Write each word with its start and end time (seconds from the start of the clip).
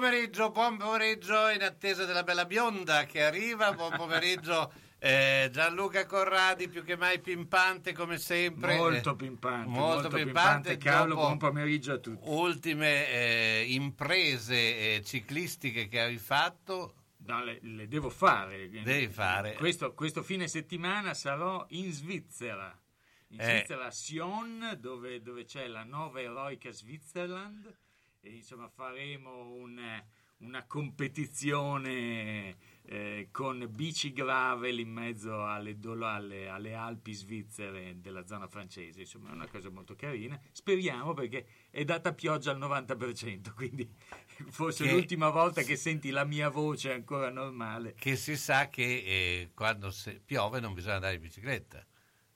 Pomeriggio, 0.00 0.50
buon 0.50 0.78
pomeriggio 0.78 1.48
in 1.50 1.62
attesa 1.62 2.06
della 2.06 2.22
bella 2.22 2.46
bionda 2.46 3.04
che 3.04 3.22
arriva. 3.22 3.74
Buon 3.74 3.94
pomeriggio 3.98 4.72
eh, 4.98 5.50
Gianluca 5.52 6.06
Corradi, 6.06 6.68
più 6.68 6.82
che 6.84 6.96
mai 6.96 7.20
pimpante 7.20 7.92
come 7.92 8.16
sempre. 8.16 8.76
Molto 8.78 9.10
Eh, 9.10 9.16
pimpante, 9.16 9.68
molto, 9.68 9.84
molto 9.84 10.08
pimpante. 10.08 10.70
pimpante, 10.70 10.76
Carlo, 10.78 11.14
buon 11.16 11.36
pomeriggio 11.36 11.92
a 11.92 11.98
tutti. 11.98 12.30
Ultime 12.30 13.08
eh, 13.08 13.64
imprese 13.68 14.54
eh, 14.96 15.02
ciclistiche 15.04 15.86
che 15.86 16.00
hai 16.00 16.16
fatto. 16.16 16.94
No, 17.26 17.44
le, 17.44 17.58
le 17.60 17.86
devo 17.86 18.08
fare. 18.08 18.70
Devi 18.70 19.08
fare. 19.08 19.52
Questo, 19.56 19.92
questo 19.92 20.22
fine 20.22 20.48
settimana 20.48 21.12
sarò 21.12 21.66
in 21.70 21.92
Svizzera. 21.92 22.74
In 23.28 23.40
Eh. 23.40 23.44
Svizzera, 23.44 23.84
a 23.84 23.90
Sion, 23.90 24.78
dove, 24.80 25.20
dove 25.20 25.44
c'è 25.44 25.66
la 25.66 25.84
nuova 25.84 26.22
eroica 26.22 26.70
Switzerland. 26.70 27.70
E 28.22 28.30
insomma 28.30 28.68
faremo 28.68 29.46
un, 29.54 29.80
una 30.38 30.66
competizione 30.66 32.56
eh, 32.82 33.28
con 33.30 33.66
bici 33.70 34.12
gravel 34.12 34.78
in 34.78 34.90
mezzo 34.90 35.46
alle, 35.46 35.78
alle- 35.82 36.48
alle 36.48 36.74
Alpi 36.74 37.14
svizzere 37.14 37.98
della 38.00 38.26
zona 38.26 38.46
francese. 38.46 39.00
Insomma, 39.00 39.30
è 39.30 39.32
una 39.32 39.48
cosa 39.48 39.70
molto 39.70 39.94
carina. 39.94 40.38
Speriamo 40.52 41.14
perché 41.14 41.46
è 41.70 41.82
data 41.84 42.12
pioggia 42.12 42.50
al 42.50 42.58
90%, 42.58 43.54
quindi 43.54 43.88
forse 44.50 44.84
Che- 44.84 44.92
l'ultima 44.92 45.30
volta 45.30 45.62
che 45.62 45.76
senti 45.76 46.10
la 46.10 46.24
mia 46.24 46.50
voce 46.50 46.92
ancora 46.92 47.30
normale. 47.30 47.94
Che 47.94 48.16
si 48.16 48.36
sa 48.36 48.68
che 48.68 48.82
eh, 48.84 49.50
quando 49.54 49.90
piove 50.24 50.60
non 50.60 50.74
bisogna 50.74 50.96
andare 50.96 51.14
in 51.14 51.20
bicicletta. 51.22 51.86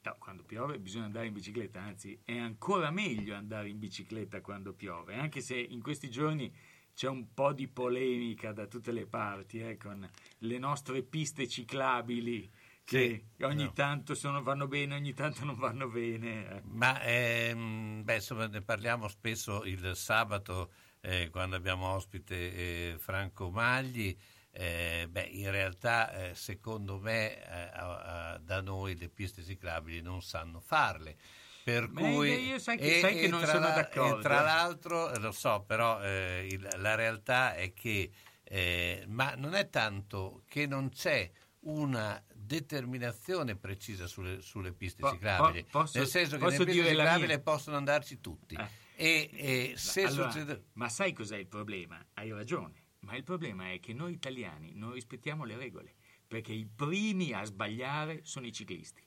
No, 0.04 0.16
quando 0.18 0.42
piove 0.44 0.78
bisogna 0.78 1.06
andare 1.06 1.26
in 1.28 1.32
bicicletta, 1.32 1.80
anzi 1.80 2.20
è 2.24 2.36
ancora 2.36 2.90
meglio 2.90 3.34
andare 3.34 3.70
in 3.70 3.78
bicicletta 3.78 4.42
quando 4.42 4.74
piove, 4.74 5.14
anche 5.14 5.40
se 5.40 5.56
in 5.58 5.80
questi 5.80 6.10
giorni 6.10 6.54
c'è 6.92 7.08
un 7.08 7.32
po' 7.32 7.54
di 7.54 7.68
polemica 7.68 8.52
da 8.52 8.66
tutte 8.66 8.92
le 8.92 9.06
parti 9.06 9.60
eh, 9.60 9.78
con 9.78 10.06
le 10.38 10.58
nostre 10.58 11.02
piste 11.02 11.48
ciclabili 11.48 12.50
che 12.84 13.28
Sì, 13.38 13.44
ogni 13.44 13.64
no. 13.64 13.72
tanto 13.72 14.14
sono- 14.14 14.42
vanno 14.42 14.68
bene, 14.68 14.94
ogni 14.94 15.14
tanto 15.14 15.42
non 15.46 15.56
vanno 15.56 15.88
bene. 15.88 16.56
eh. 16.56 16.62
Ma 16.64 17.00
ehm, 17.02 18.04
beh, 18.04 18.14
insomma, 18.16 18.46
ne 18.46 18.60
parliamo 18.60 19.08
spesso 19.08 19.64
il 19.64 19.92
sabato 19.96 20.70
eh, 21.00 21.30
quando 21.30 21.56
abbiamo 21.56 21.86
ospite 21.88 22.92
eh, 22.92 22.98
Franco 22.98 23.50
Magli. 23.50 24.14
Eh, 24.56 25.08
beh, 25.10 25.22
in 25.32 25.50
realtà, 25.50 26.12
eh, 26.12 26.34
secondo 26.36 26.98
me, 27.00 27.36
eh, 27.44 27.70
a- 27.72 28.32
a- 28.34 28.38
da 28.38 28.60
noi 28.60 28.96
le 28.96 29.08
piste 29.08 29.42
ciclabili 29.42 30.00
non 30.00 30.22
sanno 30.22 30.60
farle. 30.60 31.16
Per 31.64 31.88
Ma 31.88 32.00
cui, 32.02 32.46
io 32.50 32.58
sai 32.60 32.76
che- 32.78 33.00
sai 33.00 33.16
che 33.18 33.26
non 33.26 33.44
sono 33.44 33.60
la- 33.66 33.70
d'accordo. 33.74 34.18
e 34.18 34.22
tra 34.22 34.42
l'altro, 34.42 35.10
lo 35.18 35.32
so, 35.32 35.64
però 35.66 36.00
eh, 36.02 36.46
il- 36.48 36.68
la 36.76 36.94
realtà 36.94 37.54
è 37.54 37.72
che, 37.72 38.12
eh, 38.44 39.04
ma 39.08 39.34
non 39.34 39.54
è 39.54 39.68
tanto 39.70 40.44
che 40.46 40.66
non 40.66 40.90
c'è 40.90 41.28
una 41.60 42.22
determinazione 42.32 43.56
precisa 43.56 44.06
sulle, 44.06 44.40
sulle 44.40 44.72
piste 44.72 45.00
Po- 45.00 45.10
ciclabili, 45.10 45.62
po- 45.64 45.80
posso- 45.80 45.98
nel 45.98 46.06
senso 46.06 46.36
che 46.36 46.44
nelle 46.44 46.64
piste 46.64 46.86
ciclabili 46.88 47.40
possono 47.40 47.76
andarci 47.76 48.20
tutti. 48.20 48.54
Eh. 48.54 48.82
E, 48.96 49.30
e 49.32 49.72
se 49.76 50.04
Allora, 50.04 50.30
succede... 50.30 50.64
Ma 50.74 50.88
sai 50.88 51.12
cos'è 51.12 51.38
il 51.38 51.48
problema? 51.48 52.04
Hai 52.14 52.30
ragione, 52.30 52.83
ma 53.04 53.16
il 53.16 53.22
problema 53.22 53.70
è 53.70 53.78
che 53.78 53.92
noi 53.92 54.12
italiani 54.12 54.72
non 54.74 54.92
rispettiamo 54.92 55.44
le 55.44 55.56
regole, 55.56 55.94
perché 56.26 56.52
i 56.52 56.66
primi 56.66 57.32
a 57.32 57.44
sbagliare 57.44 58.20
sono 58.24 58.46
i 58.46 58.52
ciclisti. 58.52 59.02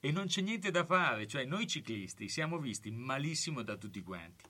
E 0.00 0.10
non 0.10 0.26
c'è 0.26 0.40
niente 0.40 0.70
da 0.70 0.84
fare, 0.84 1.26
cioè 1.26 1.44
noi 1.44 1.66
ciclisti 1.66 2.28
siamo 2.28 2.58
visti 2.58 2.90
malissimo 2.90 3.62
da 3.62 3.76
tutti 3.76 4.02
quanti. 4.02 4.44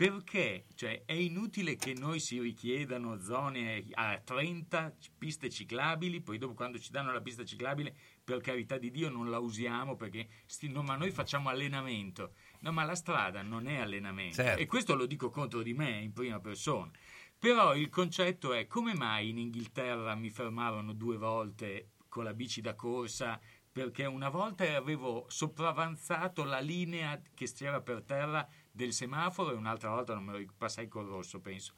Perché? 0.00 0.64
Cioè, 0.74 1.02
è 1.04 1.12
inutile 1.12 1.76
che 1.76 1.92
noi 1.92 2.20
si 2.20 2.40
richiedano 2.40 3.20
zone 3.20 3.84
a 3.92 4.18
30 4.18 4.96
piste 5.18 5.50
ciclabili, 5.50 6.22
poi 6.22 6.38
dopo 6.38 6.54
quando 6.54 6.78
ci 6.78 6.90
danno 6.90 7.12
la 7.12 7.20
pista 7.20 7.44
ciclabile, 7.44 7.94
per 8.24 8.40
carità 8.40 8.78
di 8.78 8.90
Dio 8.90 9.10
non 9.10 9.28
la 9.28 9.38
usiamo 9.38 9.96
perché 9.96 10.26
sti- 10.46 10.70
no, 10.70 10.82
ma 10.82 10.96
noi 10.96 11.10
facciamo 11.10 11.50
allenamento. 11.50 12.32
No, 12.60 12.72
ma 12.72 12.84
la 12.84 12.94
strada 12.94 13.42
non 13.42 13.68
è 13.68 13.76
allenamento. 13.76 14.36
Certo. 14.36 14.62
E 14.62 14.66
questo 14.66 14.94
lo 14.94 15.04
dico 15.04 15.28
contro 15.28 15.60
di 15.60 15.74
me 15.74 16.00
in 16.00 16.14
prima 16.14 16.40
persona. 16.40 16.90
Però 17.40 17.74
il 17.74 17.88
concetto 17.88 18.52
è 18.52 18.66
come 18.66 18.94
mai 18.94 19.30
in 19.30 19.38
Inghilterra 19.38 20.14
mi 20.14 20.28
fermarono 20.28 20.92
due 20.92 21.16
volte 21.16 21.92
con 22.06 22.22
la 22.22 22.34
bici 22.34 22.60
da 22.60 22.74
corsa 22.74 23.40
perché 23.72 24.04
una 24.04 24.28
volta 24.28 24.76
avevo 24.76 25.24
sopravanzato 25.26 26.44
la 26.44 26.58
linea 26.58 27.18
che 27.32 27.50
c'era 27.50 27.80
per 27.80 28.02
terra 28.02 28.46
del 28.70 28.92
semaforo 28.92 29.52
e 29.52 29.54
un'altra 29.54 29.88
volta 29.88 30.12
non 30.12 30.24
me 30.24 30.38
lo 30.38 30.52
passai 30.54 30.86
col 30.86 31.06
rosso, 31.06 31.40
penso. 31.40 31.72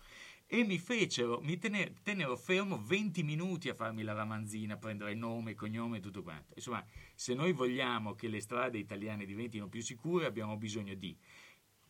E 0.46 0.64
mi 0.64 0.80
fecero, 0.80 1.40
mi 1.40 1.56
tenne- 1.58 1.94
tennero 2.02 2.36
fermo 2.36 2.82
20 2.82 3.22
minuti 3.22 3.68
a 3.68 3.74
farmi 3.74 4.02
la 4.02 4.14
ramanzina, 4.14 4.76
prendere 4.76 5.14
nome, 5.14 5.54
cognome 5.54 5.98
e 5.98 6.00
tutto 6.00 6.24
quanto. 6.24 6.54
Insomma, 6.56 6.84
se 7.14 7.34
noi 7.34 7.52
vogliamo 7.52 8.14
che 8.16 8.26
le 8.26 8.40
strade 8.40 8.78
italiane 8.78 9.24
diventino 9.24 9.68
più 9.68 9.80
sicure, 9.80 10.26
abbiamo 10.26 10.56
bisogno 10.56 10.94
di 10.94 11.16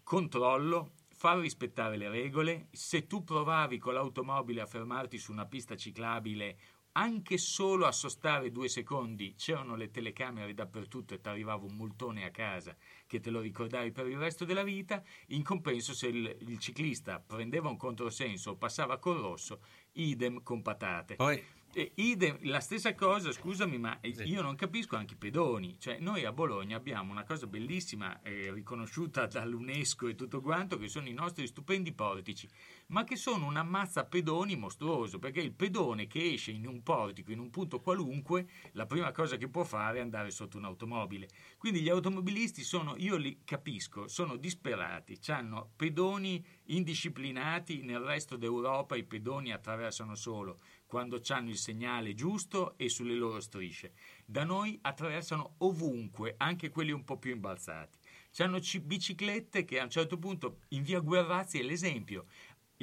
controllo, 0.03 0.93
far 1.23 1.39
rispettare 1.39 1.97
le 1.97 2.09
regole. 2.09 2.67
Se 2.73 3.07
tu 3.07 3.23
provavi 3.23 3.79
con 3.79 3.95
l'automobile 3.95 4.61
a 4.61 4.67
fermarti 4.67 5.19
su 5.19 5.31
una 5.31 5.47
pista 5.47 5.77
ciclabile 5.77 6.59
anche 6.95 7.39
solo 7.39 7.87
a 7.87 7.93
sostare 7.93 8.51
due 8.51 8.69
secondi 8.69 9.35
c'erano 9.37 9.77
le 9.77 9.93
telecamere 9.93 10.53
dappertutto 10.53 11.15
e 11.15 11.21
ti 11.21 11.29
arrivava 11.29 11.65
un 11.65 11.77
multone 11.77 12.25
a 12.25 12.31
casa 12.33 12.77
che 13.07 13.21
te 13.21 13.31
lo 13.31 13.39
ricordavi 13.39 13.93
per 13.93 14.09
il 14.09 14.19
resto 14.19 14.45
della 14.45 14.65
vita, 14.65 15.01
in 15.29 15.45
compenso 15.45 15.95
se 15.95 16.09
il, 16.09 16.37
il 16.41 16.59
ciclista 16.59 17.21
prendeva 17.21 17.69
un 17.69 17.77
controsenso 17.77 18.51
o 18.51 18.57
passava 18.57 18.99
col 18.99 19.21
rosso, 19.21 19.61
idem 19.93 20.43
con 20.43 20.61
patate. 20.61 21.15
Poi 21.15 21.41
Idem, 21.75 22.37
la 22.43 22.61
stessa 22.61 22.95
cosa, 22.95 23.33
scusami, 23.33 23.79
ma 23.79 23.99
io 24.03 24.43
non 24.43 24.57
capisco 24.57 24.97
anche 24.97 25.15
i 25.15 25.17
pedoni. 25.17 25.77
Cioè, 25.79 26.01
noi 26.01 26.27
a 26.27 26.33
Bologna 26.33 26.77
abbiamo 26.77 27.13
una 27.13 27.25
cosa 27.25 27.47
bellissima, 27.47 28.21
eh, 28.21 28.53
riconosciuta 28.53 29.27
dall'UNESCO 29.27 30.09
e 30.09 30.15
tutto 30.15 30.43
quanto, 30.43 30.77
che 30.77 30.89
sono 30.89 31.09
i 31.09 31.15
nostri 31.15 31.47
stupendi 31.47 31.95
portici, 31.95 32.47
ma 32.89 33.05
che 33.05 33.17
sono 33.17 33.47
un 33.47 33.57
ammazza 33.57 34.05
pedoni 34.05 34.55
mostruoso, 34.55 35.19
perché 35.19 35.41
il 35.41 35.55
pedone 35.55 36.07
che 36.07 36.35
esce 36.35 36.51
in 36.51 36.67
un 36.67 36.83
portico, 36.83 37.33
in 37.33 37.39
un 37.39 37.49
punto 37.49 37.81
qualunque, 37.81 38.47
la 38.73 38.85
prima 38.85 39.11
cosa 39.11 39.39
che 39.39 39.49
può 39.49 39.65
fare 39.65 39.97
è 39.97 40.03
andare 40.03 40.31
sotto 40.31 40.59
un'automobile. 40.59 41.29
Quindi 41.57 41.81
gli 41.81 41.89
automobilisti 41.89 42.63
sono, 42.65 42.97
io 42.99 43.17
li 43.17 43.41
capisco, 43.45 44.09
sono 44.09 44.37
disperati, 44.37 45.19
hanno 45.29 45.71
pedoni 45.75 46.45
indisciplinati, 46.65 47.81
nel 47.81 48.01
resto 48.01 48.37
d'Europa 48.37 48.95
i 48.95 49.05
pedoni 49.05 49.53
attraversano 49.53 50.15
solo 50.15 50.61
quando 50.93 51.23
hanno 51.29 51.49
il 51.49 51.57
segnale 51.57 52.13
giusto 52.13 52.77
e 52.77 52.91
sulle 52.91 53.15
loro 53.15 53.41
strisce. 53.41 53.95
Da 54.27 54.45
noi 54.45 54.79
attraversano 54.83 55.55
ovunque, 55.61 56.35
anche 56.37 56.69
quelli 56.69 56.91
un 56.91 57.03
po' 57.03 57.17
più 57.17 57.31
imbalzati. 57.31 57.97
C'hanno 58.31 58.59
c- 58.59 58.79
biciclette 58.81 59.65
che 59.65 59.81
a 59.81 59.85
un 59.85 59.89
certo 59.89 60.19
punto 60.19 60.59
in 60.69 60.83
via 60.83 61.01
Guerrazzi 61.01 61.59
è 61.59 61.63
l'esempio. 61.63 62.27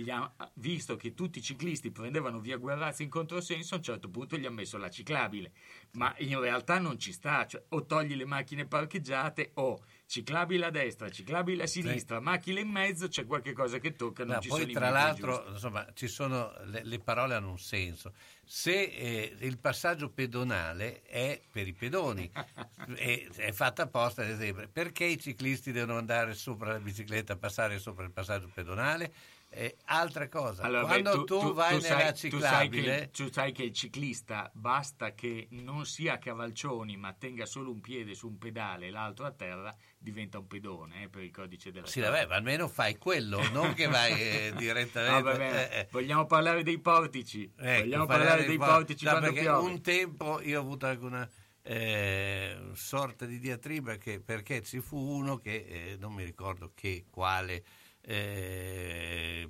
Ha- 0.07 0.51
visto 0.55 0.95
che 0.95 1.13
tutti 1.13 1.37
i 1.37 1.43
ciclisti 1.43 1.91
prendevano 1.91 2.39
via 2.39 2.57
Guerrazzi 2.57 3.03
in 3.03 3.09
controsenso, 3.09 3.75
a 3.75 3.77
un 3.77 3.83
certo 3.83 4.09
punto 4.09 4.37
gli 4.37 4.45
ha 4.47 4.49
messo 4.49 4.79
la 4.79 4.89
ciclabile. 4.89 5.51
Ma 5.91 6.11
in 6.17 6.39
realtà 6.39 6.79
non 6.79 6.97
ci 6.97 7.11
sta, 7.11 7.45
cioè, 7.45 7.63
o 7.69 7.85
togli 7.85 8.15
le 8.15 8.25
macchine 8.25 8.65
parcheggiate 8.65 9.51
o 9.55 9.83
ciclabile 10.09 10.65
a 10.65 10.69
destra, 10.71 11.07
ciclabile 11.11 11.63
a 11.63 11.67
sinistra, 11.67 12.19
macchine 12.19 12.61
in 12.61 12.67
mezzo, 12.67 13.07
c'è 13.07 13.27
qualche 13.27 13.53
cosa 13.53 13.77
che 13.77 13.95
tocca, 13.95 14.25
non 14.25 14.35
No, 14.35 14.41
ci 14.41 14.47
poi 14.47 14.61
sono 14.61 14.73
tra 14.73 14.89
l'altro 14.89 15.35
giusti. 15.35 15.51
insomma, 15.51 15.87
ci 15.93 16.07
sono, 16.07 16.51
le, 16.65 16.83
le 16.83 16.99
parole 16.99 17.35
hanno 17.35 17.51
un 17.51 17.59
senso. 17.59 18.13
Se 18.43 18.71
eh, 18.73 19.35
il 19.41 19.59
passaggio 19.59 20.09
pedonale 20.09 21.03
è 21.03 21.39
per 21.51 21.67
i 21.67 21.73
pedoni, 21.73 22.27
è, 22.95 23.27
è 23.35 23.51
fatta 23.51 23.83
apposta 23.83 24.23
ad 24.23 24.29
esempio, 24.29 24.67
perché 24.67 25.05
i 25.05 25.19
ciclisti 25.19 25.71
devono 25.71 25.99
andare 25.99 26.33
sopra 26.33 26.71
la 26.71 26.79
bicicletta, 26.79 27.35
passare 27.37 27.77
sopra 27.77 28.03
il 28.03 28.11
passaggio 28.11 28.49
pedonale? 28.51 29.13
Eh, 29.51 29.77
altra 29.85 30.29
cosa, 30.29 30.61
Allora, 30.61 30.85
quando 30.85 31.17
beh, 31.19 31.23
tu, 31.25 31.53
vai 31.53 31.81
sai- 31.81 31.97
nella 31.97 32.11
tu 32.11 32.17
sai 32.39 32.69
che- 32.69 32.77
ciclabile, 32.77 33.09
tu 33.11 33.31
sai 33.31 33.51
che 33.51 33.63
il 33.63 33.73
ciclista 33.73 34.51
basta 34.53 35.15
che 35.15 35.47
non 35.51 35.87
sia 35.87 36.13
a 36.13 36.17
cavalcioni 36.19 36.95
ma 36.97 37.13
tenga 37.13 37.47
solo 37.47 37.71
un 37.71 37.81
piede 37.81 38.13
su 38.13 38.27
un 38.27 38.37
pedale 38.37 38.85
e 38.87 38.89
l'altro 38.91 39.25
a 39.25 39.31
terra, 39.31 39.75
diventa 39.97 40.37
un 40.37 40.45
pedone 40.45 41.01
eh, 41.03 41.09
per 41.09 41.23
il 41.23 41.31
codice 41.31 41.71
della 41.71 41.87
sì, 41.87 41.99
vabbè, 41.99 42.27
ma 42.27 42.35
almeno 42.35 42.67
fai 42.67 42.97
quello, 42.99 43.41
non 43.49 43.73
che 43.73 43.87
vai 43.87 44.11
eh, 44.21 44.53
direttamente. 44.55 45.15
No, 45.17 45.21
va 45.23 45.35
bene. 45.35 45.71
eh, 45.71 45.79
eh. 45.79 45.87
Vogliamo 45.89 46.27
parlare 46.27 46.61
dei 46.61 46.77
portici? 46.79 47.51
Ecco, 47.57 47.81
Vogliamo 47.81 48.05
parlare 48.05 48.45
dei 48.45 48.57
po- 48.57 48.65
portici 48.65 49.03
no, 49.05 49.09
quando 49.11 49.27
perché 49.29 49.41
piove? 49.41 49.67
un 49.71 49.81
tempo 49.81 50.41
io 50.41 50.59
ho 50.59 50.61
avuto 50.61 50.85
anche 50.85 51.03
una 51.05 51.29
eh, 51.63 52.57
sorta 52.73 53.25
di 53.25 53.39
diatriba 53.39 53.97
che, 53.97 54.19
perché 54.19 54.61
ci 54.61 54.79
fu 54.79 54.95
uno 54.97 55.37
che 55.37 55.55
eh, 55.67 55.97
non 55.99 56.13
mi 56.13 56.23
ricordo 56.23 56.71
che 56.75 57.05
quale 57.09 57.63
eh, 58.01 59.49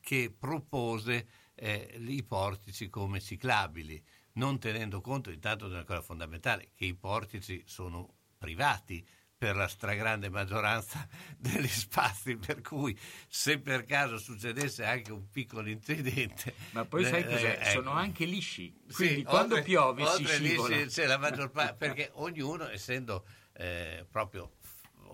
che 0.00 0.34
propose 0.36 1.26
eh, 1.54 1.96
i 1.98 2.22
portici 2.22 2.88
come 2.88 3.20
ciclabili 3.20 4.02
non 4.34 4.58
tenendo 4.58 5.00
conto 5.00 5.30
intanto 5.30 5.66
di 5.66 5.74
una 5.74 5.84
cosa 5.84 6.00
fondamentale 6.00 6.70
che 6.74 6.86
i 6.86 6.94
portici 6.94 7.62
sono 7.66 8.14
privati 8.38 9.06
per 9.42 9.56
la 9.56 9.66
stragrande 9.66 10.30
maggioranza 10.30 11.06
degli 11.36 11.66
spazi, 11.66 12.36
per 12.36 12.60
cui 12.60 12.96
se 13.26 13.58
per 13.58 13.84
caso 13.84 14.16
succedesse 14.16 14.84
anche 14.84 15.10
un 15.10 15.28
piccolo 15.30 15.68
incidente... 15.68 16.54
Ma 16.70 16.84
poi 16.84 17.04
sai 17.04 17.22
eh, 17.22 17.26
cos'è? 17.26 17.58
ecco. 17.60 17.80
Sono 17.82 17.90
anche 17.90 18.24
lisci. 18.24 18.72
Sì, 18.86 18.94
Quindi 18.94 19.24
quando 19.24 19.54
oltre- 19.56 19.66
piove 19.66 20.06
si 20.06 20.20
oltre 20.20 20.38
lì 20.38 20.48
scivola. 20.50 20.78
sì, 20.78 20.86
c'è 20.86 21.06
la 21.06 21.18
maggior 21.18 21.50
parte, 21.50 21.74
perché 21.74 22.10
ognuno, 22.14 22.68
essendo 22.68 23.26
eh, 23.54 24.06
proprio 24.08 24.52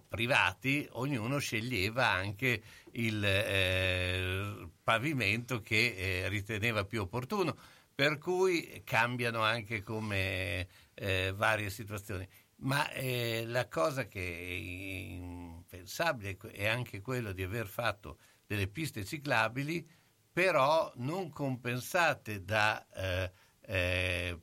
privati, 0.09 0.87
ognuno 0.93 1.39
sceglieva 1.39 2.09
anche 2.09 2.63
il 2.93 3.23
eh, 3.25 4.69
pavimento 4.83 5.61
che 5.61 5.95
eh, 5.97 6.29
riteneva 6.29 6.85
più 6.85 7.03
opportuno, 7.03 7.57
per 7.95 8.19
cui 8.19 8.83
cambiano 8.85 9.43
anche 9.43 9.83
come 9.83 10.67
eh, 10.95 11.33
varie 11.37 11.71
situazioni. 11.71 12.27
Ma 12.61 12.91
eh, 12.91 13.45
la 13.47 13.69
cosa 13.69 14.09
che 14.09 14.21
è 14.21 14.53
impensabile 14.53 16.37
è 16.53 16.67
anche 16.67 17.01
quello 17.01 17.33
di 17.33 17.43
aver 17.43 17.67
fatto 17.67 18.19
delle 18.47 18.67
piste 18.67 19.05
ciclabili, 19.05 19.87
però 20.33 20.93
non 20.97 21.31
compensate 21.31 22.45
da 22.45 22.87
eh, 22.95 23.33
eh, 23.63 24.41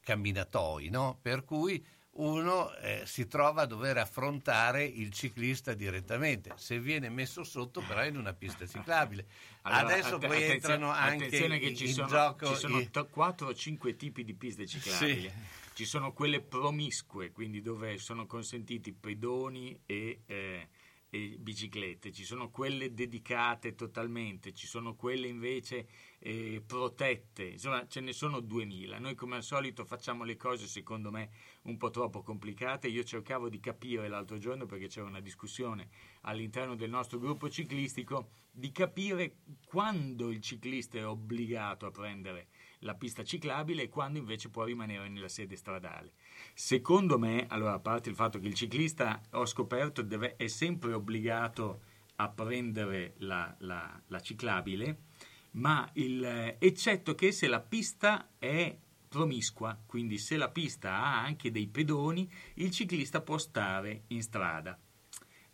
camminatoi, 0.00 0.88
no? 0.88 1.18
per 1.20 1.44
cui 1.44 1.84
uno 2.20 2.74
eh, 2.76 3.02
si 3.06 3.26
trova 3.26 3.62
a 3.62 3.66
dover 3.66 3.96
affrontare 3.98 4.84
il 4.84 5.10
ciclista 5.10 5.72
direttamente, 5.74 6.52
se 6.56 6.78
viene 6.78 7.08
messo 7.08 7.44
sotto 7.44 7.80
però 7.80 8.04
in 8.04 8.16
una 8.16 8.34
pista 8.34 8.66
ciclabile. 8.66 9.26
Allora, 9.62 9.94
Adesso 9.94 10.14
att- 10.16 10.26
poi 10.26 10.42
entrano 10.44 10.90
anche 10.90 11.24
in, 11.36 11.76
ci 11.76 11.86
in 11.86 11.92
sono, 11.92 12.08
gioco 12.08 12.46
ci 12.48 12.54
sono 12.56 12.78
i- 12.78 12.90
4 13.10 13.46
o 13.48 13.54
5 13.54 13.96
tipi 13.96 14.24
di 14.24 14.34
piste 14.34 14.66
ciclabili. 14.66 15.20
Sì. 15.28 15.32
Ci 15.72 15.84
sono 15.86 16.12
quelle 16.12 16.40
promiscue, 16.42 17.32
quindi 17.32 17.62
dove 17.62 17.96
sono 17.96 18.26
consentiti 18.26 18.92
pedoni 18.92 19.80
e, 19.86 20.20
eh, 20.26 20.68
e 21.08 21.36
biciclette, 21.38 22.12
ci 22.12 22.24
sono 22.24 22.50
quelle 22.50 22.92
dedicate 22.92 23.74
totalmente, 23.74 24.52
ci 24.52 24.66
sono 24.66 24.94
quelle 24.94 25.26
invece 25.26 25.86
eh, 26.22 26.62
protette, 26.64 27.44
insomma 27.44 27.86
ce 27.88 28.00
ne 28.00 28.12
sono 28.12 28.40
2000. 28.40 28.98
Noi 28.98 29.14
come 29.14 29.36
al 29.36 29.42
solito 29.42 29.84
facciamo 29.84 30.24
le 30.24 30.36
cose 30.36 30.66
secondo 30.66 31.10
me 31.10 31.30
un 31.62 31.76
po' 31.76 31.90
troppo 31.90 32.22
complicate. 32.22 32.88
Io 32.88 33.02
cercavo 33.02 33.48
di 33.48 33.58
capire 33.58 34.08
l'altro 34.08 34.38
giorno 34.38 34.66
perché 34.66 34.86
c'era 34.88 35.06
una 35.06 35.20
discussione 35.20 35.88
all'interno 36.22 36.74
del 36.74 36.90
nostro 36.90 37.18
gruppo 37.18 37.48
ciclistico 37.48 38.32
di 38.52 38.70
capire 38.72 39.36
quando 39.64 40.30
il 40.30 40.40
ciclista 40.40 40.98
è 40.98 41.06
obbligato 41.06 41.86
a 41.86 41.90
prendere 41.90 42.48
la 42.80 42.94
pista 42.94 43.22
ciclabile 43.22 43.84
e 43.84 43.88
quando 43.88 44.18
invece 44.18 44.50
può 44.50 44.64
rimanere 44.64 45.08
nella 45.08 45.28
sede 45.28 45.56
stradale. 45.56 46.12
Secondo 46.54 47.18
me, 47.18 47.46
allora, 47.48 47.74
a 47.74 47.80
parte 47.80 48.08
il 48.08 48.14
fatto 48.14 48.38
che 48.38 48.46
il 48.46 48.54
ciclista, 48.54 49.20
ho 49.32 49.46
scoperto, 49.46 50.02
deve, 50.02 50.36
è 50.36 50.46
sempre 50.48 50.92
obbligato 50.92 51.82
a 52.16 52.28
prendere 52.28 53.14
la, 53.18 53.54
la- 53.60 54.02
la 54.06 54.20
ciclabile, 54.20 55.08
ma 55.52 55.88
il, 55.94 56.24
eh, 56.24 56.56
eccetto 56.58 57.14
che 57.14 57.32
se 57.32 57.48
la 57.48 57.60
pista 57.60 58.30
è 58.38 58.76
promiscua, 59.08 59.78
quindi 59.86 60.18
se 60.18 60.36
la 60.36 60.50
pista 60.50 60.94
ha 60.94 61.22
anche 61.22 61.50
dei 61.50 61.66
pedoni, 61.66 62.30
il 62.54 62.70
ciclista 62.70 63.20
può 63.20 63.38
stare 63.38 64.04
in 64.08 64.22
strada. 64.22 64.78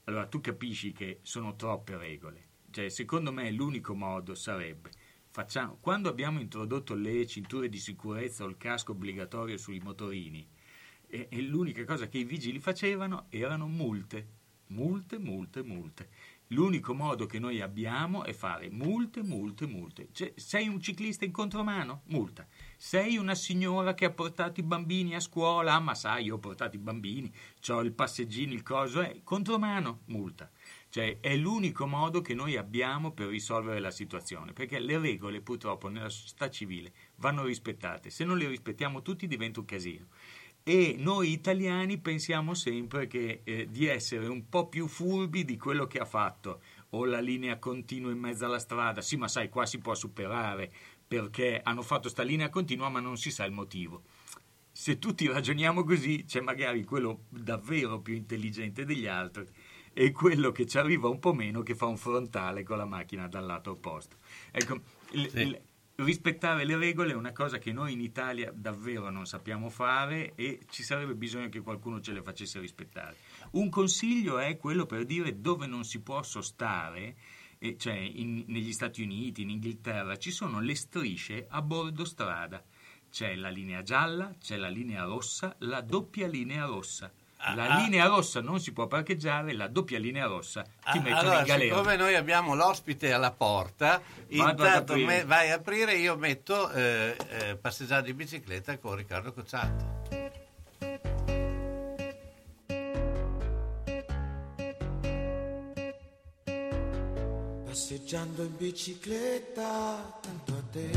Allora 0.04 0.26
tu 0.26 0.40
capisci 0.40 0.92
che 0.92 1.20
sono 1.22 1.56
troppe 1.56 1.96
regole. 1.96 2.44
Cioè, 2.70 2.88
secondo 2.90 3.32
me 3.32 3.50
l'unico 3.50 3.94
modo 3.94 4.34
sarebbe 4.34 4.90
facciamo, 5.36 5.76
quando 5.82 6.08
abbiamo 6.08 6.40
introdotto 6.40 6.94
le 6.94 7.26
cinture 7.26 7.68
di 7.68 7.76
sicurezza 7.76 8.44
o 8.44 8.46
il 8.46 8.56
casco 8.56 8.92
obbligatorio 8.92 9.58
sui 9.58 9.80
motorini, 9.80 10.48
e, 11.06 11.28
e 11.30 11.42
l'unica 11.42 11.84
cosa 11.84 12.08
che 12.08 12.16
i 12.16 12.24
vigili 12.24 12.58
facevano 12.58 13.26
erano 13.28 13.66
multe, 13.68 14.28
multe, 14.68 15.18
multe, 15.18 15.62
multe. 15.62 16.08
L'unico 16.50 16.94
modo 16.94 17.26
che 17.26 17.40
noi 17.40 17.60
abbiamo 17.60 18.22
è 18.22 18.32
fare 18.32 18.70
multe, 18.70 19.22
multe, 19.24 19.66
multe. 19.66 20.08
Cioè, 20.12 20.32
sei 20.36 20.68
un 20.68 20.80
ciclista 20.80 21.24
in 21.24 21.32
contromano? 21.32 22.02
Multa. 22.06 22.46
Sei 22.76 23.16
una 23.16 23.34
signora 23.34 23.94
che 23.94 24.04
ha 24.04 24.10
portato 24.10 24.60
i 24.60 24.62
bambini 24.62 25.16
a 25.16 25.20
scuola? 25.20 25.74
Ah, 25.74 25.80
ma 25.80 25.96
sai, 25.96 26.26
io 26.26 26.36
ho 26.36 26.38
portato 26.38 26.76
i 26.76 26.78
bambini, 26.78 27.32
ho 27.68 27.80
il 27.80 27.92
passeggino, 27.92 28.52
il 28.52 28.62
coso, 28.62 29.00
è 29.00 29.22
contromano? 29.24 30.02
Multa. 30.06 30.48
Cioè, 30.88 31.18
è 31.18 31.34
l'unico 31.36 31.84
modo 31.86 32.20
che 32.20 32.34
noi 32.34 32.56
abbiamo 32.56 33.10
per 33.10 33.26
risolvere 33.26 33.80
la 33.80 33.90
situazione, 33.90 34.52
perché 34.52 34.78
le 34.78 34.98
regole 34.98 35.40
purtroppo 35.40 35.88
nella 35.88 36.08
società 36.08 36.48
civile 36.48 36.92
vanno 37.16 37.44
rispettate. 37.44 38.08
Se 38.08 38.24
non 38.24 38.38
le 38.38 38.46
rispettiamo 38.46 39.02
tutti 39.02 39.26
diventa 39.26 39.58
un 39.58 39.66
casino. 39.66 40.06
E 40.68 40.96
noi 40.98 41.30
italiani 41.30 41.96
pensiamo 41.98 42.52
sempre 42.54 43.06
che, 43.06 43.42
eh, 43.44 43.68
di 43.70 43.86
essere 43.86 44.26
un 44.26 44.48
po' 44.48 44.66
più 44.66 44.88
furbi 44.88 45.44
di 45.44 45.56
quello 45.56 45.86
che 45.86 46.00
ha 46.00 46.04
fatto. 46.04 46.60
O 46.90 47.04
la 47.04 47.20
linea 47.20 47.56
continua 47.60 48.10
in 48.10 48.18
mezzo 48.18 48.46
alla 48.46 48.58
strada, 48.58 49.00
sì, 49.00 49.16
ma 49.16 49.28
sai, 49.28 49.48
qua 49.48 49.64
si 49.64 49.78
può 49.78 49.94
superare 49.94 50.72
perché 51.06 51.60
hanno 51.62 51.82
fatto 51.82 52.08
sta 52.08 52.24
linea 52.24 52.48
continua, 52.48 52.88
ma 52.88 52.98
non 52.98 53.16
si 53.16 53.30
sa 53.30 53.44
il 53.44 53.52
motivo. 53.52 54.02
Se 54.72 54.98
tutti 54.98 55.28
ragioniamo 55.28 55.84
così, 55.84 56.24
c'è 56.26 56.40
magari 56.40 56.82
quello 56.82 57.26
davvero 57.28 58.00
più 58.00 58.14
intelligente 58.14 58.84
degli 58.84 59.06
altri 59.06 59.46
e 59.92 60.10
quello 60.10 60.50
che 60.50 60.66
ci 60.66 60.78
arriva 60.78 61.06
un 61.06 61.20
po' 61.20 61.32
meno 61.32 61.62
che 61.62 61.76
fa 61.76 61.86
un 61.86 61.96
frontale 61.96 62.64
con 62.64 62.76
la 62.78 62.86
macchina 62.86 63.28
dal 63.28 63.46
lato 63.46 63.70
opposto. 63.70 64.16
Ecco, 64.50 64.80
il, 65.12 65.30
Sì. 65.30 65.38
il- 65.42 65.60
rispettare 65.96 66.64
le 66.64 66.76
regole 66.76 67.12
è 67.12 67.16
una 67.16 67.32
cosa 67.32 67.58
che 67.58 67.72
noi 67.72 67.92
in 67.92 68.00
Italia 68.00 68.52
davvero 68.54 69.10
non 69.10 69.26
sappiamo 69.26 69.70
fare 69.70 70.34
e 70.34 70.60
ci 70.68 70.82
sarebbe 70.82 71.14
bisogno 71.14 71.48
che 71.48 71.60
qualcuno 71.60 72.00
ce 72.00 72.12
le 72.12 72.22
facesse 72.22 72.58
rispettare. 72.60 73.16
Un 73.52 73.70
consiglio 73.70 74.38
è 74.38 74.56
quello 74.56 74.86
per 74.86 75.04
dire 75.04 75.40
dove 75.40 75.66
non 75.66 75.84
si 75.84 76.00
può 76.00 76.22
sostare, 76.22 77.16
e 77.58 77.76
cioè 77.78 77.94
in- 77.94 78.44
negli 78.48 78.72
Stati 78.72 79.02
Uniti, 79.02 79.42
in 79.42 79.50
Inghilterra, 79.50 80.18
ci 80.18 80.30
sono 80.30 80.60
le 80.60 80.74
strisce 80.74 81.46
a 81.48 81.62
bordo 81.62 82.04
strada. 82.04 82.62
C'è 83.10 83.34
la 83.34 83.48
linea 83.48 83.82
gialla, 83.82 84.34
c'è 84.38 84.56
la 84.56 84.68
linea 84.68 85.04
rossa, 85.04 85.54
la 85.60 85.80
doppia 85.80 86.26
linea 86.26 86.66
rossa. 86.66 87.10
La 87.54 87.64
Ah, 87.68 87.74
ah. 87.74 87.78
linea 87.78 88.06
rossa 88.06 88.40
non 88.40 88.58
si 88.60 88.72
può 88.72 88.86
parcheggiare, 88.88 89.52
la 89.52 89.68
doppia 89.68 89.98
linea 90.00 90.26
rossa 90.26 90.62
ti 90.62 90.70
Ah, 90.84 91.00
mettono 91.00 91.18
allora, 91.20 91.38
in 91.40 91.44
galera. 91.46 91.74
siccome 91.76 91.96
noi 91.96 92.14
abbiamo 92.16 92.54
l'ospite 92.54 93.12
alla 93.12 93.30
porta, 93.30 94.00
Vado 94.30 94.42
ad 94.42 94.58
intanto 94.58 94.96
me- 94.96 95.24
vai 95.24 95.50
a 95.50 95.54
aprire, 95.54 95.94
io 95.94 96.16
metto 96.16 96.70
eh, 96.72 97.16
eh, 97.28 97.56
passeggiando 97.56 98.08
in 98.10 98.16
bicicletta 98.16 98.78
con 98.78 98.96
Riccardo 98.96 99.32
Cocciato. 99.32 99.94
Passeggiando 107.64 108.42
in 108.42 108.56
bicicletta 108.56 110.18
tanto 110.20 110.52
a 110.52 110.62
te 110.72 110.90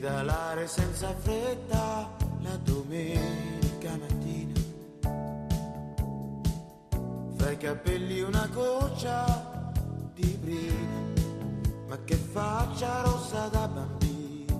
Pedalare 0.00 0.66
senza 0.66 1.14
fretta 1.14 2.16
la 2.40 2.56
domenica 2.62 3.98
mattina. 3.98 4.58
Fra 7.36 7.50
i 7.50 7.56
capelli 7.58 8.22
una 8.22 8.48
goccia 8.50 9.70
di 10.14 10.38
brina 10.40 11.20
Ma 11.86 11.98
che 12.02 12.14
faccia 12.14 13.02
rossa 13.02 13.48
da 13.48 13.68
bambina? 13.68 14.56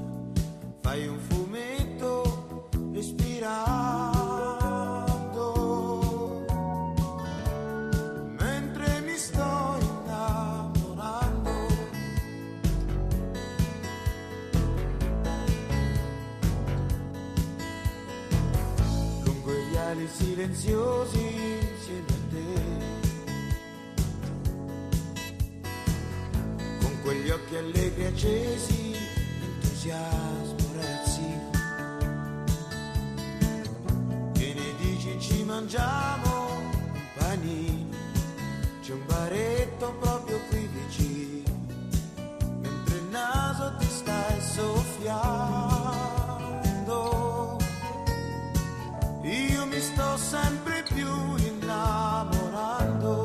Fai 0.82 1.08
un 1.08 1.18
fumetto 1.18 2.68
respirando 2.92 4.19
silenziosi 20.40 21.18
insieme 21.18 22.06
a 22.08 22.14
te. 22.30 22.44
Con 26.80 27.00
quegli 27.02 27.28
occhi 27.30 27.56
allegri 27.56 28.06
accesi, 28.06 28.96
entusiasmo 29.42 30.72
ragazzino. 30.76 31.50
Che 34.32 34.54
ne 34.54 34.74
dici 34.78 35.20
ci 35.20 35.44
mangiamo 35.44 36.46
un 36.54 37.00
panino? 37.18 37.98
C'è 38.80 38.92
un 38.94 39.06
baretto 39.06 39.94
proprio 40.00 40.40
qui 40.48 40.66
vicino, 40.72 41.50
mentre 42.62 42.96
il 42.96 43.08
naso 43.10 43.76
ti 43.78 43.86
stai 43.86 44.40
soffiando. 44.40 45.59
Sempre 50.30 50.84
più 50.84 51.08
innamorando. 51.38 53.24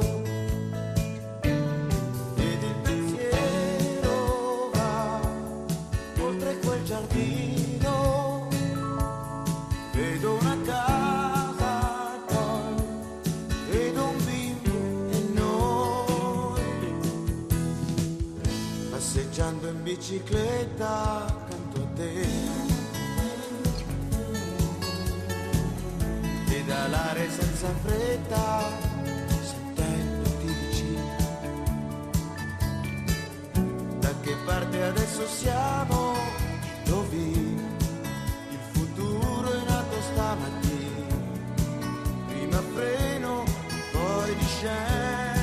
Ed 2.35 2.63
il 2.63 2.75
pensiero 2.81 4.71
va 4.74 5.19
oltre 6.19 6.57
quel 6.62 6.83
giardino. 6.83 8.47
Vedo 9.93 10.33
una 10.33 10.57
casa 10.65 12.19
poi 12.25 12.74
vedo 13.69 14.03
un 14.07 14.25
bimbo 14.25 15.12
e 15.12 15.19
noi 15.33 16.63
passeggiando 18.89 19.67
in 19.67 19.83
bicicletta 19.83 21.27
accanto 21.27 21.81
a 21.81 21.85
te 21.93 22.54
pedalare 26.86 27.30
senza 27.32 27.68
fretta 27.84 28.62
sentendoti 29.42 30.46
vicino. 30.46 31.18
Da 34.00 34.13
che 34.22 34.36
parte 34.46 34.84
adesso 34.84 35.25
siamo? 35.27 36.13
Indovina 36.84 37.63
il 38.51 38.60
futuro 38.72 39.51
è 39.51 39.63
nato 39.68 40.01
stamattina. 40.13 41.15
Prima 42.27 42.62
freno 42.74 43.44
poi 43.92 44.36
discendo 44.36 45.35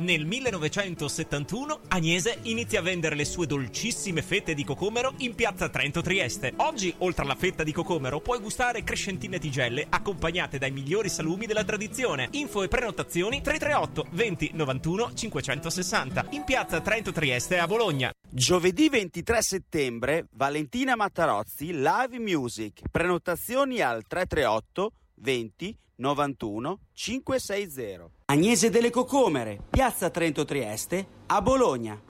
Nel 0.00 0.24
1971 0.24 1.80
Agnese 1.88 2.38
inizia 2.44 2.80
a 2.80 2.82
vendere 2.82 3.14
le 3.14 3.26
sue 3.26 3.46
dolcissime 3.46 4.22
fette 4.22 4.54
di 4.54 4.64
cocomero 4.64 5.12
in 5.18 5.34
piazza 5.34 5.68
Trento 5.68 6.00
Trieste. 6.00 6.54
Oggi, 6.56 6.94
oltre 6.98 7.24
alla 7.24 7.34
fetta 7.34 7.62
di 7.62 7.72
cocomero, 7.72 8.18
puoi 8.20 8.38
gustare 8.38 8.82
crescentine 8.82 9.38
tigelle 9.38 9.86
accompagnate 9.86 10.56
dai 10.56 10.70
migliori 10.70 11.10
salumi 11.10 11.44
della 11.44 11.64
tradizione. 11.64 12.28
Info 12.30 12.62
e 12.62 12.68
prenotazioni 12.68 13.42
338 13.42 14.06
20 14.10 14.50
91 14.54 15.12
560 15.12 16.26
in 16.30 16.44
piazza 16.44 16.80
Trento 16.80 17.12
Trieste 17.12 17.58
a 17.58 17.66
Bologna. 17.66 18.10
Giovedì 18.26 18.88
23 18.88 19.42
settembre, 19.42 20.28
Valentina 20.30 20.96
Mattarozzi, 20.96 21.72
Live 21.72 22.18
Music. 22.18 22.80
Prenotazioni 22.90 23.80
al 23.80 24.06
338 24.06 24.92
20 25.16 25.76
91 26.00 26.78
560. 26.94 28.10
Agnese 28.26 28.70
delle 28.70 28.90
Cocomere, 28.90 29.58
Piazza 29.68 30.08
Trento 30.10 30.44
Trieste, 30.44 31.06
a 31.26 31.42
Bologna. 31.42 32.00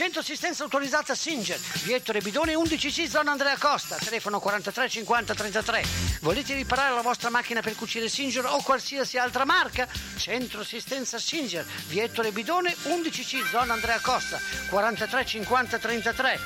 Centro 0.00 0.20
assistenza 0.20 0.62
autorizzata 0.62 1.14
Singer, 1.14 1.58
via 1.84 1.96
Ettore 1.96 2.22
Bidone 2.22 2.54
11C, 2.54 3.06
zona 3.06 3.32
Andrea 3.32 3.58
Costa, 3.58 3.96
telefono 3.96 4.40
43 4.40 4.88
50 4.88 5.34
33. 5.34 5.82
Volete 6.22 6.54
riparare 6.54 6.94
la 6.94 7.02
vostra 7.02 7.28
macchina 7.28 7.60
per 7.60 7.74
cucire 7.74 8.08
Singer 8.08 8.46
o 8.46 8.62
qualsiasi 8.62 9.18
altra 9.18 9.44
marca? 9.44 9.86
Centro 10.16 10.60
assistenza 10.60 11.18
Singer, 11.18 11.66
via 11.88 12.04
Ettore 12.04 12.32
Bidone 12.32 12.74
11C, 12.84 13.46
zona 13.50 13.74
Andrea 13.74 14.00
Costa, 14.00 14.38
43 14.70 15.26
50 15.26 15.78
33. 15.78 16.38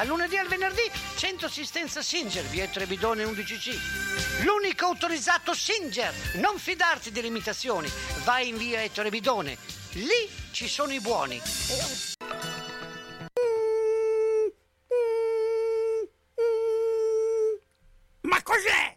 Dal 0.00 0.08
lunedì 0.08 0.38
al 0.38 0.48
venerdì, 0.48 0.90
centro 1.16 1.46
assistenza 1.46 2.00
Singer, 2.00 2.42
via 2.46 2.64
Ettore 2.64 2.86
Bidone 2.86 3.22
11C. 3.22 4.44
L'unico 4.44 4.86
autorizzato 4.86 5.52
Singer. 5.52 6.10
Non 6.36 6.58
fidarti 6.58 7.10
delle 7.10 7.26
imitazioni. 7.26 7.86
Vai 8.24 8.48
in 8.48 8.56
via 8.56 8.82
Ettore 8.82 9.10
Bidone. 9.10 9.58
Lì 9.96 10.26
ci 10.52 10.68
sono 10.68 10.94
i 10.94 11.00
buoni. 11.00 11.38
Ma 18.22 18.42
cos'è? 18.42 18.96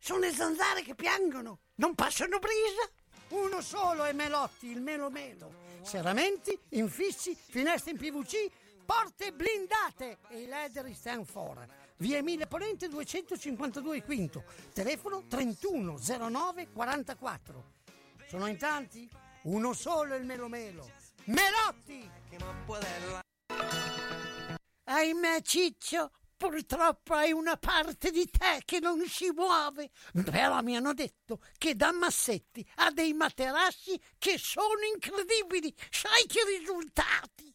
Sono 0.00 0.18
le 0.18 0.32
zanzare 0.32 0.82
che 0.82 0.96
piangono. 0.96 1.60
Non 1.76 1.94
passano 1.94 2.40
brisa. 2.40 2.90
Uno 3.28 3.60
solo 3.60 4.02
è 4.02 4.12
Melotti, 4.12 4.66
il 4.66 4.80
Melo 4.80 5.10
Melo. 5.10 5.68
Serramenti, 5.82 6.58
infissi, 6.70 7.36
finestre 7.36 7.92
in 7.92 7.98
PVC, 7.98 8.50
porte 8.90 9.30
blindate 9.30 10.18
e 10.30 10.40
i 10.40 10.46
leder 10.46 10.92
stand 10.96 11.24
for. 11.24 11.64
via 11.98 12.18
Emile 12.18 12.48
Ponente 12.48 12.88
252 12.88 14.02
Quinto, 14.02 14.42
telefono 14.72 15.26
3109 15.28 16.72
44. 16.72 17.72
Sono 18.26 18.46
in 18.48 18.58
tanti? 18.58 19.08
Uno 19.42 19.74
solo 19.74 20.16
il 20.16 20.24
Melo 20.24 20.48
Melo. 20.48 20.90
Melotti! 21.26 22.10
Ahimè 24.86 25.40
Ciccio, 25.42 26.10
purtroppo 26.36 27.14
hai 27.14 27.30
una 27.30 27.56
parte 27.56 28.10
di 28.10 28.28
te 28.28 28.62
che 28.64 28.80
non 28.80 29.06
si 29.06 29.30
muove. 29.30 29.90
Però 30.24 30.60
mi 30.62 30.74
hanno 30.74 30.94
detto 30.94 31.38
che 31.58 31.76
da 31.76 31.92
Massetti 31.92 32.68
ha 32.76 32.90
dei 32.90 33.12
materassi 33.12 34.00
che 34.18 34.36
sono 34.36 34.82
incredibili. 34.92 35.72
Sai 35.90 36.26
che 36.26 36.40
risultati? 36.58 37.54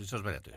Mi 0.00 0.06
sono 0.06 0.22
sbagliato 0.22 0.48
io. 0.48 0.56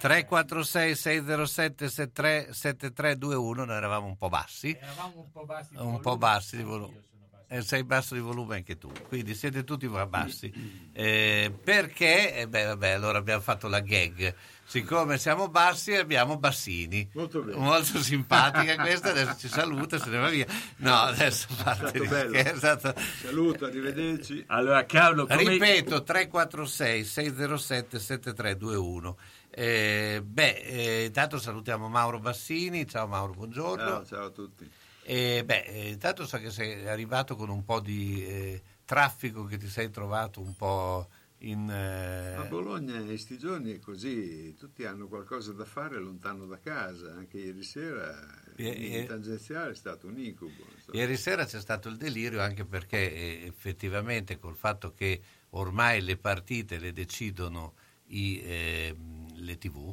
346 0.00 0.96
607 0.96 1.88
7321 1.88 3.64
noi 3.64 3.76
eravamo 3.76 4.06
un 4.08 4.16
po' 4.16 4.28
bassi. 4.28 4.76
Eravamo 4.76 5.20
un 5.20 5.30
po' 5.30 5.44
bassi 5.44 5.76
un 5.76 6.00
po' 6.00 6.16
bassi 6.16 6.56
di 6.56 6.64
volume. 6.64 7.09
Sono 7.50 7.56
basso. 7.56 7.58
E 7.58 7.62
sei 7.62 7.84
basso 7.84 8.14
di 8.14 8.20
volume 8.20 8.56
anche 8.56 8.78
tu, 8.78 8.90
quindi 9.08 9.34
siete 9.34 9.64
tutti 9.64 9.88
bassi. 9.88 10.52
Eh, 10.92 11.52
perché? 11.62 12.36
Eh 12.36 12.48
beh, 12.48 12.64
vabbè, 12.64 12.90
allora 12.90 13.18
abbiamo 13.18 13.40
fatto 13.40 13.68
la 13.68 13.80
gag. 13.80 14.34
Siccome 14.64 15.18
siamo 15.18 15.48
bassi, 15.48 15.96
abbiamo 15.96 16.38
bassini. 16.38 17.10
Molto 17.14 17.42
bene. 17.42 17.58
Molto 17.58 18.00
simpatica 18.00 18.76
questa, 18.80 19.10
adesso 19.10 19.36
ci 19.36 19.48
saluta, 19.48 19.98
se 19.98 20.10
ne 20.10 20.18
va 20.18 20.28
via. 20.28 20.46
No, 20.76 20.94
adesso 20.94 21.48
a 21.50 21.62
parte 21.64 22.04
stato 22.04 22.28
di 22.28 22.38
scherzo. 22.38 22.94
Saluto, 23.20 23.64
arrivederci. 23.64 24.44
Allora, 24.46 24.86
Carlo, 24.86 25.26
come... 25.26 25.42
Ripeto, 25.42 26.04
346 26.04 27.04
607 27.04 27.98
7321. 27.98 29.16
Eh, 29.50 30.22
beh, 30.24 30.62
eh, 30.64 31.04
intanto 31.06 31.38
salutiamo 31.40 31.88
Mauro 31.88 32.20
Bassini. 32.20 32.86
Ciao 32.86 33.08
Mauro, 33.08 33.32
buongiorno. 33.32 33.84
Ciao, 33.84 34.06
ciao 34.06 34.26
a 34.26 34.30
tutti. 34.30 34.70
E 35.10 35.42
beh, 35.44 35.64
eh, 35.64 35.88
intanto 35.88 36.24
so 36.24 36.38
che 36.38 36.50
sei 36.50 36.86
arrivato 36.86 37.34
con 37.34 37.48
un 37.48 37.64
po' 37.64 37.80
di 37.80 38.24
eh, 38.24 38.62
traffico 38.84 39.42
che 39.42 39.56
ti 39.56 39.66
sei 39.66 39.90
trovato 39.90 40.40
un 40.40 40.54
po' 40.54 41.08
in... 41.38 41.68
eh, 41.68 42.36
A 42.36 42.44
Bologna 42.44 42.96
in 42.96 43.06
questi 43.06 43.36
giorni 43.36 43.74
è 43.74 43.80
così, 43.80 44.54
tutti 44.56 44.84
hanno 44.84 45.08
qualcosa 45.08 45.50
da 45.52 45.64
fare 45.64 45.98
lontano 45.98 46.46
da 46.46 46.60
casa, 46.60 47.12
anche 47.12 47.38
ieri 47.38 47.64
sera 47.64 48.14
E- 48.54 48.68
il 48.68 48.94
e- 49.02 49.06
tangenziale 49.06 49.72
è 49.72 49.74
stato 49.74 50.06
un 50.06 50.16
incubo. 50.16 50.52
insomma. 50.76 50.96
Ieri 50.98 51.16
sera 51.16 51.44
c'è 51.44 51.60
stato 51.60 51.88
il 51.88 51.96
delirio 51.96 52.40
anche 52.40 52.64
perché 52.64 53.12
eh, 53.12 53.46
effettivamente 53.46 54.38
col 54.38 54.54
fatto 54.54 54.94
che 54.94 55.20
ormai 55.50 56.02
le 56.02 56.18
partite 56.18 56.78
le 56.78 56.92
decidono 56.92 57.74
i, 58.10 58.40
ehm, 58.44 59.42
le 59.42 59.58
tv, 59.58 59.92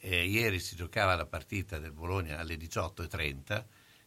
eh, 0.00 0.26
ieri 0.26 0.60
si 0.60 0.76
giocava 0.76 1.14
la 1.16 1.24
partita 1.24 1.78
del 1.78 1.92
Bologna 1.92 2.38
alle 2.38 2.56
18.30, 2.56 3.64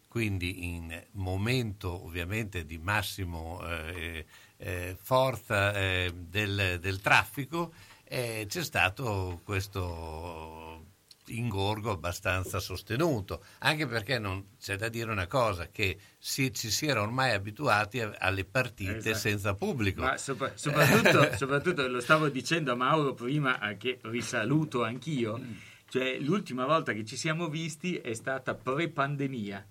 quindi 0.10 0.66
in 0.74 1.02
momento 1.12 2.04
ovviamente 2.06 2.66
di 2.66 2.78
massimo 2.80 3.62
eh, 3.66 4.26
eh, 4.58 4.98
forza 5.00 5.72
eh, 5.74 6.12
del, 6.14 6.80
del 6.82 7.00
traffico, 7.00 7.72
eh, 8.04 8.46
c'è 8.50 8.64
stato 8.64 9.40
questo 9.46 10.88
ingorgo 11.28 11.92
abbastanza 11.92 12.60
sostenuto, 12.60 13.44
anche 13.60 13.86
perché 13.86 14.18
non, 14.18 14.48
c'è 14.60 14.78
da 14.78 14.90
dire 14.90 15.12
una 15.12 15.28
cosa, 15.28 15.68
che 15.72 15.96
si- 16.18 16.52
ci 16.56 16.72
si 16.72 16.88
era 16.88 17.04
ormai 17.04 17.34
abituati 17.34 18.00
a- 18.00 18.16
alle 18.18 18.46
partite 18.46 18.98
Esatto. 18.98 19.16
senza 19.18 19.54
pubblico. 19.54 20.02
Ma 20.02 20.18
sopra- 20.18 20.54
soprattutto, 20.56 21.30
soprattutto 21.38 21.88
lo 21.88 22.00
stavo 22.02 22.30
dicendo 22.30 22.72
a 22.72 22.76
Mauro 22.76 23.14
prima, 23.14 23.60
eh, 23.70 23.78
che 23.78 24.00
risaluto 24.02 24.84
anch'io, 24.84 25.40
cioè 25.88 26.18
l'ultima 26.20 26.66
volta 26.66 26.94
che 26.94 27.06
ci 27.06 27.16
siamo 27.16 27.48
visti 27.48 27.98
è 27.98 28.16
stata 28.16 28.56
pre-pandemia 28.56 29.64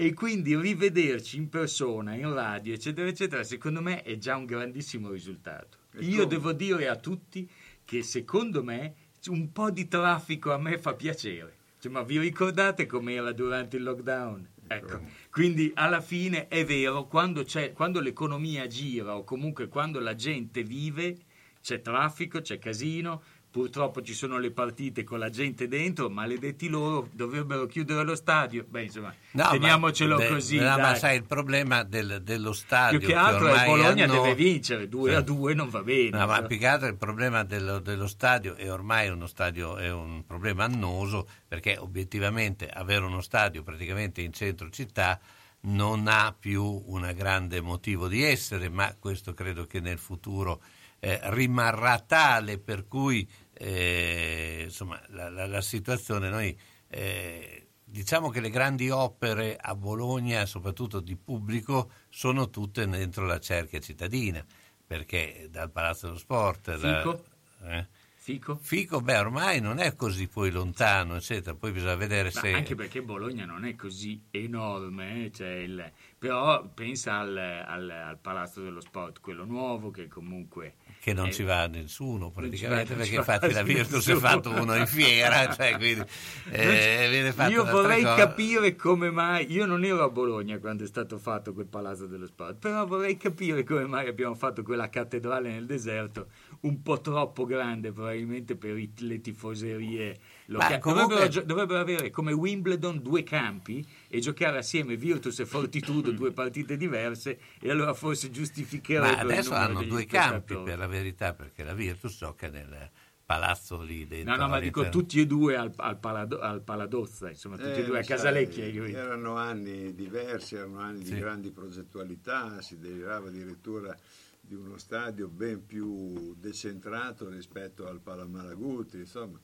e 0.00 0.14
quindi 0.14 0.56
rivederci 0.56 1.38
in 1.38 1.48
persona, 1.48 2.14
in 2.14 2.32
radio, 2.32 2.72
eccetera, 2.72 3.08
eccetera, 3.08 3.42
secondo 3.42 3.82
me 3.82 4.02
è 4.02 4.16
già 4.16 4.36
un 4.36 4.44
grandissimo 4.44 5.10
risultato. 5.10 5.78
E 5.92 6.04
Io 6.04 6.18
come? 6.18 6.26
devo 6.28 6.52
dire 6.52 6.86
a 6.86 6.94
tutti 6.94 7.50
che 7.84 8.04
secondo 8.04 8.62
me 8.62 8.94
un 9.26 9.50
po' 9.50 9.72
di 9.72 9.88
traffico 9.88 10.52
a 10.52 10.58
me 10.58 10.78
fa 10.78 10.94
piacere. 10.94 11.56
Cioè, 11.80 11.90
ma 11.90 12.02
vi 12.02 12.16
ricordate 12.20 12.86
com'era 12.86 13.32
durante 13.32 13.76
il 13.76 13.82
lockdown? 13.82 14.48
Ecco, 14.68 15.00
quindi 15.32 15.72
alla 15.74 16.00
fine 16.00 16.46
è 16.46 16.64
vero, 16.64 17.08
quando, 17.08 17.42
c'è, 17.42 17.72
quando 17.72 17.98
l'economia 17.98 18.68
gira 18.68 19.16
o 19.16 19.24
comunque 19.24 19.66
quando 19.66 19.98
la 19.98 20.14
gente 20.14 20.62
vive, 20.62 21.16
c'è 21.60 21.80
traffico, 21.80 22.40
c'è 22.40 22.60
casino, 22.60 23.20
purtroppo 23.58 24.02
ci 24.02 24.14
sono 24.14 24.38
le 24.38 24.52
partite 24.52 25.02
con 25.02 25.18
la 25.18 25.30
gente 25.30 25.66
dentro, 25.66 26.08
maledetti 26.08 26.68
loro, 26.68 27.08
dovrebbero 27.12 27.66
chiudere 27.66 28.04
lo 28.04 28.14
stadio. 28.14 28.64
Beh, 28.68 28.84
insomma, 28.84 29.12
No, 29.32 29.48
teniamocelo 29.50 30.16
ma, 30.16 30.26
così. 30.26 30.58
no, 30.58 30.78
ma 30.78 30.94
sai, 30.94 31.16
il 31.16 31.24
problema 31.24 31.82
del- 31.82 32.20
dello 32.22 32.52
stadio... 32.52 32.98
Più 33.00 33.08
che 33.08 33.14
altro 33.14 33.46
ormai 33.48 33.66
Bologna 33.66 34.04
hanno- 34.04 34.22
deve 34.22 34.34
vincere, 34.36 34.88
2 34.88 35.10
Sì. 35.10 35.16
a 35.16 35.20
2 35.20 35.54
non 35.54 35.68
va 35.70 35.82
bene. 35.82 36.10
No, 36.16 36.26
ma 36.26 36.42
più 36.42 36.56
che 36.56 36.66
altro 36.68 36.86
il 36.86 36.96
problema 36.96 37.42
dello, 37.42 37.80
dello 37.80 38.06
stadio 38.06 38.54
è 38.54 38.70
ormai 38.70 39.08
uno 39.08 39.26
stadio, 39.26 39.76
è 39.76 39.90
un 39.90 40.24
problema 40.24 40.62
annoso 40.64 41.26
perché 41.48 41.76
obiettivamente 41.78 42.68
avere 42.68 43.04
uno 43.04 43.20
stadio 43.22 43.64
praticamente 43.64 44.20
in 44.22 44.32
centro 44.32 44.70
città 44.70 45.18
non 45.62 46.06
ha 46.06 46.32
più 46.38 46.62
un 46.86 47.12
grande 47.16 47.60
motivo 47.60 48.06
di 48.06 48.22
essere, 48.22 48.68
ma 48.68 48.94
questo 48.96 49.34
credo 49.34 49.64
che 49.66 49.80
nel 49.80 49.98
futuro 49.98 50.62
eh, 51.00 51.18
rimarrà 51.24 51.98
tale 52.00 52.58
per 52.58 52.86
cui 52.88 53.28
eh, 53.58 54.62
insomma, 54.64 55.00
la, 55.08 55.28
la- 55.28 55.46
la 55.46 55.60
situazione 55.60 56.28
noi 56.30 56.56
eh, 56.88 57.66
diciamo 57.84 58.30
che 58.30 58.40
le 58.40 58.50
grandi 58.50 58.88
opere 58.90 59.56
a 59.56 59.74
Bologna, 59.74 60.46
soprattutto 60.46 61.00
di 61.00 61.16
pubblico, 61.16 61.90
sono 62.08 62.50
tutte 62.50 62.86
dentro 62.86 63.26
la 63.26 63.40
cerchia 63.40 63.80
cittadina, 63.80 64.44
perché 64.86 65.48
dal 65.50 65.70
Palazzo 65.70 66.06
dello 66.06 66.18
Sport... 66.18 66.76
Fico? 66.76 67.24
eh? 67.64 67.86
Fico? 68.28 68.58
Fico, 68.60 69.00
beh, 69.00 69.18
ormai 69.20 69.58
non 69.58 69.78
è 69.78 69.94
così 69.96 70.28
poi 70.28 70.50
lontano, 70.50 71.16
eccetera. 71.16 71.56
Poi 71.56 71.72
bisogna 71.72 71.94
vedere 71.94 72.30
Ma 72.34 72.40
se. 72.40 72.52
anche 72.52 72.74
perché 72.74 73.00
Bologna 73.00 73.46
non 73.46 73.64
è 73.64 73.74
così 73.74 74.22
enorme, 74.30 75.30
cioè 75.32 75.48
il- 75.48 75.92
però 76.18 76.62
pensa 76.68 77.20
al, 77.20 77.34
al- 77.36 77.88
al 77.90 78.18
Palazzo 78.18 78.60
dello 78.62 78.80
Sport, 78.80 79.20
quello 79.20 79.44
nuovo 79.46 79.90
che 79.90 80.08
comunque... 80.08 80.74
Che 81.08 81.14
non 81.14 81.26
eh, 81.28 81.32
ci 81.32 81.42
va 81.42 81.66
nessuno 81.66 82.30
praticamente, 82.30 82.94
perché 82.94 83.14
infatti 83.16 83.52
la 83.52 83.62
Virtus 83.64 84.08
è 84.08 84.14
fatto 84.16 84.50
uno 84.50 84.74
in 84.74 84.86
fiera, 84.86 85.54
cioè, 85.54 85.76
quindi, 85.76 86.04
eh, 86.50 87.32
Io 87.48 87.64
vorrei 87.64 88.02
cosa. 88.02 88.14
capire 88.14 88.76
come 88.76 89.10
mai, 89.10 89.50
io 89.50 89.66
non 89.66 89.84
ero 89.84 90.02
a 90.04 90.08
Bologna 90.10 90.58
quando 90.58 90.84
è 90.84 90.86
stato 90.86 91.18
fatto 91.18 91.52
quel 91.52 91.66
Palazzo 91.66 92.06
dello 92.06 92.26
Sport, 92.26 92.56
però 92.58 92.86
vorrei 92.86 93.16
capire 93.16 93.64
come 93.64 93.86
mai 93.86 94.06
abbiamo 94.08 94.34
fatto 94.34 94.62
quella 94.62 94.88
cattedrale 94.88 95.50
nel 95.50 95.66
deserto 95.66 96.26
un 96.60 96.82
po' 96.82 97.00
troppo 97.00 97.44
grande 97.44 97.92
probabilmente 97.92 98.56
per 98.56 98.76
i- 98.76 98.92
le 98.98 99.20
tifoserie 99.20 100.18
locali. 100.46 100.78
comunque- 100.80 101.14
Dovrebbero, 101.16 101.44
dovrebbero 101.46 101.80
avere 101.80 102.10
come 102.10 102.32
Wimbledon 102.32 103.00
due 103.00 103.22
campi 103.22 103.86
e 104.08 104.20
giocare 104.20 104.58
assieme 104.58 104.96
Virtus 104.96 105.38
e 105.40 105.46
Fortitudo 105.46 106.10
due 106.12 106.32
partite 106.32 106.76
diverse 106.76 107.38
e 107.60 107.70
allora 107.70 107.92
forse 107.94 108.30
giustificherebbero 108.30 109.14
Ma 109.16 109.20
adesso 109.20 109.54
hanno 109.54 109.82
due 109.82 110.06
campi 110.06 110.56
per 110.56 110.78
la 110.78 110.86
verità, 110.86 111.34
perché 111.34 111.62
la 111.62 111.74
Virtus 111.74 112.16
gioca 112.16 112.48
nel 112.48 112.90
palazzo 113.24 113.82
lì 113.82 114.06
dentro. 114.06 114.34
No, 114.36 114.42
no, 114.42 114.48
ma 114.48 114.58
dico 114.58 114.88
tutti 114.88 115.20
e 115.20 115.26
due 115.26 115.54
al, 115.56 115.70
al, 115.76 115.98
Palado- 115.98 116.40
al 116.40 116.62
Paladozza, 116.62 117.28
insomma, 117.28 117.56
tutti 117.56 117.68
e 117.80 117.82
Eh, 117.82 117.84
due 117.84 117.98
a 117.98 118.02
sai, 118.02 118.16
Casalecchia. 118.16 118.64
capito? 118.72 118.96
Erano 118.96 119.36
anni 119.36 119.94
diversi, 119.94 120.54
erano 120.54 120.78
anni 120.78 121.04
Sì. 121.04 121.12
di 121.12 121.20
grandi 121.20 121.50
progettualità, 121.50 122.62
si 122.62 122.78
derivava 122.78 123.28
addirittura 123.28 123.94
di 124.40 124.54
uno 124.54 124.78
stadio 124.78 125.28
ben 125.28 125.66
più 125.66 126.34
decentrato 126.38 127.28
rispetto 127.28 127.86
al 127.86 128.00
Palamalaguti, 128.00 128.96
insomma. 128.96 129.38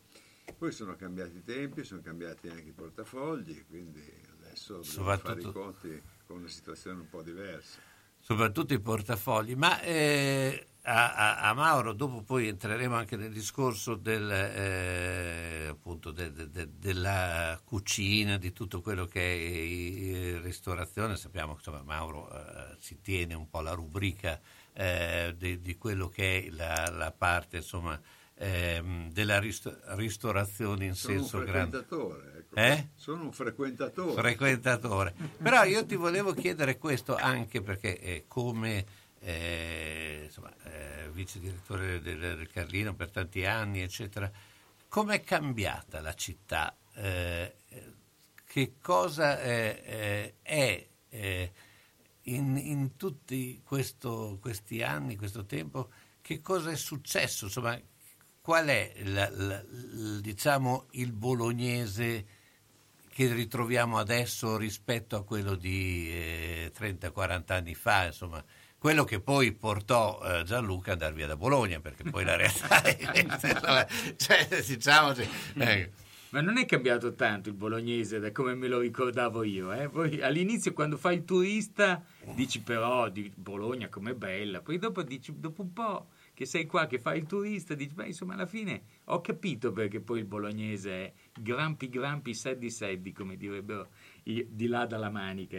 Poi 0.56 0.72
sono 0.72 0.96
cambiati 0.96 1.36
i 1.36 1.42
tempi, 1.44 1.84
sono 1.84 2.00
cambiati 2.00 2.48
anche 2.48 2.68
i 2.68 2.72
portafogli, 2.72 3.64
quindi 3.68 4.02
adesso 4.54 4.80
dobbiamo 4.82 5.16
fare 5.18 5.40
i 5.40 5.52
conti 5.52 6.02
con 6.26 6.36
una 6.38 6.48
situazione 6.48 7.00
un 7.00 7.08
po' 7.08 7.22
diversa. 7.22 7.78
soprattutto 8.20 8.72
i 8.72 8.80
portafogli. 8.80 9.54
Ma 9.54 9.80
eh, 9.82 10.68
a, 10.82 11.14
a- 11.14 11.48
a 11.50 11.54
Mauro, 11.54 11.92
dopo 11.92 12.22
poi 12.22 12.48
entreremo 12.48 12.94
anche 12.96 13.16
nel 13.16 13.32
discorso 13.32 13.96
del, 13.96 14.30
eh, 14.30 15.66
appunto 15.70 16.10
de- 16.10 16.32
de- 16.32 16.50
de- 16.50 16.68
della 16.78 17.60
cucina, 17.64 18.36
di 18.38 18.52
tutto 18.52 18.80
quello 18.80 19.06
che 19.06 19.20
è 19.20 20.36
eh, 20.36 20.40
ristorazione. 20.40 21.16
Sappiamo 21.16 21.54
che 21.56 21.70
Mauro 21.82 22.30
eh, 22.32 22.76
si 22.78 23.00
tiene 23.00 23.34
un 23.34 23.48
po' 23.50 23.60
la 23.60 23.72
rubrica 23.72 24.40
eh, 24.72 25.34
di, 25.36 25.60
di 25.60 25.76
quello 25.76 26.08
che 26.08 26.44
è 26.46 26.50
la, 26.50 26.88
la 26.90 27.12
parte 27.12 27.58
insomma, 27.58 28.00
ehm, 28.36 29.10
della 29.12 29.38
risto- 29.38 29.76
ristorazione 29.96 30.86
in 30.86 30.94
Sono 30.94 31.18
senso 31.18 31.38
grande. 31.38 31.78
frequentatore. 31.78 32.38
Ecco. 32.38 32.54
Eh? 32.56 32.88
Sono 32.94 33.22
un 33.24 33.32
frequentatore. 33.32 34.20
frequentatore. 34.20 35.14
Però 35.42 35.64
io 35.64 35.84
ti 35.86 35.96
volevo 35.96 36.32
chiedere 36.34 36.78
questo 36.78 37.14
anche 37.16 37.60
perché 37.62 37.98
eh, 37.98 38.24
come 38.28 38.84
eh, 39.20 40.22
insomma, 40.24 40.52
eh, 40.64 41.08
vice 41.12 41.38
direttore 41.40 42.00
del, 42.00 42.18
del 42.18 42.50
Carlino 42.50 42.94
per 42.94 43.10
tanti 43.10 43.44
anni, 43.46 43.80
eccetera, 43.80 44.30
com'è 44.88 45.22
cambiata 45.22 46.00
la 46.00 46.14
città? 46.14 46.76
Eh, 46.94 47.54
che 48.46 48.74
cosa 48.80 49.40
eh, 49.40 50.34
è 50.42 50.88
in, 52.22 52.56
in 52.56 52.96
tutti 52.96 53.60
questo- 53.64 54.38
questi 54.40 54.82
anni, 54.82 55.16
questo 55.16 55.44
tempo, 55.44 55.90
che 56.20 56.40
cosa 56.40 56.70
è 56.70 56.76
successo? 56.76 57.46
Insomma, 57.46 57.78
qual 58.44 58.66
è 58.66 58.92
la- 59.04 59.30
la- 59.32 59.64
diciamo, 60.20 60.88
il 60.90 61.12
bolognese 61.12 62.26
che 63.08 63.32
ritroviamo 63.32 63.96
adesso 63.96 64.58
rispetto 64.58 65.16
a 65.16 65.24
quello 65.24 65.54
di 65.54 66.10
eh, 66.10 66.70
30-40 66.76 67.54
anni 67.54 67.74
fa, 67.74 68.04
insomma, 68.04 68.44
quello 68.76 69.04
che 69.04 69.20
poi 69.20 69.52
portò 69.52 70.20
eh, 70.22 70.42
Gianluca 70.42 70.92
ad 70.92 71.00
andare 71.00 71.14
via 71.14 71.26
da 71.26 71.38
Bologna, 71.38 71.80
perché 71.80 72.02
poi 72.04 72.22
la 72.22 72.36
realtà 72.36 72.82
è 72.82 72.98
insomma, 73.18 73.86
cioè, 74.16 74.46
diciamoci, 74.62 75.26
eh, 75.54 75.90
Ma 76.28 76.42
non 76.42 76.58
è 76.58 76.66
cambiato 76.66 77.14
tanto 77.14 77.48
il 77.48 77.54
bolognese 77.54 78.18
da 78.18 78.30
come 78.30 78.54
me 78.54 78.68
lo 78.68 78.80
ricordavo 78.80 79.42
io. 79.42 79.72
eh. 79.72 79.88
Poi 79.88 80.20
all'inizio 80.20 80.74
quando 80.74 80.98
fai 80.98 81.14
il 81.16 81.24
turista 81.24 82.04
dici 82.34 82.60
però 82.60 83.08
di 83.08 83.32
Bologna 83.34 83.88
com'è 83.88 84.12
bella, 84.12 84.60
poi 84.60 84.76
dopo 84.76 85.02
dici 85.02 85.32
dopo 85.34 85.62
un 85.62 85.72
po' 85.72 86.08
che 86.34 86.44
sei 86.46 86.66
qua 86.66 86.86
che 86.86 86.98
fai 86.98 87.18
il 87.18 87.26
turista 87.26 87.74
dici 87.74 87.94
beh 87.94 88.08
insomma 88.08 88.34
alla 88.34 88.46
fine 88.46 88.82
ho 89.04 89.20
capito 89.20 89.72
perché 89.72 90.00
poi 90.00 90.18
il 90.18 90.24
bolognese 90.24 90.90
è 90.92 91.12
grampi 91.40 91.88
grampi 91.88 92.34
seddi 92.34 92.70
seddi 92.70 93.12
come 93.12 93.36
direbbero 93.36 93.88
i- 94.24 94.46
di 94.50 94.66
là 94.66 94.84
dalla 94.84 95.10
manica. 95.10 95.58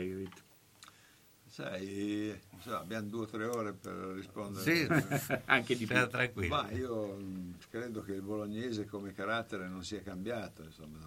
Sai, 1.47 2.37
so, 2.59 2.75
abbiamo 2.75 3.07
due 3.07 3.21
o 3.21 3.25
tre 3.27 3.45
ore 3.45 3.71
per 3.71 3.93
rispondere. 3.93 4.63
sì, 4.65 5.33
Anche 5.45 5.77
di 5.77 5.85
più. 5.85 6.07
tranquillo. 6.09 6.53
Ma 6.53 6.69
io 6.71 7.15
mh, 7.15 7.57
credo 7.69 8.01
che 8.03 8.13
il 8.13 8.21
bolognese 8.21 8.85
come 8.85 9.13
carattere 9.13 9.69
non 9.69 9.81
sia 9.83 10.01
cambiato, 10.01 10.63
insomma, 10.63 10.97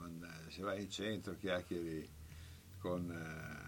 eh, 0.46 0.50
se 0.50 0.62
vai 0.62 0.80
in 0.82 0.90
centro 0.90 1.36
chiacchieri 1.36 2.08
con, 2.78 3.10
eh, 3.10 3.67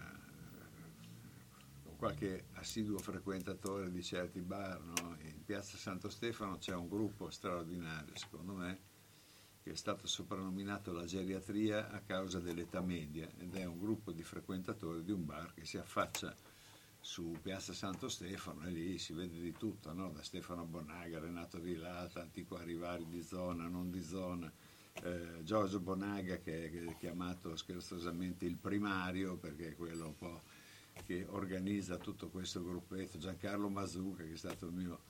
qualche 2.01 2.45
assiduo 2.53 2.97
frequentatore 2.97 3.91
di 3.91 4.01
certi 4.01 4.41
bar, 4.41 4.81
no? 4.81 5.17
in 5.19 5.45
piazza 5.45 5.77
Santo 5.77 6.09
Stefano 6.09 6.57
c'è 6.57 6.73
un 6.73 6.89
gruppo 6.89 7.29
straordinario, 7.29 8.15
secondo 8.15 8.53
me, 8.53 8.79
che 9.61 9.73
è 9.73 9.75
stato 9.75 10.07
soprannominato 10.07 10.93
la 10.93 11.05
geriatria 11.05 11.91
a 11.91 11.99
causa 11.99 12.39
dell'età 12.39 12.81
media 12.81 13.29
ed 13.37 13.55
è 13.55 13.65
un 13.65 13.77
gruppo 13.77 14.11
di 14.11 14.23
frequentatori 14.23 15.03
di 15.03 15.11
un 15.11 15.27
bar 15.27 15.53
che 15.53 15.63
si 15.63 15.77
affaccia 15.77 16.35
su 16.99 17.37
Piazza 17.39 17.71
Santo 17.71 18.09
Stefano 18.09 18.65
e 18.65 18.71
lì 18.71 18.97
si 18.97 19.13
vede 19.13 19.39
di 19.39 19.51
tutto, 19.51 19.93
no? 19.93 20.09
da 20.09 20.23
Stefano 20.23 20.65
Bonaga, 20.65 21.19
Renato 21.19 21.59
Vilata, 21.59 22.21
antiquari 22.21 22.73
vari 22.73 23.05
di 23.07 23.21
zona, 23.21 23.67
non 23.67 23.91
di 23.91 24.01
zona, 24.01 24.51
eh, 25.03 25.43
Giorgio 25.43 25.79
Bonaga 25.79 26.37
che 26.37 26.71
è 26.71 26.97
chiamato 26.97 27.55
scherzosamente 27.55 28.45
il 28.45 28.57
primario 28.57 29.37
perché 29.37 29.69
è 29.69 29.75
quello 29.75 30.07
un 30.07 30.17
po' 30.17 30.41
che 31.03 31.25
organizza 31.27 31.97
tutto 31.97 32.29
questo 32.29 32.63
gruppetto, 32.63 33.17
Giancarlo 33.17 33.69
Mazzucca 33.69 34.23
che 34.23 34.33
è 34.33 34.37
stato 34.37 34.67
il 34.67 34.73
mio 34.73 35.03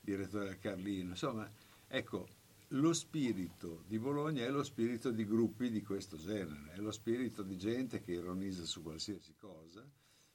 direttore 0.00 0.48
al 0.50 0.58
Carlino, 0.58 1.10
insomma 1.10 1.50
ecco 1.88 2.28
lo 2.70 2.92
spirito 2.92 3.84
di 3.86 3.98
Bologna 3.98 4.44
è 4.44 4.50
lo 4.50 4.64
spirito 4.64 5.10
di 5.10 5.24
gruppi 5.24 5.70
di 5.70 5.82
questo 5.82 6.16
genere, 6.16 6.72
è 6.72 6.78
lo 6.78 6.90
spirito 6.90 7.42
di 7.42 7.56
gente 7.56 8.00
che 8.00 8.12
ironizza 8.12 8.64
su 8.64 8.82
qualsiasi 8.82 9.34
cosa, 9.36 9.88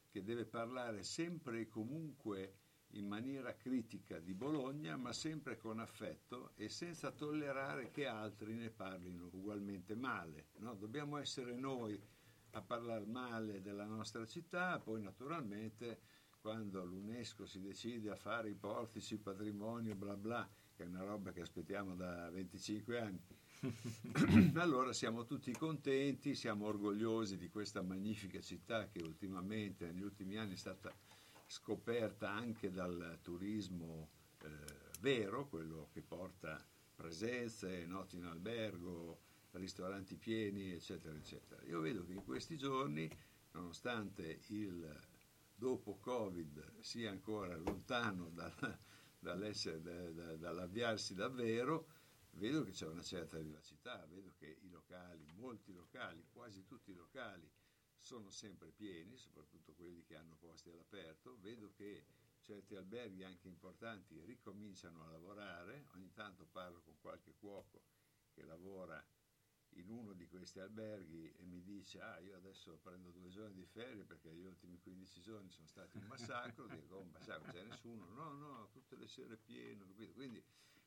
che 0.10 0.24
deve 0.24 0.46
parlare 0.46 1.04
sempre 1.04 1.62
e 1.62 1.68
comunque 1.68 2.56
in 2.94 3.08
maniera 3.08 3.56
critica 3.56 4.20
di 4.20 4.34
Bologna, 4.34 4.98
ma 4.98 5.14
sempre 5.14 5.58
con 5.58 5.80
affetto 5.80 6.52
e 6.56 6.70
senza 6.70 7.12
tollerare 7.12 7.92
che 7.92 8.06
altri 8.06 8.54
ne 8.56 8.70
parlino 8.70 9.30
ugualmente 9.32 9.96
male. 9.96 10.48
no? 10.60 10.74
Dobbiamo 10.76 11.18
essere 11.18 11.56
noi 11.56 12.02
a 12.52 12.62
parlare 12.62 13.06
male 13.06 13.62
della 13.62 13.86
nostra 13.86 14.26
città, 14.26 14.80
poi 14.80 15.02
naturalmente 15.02 16.00
quando 16.42 16.84
l'UNESCO 16.84 17.46
si 17.46 17.62
decide 17.62 18.10
a 18.10 18.16
fare 18.16 18.50
i 18.50 18.56
portici, 18.56 19.18
patrimonio, 19.18 19.96
bla 19.96 20.18
bla, 20.18 20.50
che 20.76 20.84
è 20.84 20.88
una 20.88 21.04
roba 21.04 21.32
che 21.32 21.42
aspettiamo 21.42 21.96
da 21.96 22.30
25 22.32 23.00
anni, 23.00 23.22
allora 24.56 24.92
siamo 24.92 25.26
tutti 25.26 25.52
contenti, 25.52 26.34
siamo 26.34 26.66
orgogliosi 26.66 27.38
di 27.38 27.50
questa 27.50 27.84
magnifica 27.84 28.42
città 28.42 28.88
che 28.90 29.02
ultimamente, 29.04 29.86
negli 29.86 30.02
ultimi 30.02 30.38
anni, 30.38 30.54
è 30.54 30.58
stata 30.58 30.92
scoperta 31.46 32.32
anche 32.32 32.72
dal 32.72 33.20
turismo 33.22 34.10
eh, 34.42 34.48
vero, 35.02 35.48
quello 35.48 35.90
che 35.92 36.02
porta 36.02 36.64
presenze, 36.96 37.86
notti 37.86 38.18
in 38.18 38.26
albergo, 38.26 39.20
ristoranti 39.52 40.16
pieni, 40.16 40.72
eccetera, 40.72 41.16
eccetera. 41.16 41.62
Io 41.64 41.80
vedo 41.80 42.06
che 42.06 42.14
in 42.14 42.24
questi 42.24 42.58
giorni, 42.58 43.10
nonostante 43.52 44.40
il 44.48 45.00
dopo 45.54 45.98
Covid 45.98 46.80
sia 46.80 47.12
ancora 47.12 47.56
lontano 47.56 48.30
dal- 48.30 48.80
dall'essere- 49.20 49.82
da- 49.82 50.12
da- 50.12 50.36
dall'avviarsi 50.38 51.14
davvero, 51.14 51.88
vedo 52.32 52.64
che 52.64 52.72
c'è 52.72 52.88
una 52.88 53.04
certa 53.04 53.38
vivacità, 53.38 54.06
vedo 54.08 54.34
che 54.38 54.58
i 54.62 54.70
locali, 54.70 55.28
molti 55.36 55.74
locali, 55.74 56.26
quasi 56.32 56.66
tutti 56.66 56.92
i 56.92 56.96
locali, 56.96 57.50
sono 57.98 58.32
sempre 58.32 58.72
pieni, 58.72 59.16
soprattutto 59.18 59.74
quelli 59.74 60.04
che 60.04 60.16
hanno 60.16 60.36
posti 60.36 60.70
all'aperto, 60.70 61.38
vedo 61.40 61.72
che 61.72 62.06
certi 62.42 62.76
alberghi 62.76 63.24
anche 63.24 63.48
importanti 63.48 64.20
ricominciano 64.26 65.04
a 65.04 65.10
lavorare, 65.12 65.86
ogni 65.94 66.12
tanto 66.12 66.48
parlo 66.52 66.82
con 66.82 66.96
qualche 67.00 67.36
cuoco 67.38 67.84
che 68.32 68.44
lavora 68.44 69.04
in 69.76 69.90
uno 69.90 70.14
di 70.14 70.28
questi 70.28 70.60
alberghi 70.60 71.32
e 71.32 71.46
mi 71.46 71.62
dice 71.62 72.02
ah 72.02 72.20
io 72.20 72.36
adesso 72.36 72.78
prendo 72.80 73.12
due 73.12 73.30
giorni 73.30 73.56
di 73.62 73.66
ferie 73.66 74.04
perché 74.06 74.34
gli 74.34 74.44
ultimi 74.44 74.80
15 74.80 75.22
giorni 75.22 75.50
sono 75.50 75.68
stati 75.68 75.98
un 75.98 76.06
massacro, 76.06 76.68
dico 76.68 76.96
"Oh, 76.98 77.02
un 77.02 77.10
massacro, 77.12 77.50
c'è 77.52 77.64
nessuno, 77.64 78.06
no 78.10 78.34
no, 78.34 78.70
tutte 78.70 78.96
le 78.98 79.08
sere 79.08 79.38
pieno, 79.38 79.86
capito? 79.86 80.14
quindi 80.14 80.44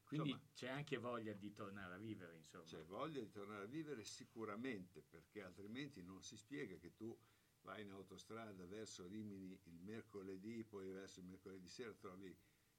Quindi 0.07 0.31
insomma, 0.31 0.51
c'è 0.53 0.69
anche 0.69 0.99
voglia 0.99 1.33
di 1.33 1.53
tornare 1.53 1.95
a 1.95 1.99
vivere, 1.99 2.37
insomma. 2.37 2.65
c'è 2.65 2.85
voglia 2.85 3.21
di 3.21 3.31
tornare 3.31 3.65
a 3.65 3.67
vivere 3.67 4.05
sicuramente, 4.05 5.03
perché 5.03 5.43
altrimenti 5.43 6.03
non 6.03 6.23
si 6.23 6.37
spiega 6.37 6.77
che 6.77 6.95
tu 6.95 7.17
vai 7.63 7.83
in 7.83 7.91
autostrada 7.91 8.67
verso 8.67 9.07
Rimini 9.07 9.59
il 9.65 9.81
mercoledì, 9.81 10.65
poi 10.65 10.91
verso 10.91 11.21
il 11.21 11.27
mercoledì 11.27 11.67
sera 11.69 11.95
trovi 11.95 12.29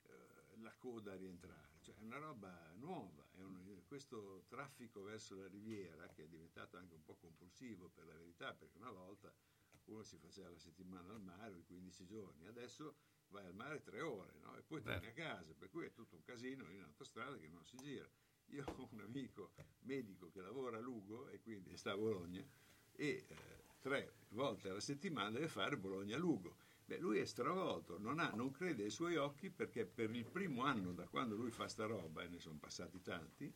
eh, 0.03 0.57
la 0.57 0.75
coda 0.77 1.13
a 1.13 1.15
rientrare. 1.15 1.74
Cioè 1.85 1.93
è 1.97 2.01
una 2.01 2.17
roba 2.17 2.71
nuova, 2.77 3.23
è 3.33 3.43
un- 3.43 3.83
questo 3.85 4.45
traffico 4.47 5.03
verso 5.03 5.35
la 5.35 5.47
riviera 5.47 6.07
che 6.09 6.23
è 6.23 6.27
diventato 6.27 6.77
anche 6.77 6.95
un 6.95 7.03
po' 7.03 7.13
compulsivo 7.13 7.89
per 7.89 8.07
la 8.07 8.15
verità, 8.15 8.55
perché 8.55 8.79
una 8.79 8.89
volta 8.89 9.31
uno 9.85 10.01
si 10.01 10.17
faceva 10.17 10.49
la 10.49 10.57
settimana 10.57 11.13
al 11.13 11.21
mare 11.21 11.53
o 11.53 11.57
i 11.57 11.63
15 11.63 12.07
giorni, 12.07 12.47
adesso 12.47 12.95
vai 13.27 13.45
al 13.45 13.53
mare 13.53 13.83
tre 13.83 14.01
ore 14.01 14.33
no? 14.39 14.57
e 14.57 14.63
poi 14.63 14.81
torni 14.81 15.05
a 15.05 15.11
casa, 15.13 15.53
per 15.53 15.69
cui 15.69 15.85
è 15.85 15.93
tutto 15.93 16.15
un 16.15 16.23
casino 16.23 16.67
in 16.71 16.81
autostrada 16.81 17.37
che 17.37 17.47
non 17.49 17.63
si 17.63 17.77
gira. 17.77 18.09
Io 18.45 18.63
ho 18.65 18.87
un 18.91 19.01
amico 19.01 19.51
medico 19.81 20.31
che 20.31 20.41
lavora 20.41 20.77
a 20.77 20.81
Lugo 20.81 21.27
e 21.29 21.39
quindi 21.39 21.77
sta 21.77 21.91
a 21.91 21.97
Bologna 21.97 22.43
e 22.93 23.25
eh, 23.27 23.63
tre 23.79 24.15
volte 24.29 24.69
alla 24.69 24.79
settimana 24.79 25.29
deve 25.29 25.47
fare 25.49 25.77
Bologna-Lugo. 25.77 26.55
Beh, 26.85 26.99
lui 26.99 27.17
è 27.17 27.25
stravolto, 27.25 27.97
non, 27.97 28.19
ha- 28.19 28.31
non 28.35 28.51
crede 28.51 28.83
ai 28.83 28.91
suoi 28.91 29.15
occhi 29.15 29.49
perché 29.49 29.85
per 29.85 30.13
il 30.13 30.25
primo 30.25 30.63
anno 30.63 30.93
da 30.93 31.07
quando 31.07 31.35
lui 31.35 31.49
fa 31.49 31.67
sta 31.67 31.85
roba, 31.85 32.21
e 32.21 32.27
ne 32.27 32.39
sono 32.39 32.57
passati 32.59 33.01
tanti, 33.01 33.51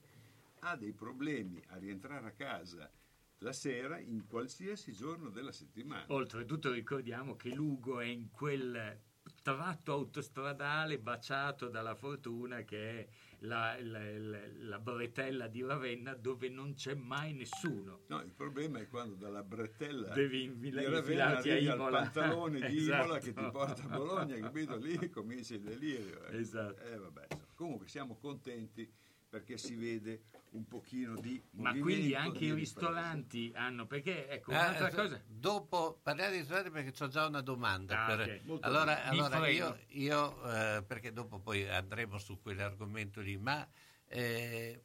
ha 0.61 0.75
dei 0.75 0.93
problemi 0.93 1.63
a 1.67 1.77
rientrare 1.77 2.25
a 2.27 2.31
casa 2.31 2.91
la 3.39 3.53
sera 3.53 3.99
in 3.99 4.25
qualsiasi 4.27 4.91
giorno 4.93 5.29
della 5.29 5.51
settimana. 5.51 6.05
Oltretutto 6.07 6.71
ricordiamo 6.71 7.35
che 7.35 7.49
Lugo 7.49 7.99
è 7.99 8.05
in 8.05 8.31
quel 8.31 8.99
tratto 9.43 9.93
autostradale 9.93 10.99
baciato 10.99 11.69
dalla 11.69 11.95
fortuna 11.95 12.63
che 12.63 12.99
è 12.99 13.07
la, 13.43 13.77
la- 13.81 14.17
la- 14.19 14.47
la 14.59 14.79
bretella 14.79 15.47
di 15.47 15.61
Ravenna 15.63 16.13
dove 16.13 16.49
non 16.49 16.73
c'è 16.73 16.93
mai 16.93 17.33
nessuno. 17.33 18.01
No, 18.07 18.21
il 18.21 18.33
problema 18.33 18.79
è 18.79 18.87
quando 18.87 19.15
dalla 19.15 19.43
bretella 19.43 20.09
Devi 20.13 20.43
infila- 20.43 20.81
di 20.81 20.87
Ravenna 20.87 21.37
arrivi 21.37 21.67
al 21.67 21.77
pantalone 21.77 22.59
di 22.69 22.77
Esatto. 22.77 23.03
Imola 23.03 23.19
che 23.19 23.33
ti 23.33 23.49
porta 23.51 23.83
a 23.83 23.87
Bologna, 23.87 24.35
capito? 24.39 24.75
Lì 24.77 25.09
comincia 25.09 25.53
il 25.55 25.61
delirio. 25.61 26.25
eh. 26.27 26.37
Esatto. 26.37 26.81
Eh, 26.83 26.97
vabbè. 26.97 27.27
Comunque 27.55 27.87
siamo 27.87 28.15
contenti 28.17 28.89
perché 29.29 29.57
si 29.57 29.75
vede 29.75 30.23
un 30.51 30.65
pochino 30.67 31.15
di 31.19 31.41
Ma 31.51 31.71
quindi 31.77 32.15
anche 32.15 32.45
i 32.45 32.53
ripresa. 32.53 32.55
ristoranti 32.55 33.51
hanno, 33.53 33.85
perché 33.85 34.27
ecco, 34.27 34.51
Eh, 34.51 34.55
un'altra 34.55 34.87
eh, 34.87 34.91
cosa... 34.91 35.23
Dopo 35.27 35.99
parliamo 36.01 36.31
di 36.31 36.37
ristoranti 36.39 36.71
perché 36.71 37.03
ho 37.03 37.07
già 37.07 37.27
una 37.27 37.41
domanda. 37.41 38.05
Ah, 38.05 38.15
per- 38.15 38.27
ok. 38.37 38.41
Molto 38.45 38.67
allora, 38.67 39.03
allora 39.03 39.47
io, 39.47 39.79
io, 39.89 40.51
eh, 40.77 40.83
perché 40.83 41.13
dopo 41.13 41.39
poi 41.39 41.69
andremo 41.69 42.17
su 42.17 42.41
quell'argomento 42.41 43.21
lì, 43.21 43.37
ma 43.37 43.67
eh, 44.07 44.83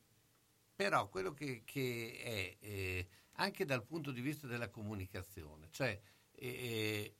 però 0.77 1.09
quello 1.09 1.33
che, 1.33 1.63
che 1.65 2.19
è 2.23 2.57
eh, 2.67 3.09
anche 3.37 3.65
dal 3.65 3.85
punto 3.85 4.13
di 4.13 4.21
vista 4.21 4.47
della 4.47 4.69
comunicazione, 4.69 5.69
cioè 5.71 5.99
eh, 6.33 7.17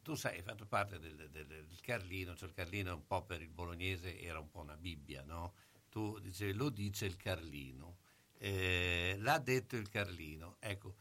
tu 0.00 0.14
sai, 0.14 0.36
hai 0.36 0.42
fatto 0.42 0.64
parte 0.66 0.98
del, 1.00 1.28
del- 1.30 1.46
del 1.46 1.80
Carlino, 1.80 2.36
cioè 2.36 2.48
il 2.48 2.54
Carlino 2.54 2.94
un 2.94 3.06
po' 3.06 3.24
per 3.24 3.42
il 3.42 3.50
bolognese 3.50 4.20
era 4.20 4.38
un 4.38 4.48
po' 4.48 4.60
una 4.60 4.76
Bibbia, 4.76 5.22
no? 5.24 5.54
Tu 5.98 6.20
dicevi, 6.20 6.52
lo 6.52 6.70
dice 6.70 7.06
il 7.06 7.16
Carlino, 7.16 7.96
eh, 8.34 9.16
l'ha 9.18 9.38
detto 9.40 9.74
il 9.74 9.88
Carlino. 9.88 10.54
Ecco, 10.60 10.94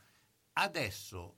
adesso 0.54 1.36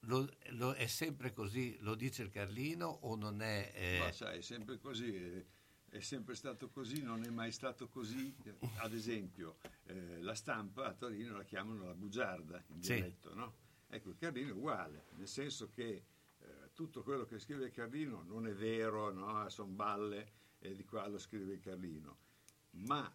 lo- 0.00 0.28
lo- 0.50 0.72
è 0.72 0.88
sempre 0.88 1.32
così, 1.32 1.76
lo 1.78 1.94
dice 1.94 2.22
il 2.24 2.30
Carlino 2.30 2.88
o 2.88 3.14
non 3.14 3.40
è... 3.40 3.70
eh, 3.72 3.98
Ma 4.00 4.10
sai, 4.10 4.38
è 4.38 4.40
sempre 4.42 4.80
così, 4.80 5.14
è, 5.14 5.44
è 5.90 6.00
sempre 6.00 6.34
stato 6.34 6.70
così, 6.70 7.02
non 7.04 7.22
è 7.22 7.28
mai 7.28 7.52
stato 7.52 7.86
così. 7.86 8.34
Ad 8.78 8.92
esempio, 8.94 9.58
eh, 9.84 10.20
la 10.20 10.34
stampa 10.34 10.86
a 10.86 10.92
Torino 10.92 11.36
la 11.36 11.44
chiamano 11.44 11.84
la 11.84 11.94
bugiarda 11.94 12.64
in 12.70 12.82
Sì. 12.82 12.94
dialetto, 12.94 13.32
no? 13.32 13.54
Ecco, 13.90 14.08
il 14.10 14.16
Carlino 14.16 14.48
è 14.48 14.52
uguale, 14.54 15.04
nel 15.18 15.28
senso 15.28 15.68
che 15.68 16.02
eh, 16.40 16.46
tutto 16.72 17.04
quello 17.04 17.26
che 17.26 17.38
scrive 17.38 17.70
Carlino 17.70 18.24
non 18.24 18.48
è 18.48 18.52
vero, 18.52 19.12
no? 19.12 19.48
sono 19.50 19.70
balle 19.70 20.32
e 20.58 20.74
di 20.74 20.84
qua 20.84 21.06
lo 21.06 21.18
scrive 21.18 21.60
Carlino. 21.60 22.30
Ma 22.72 23.10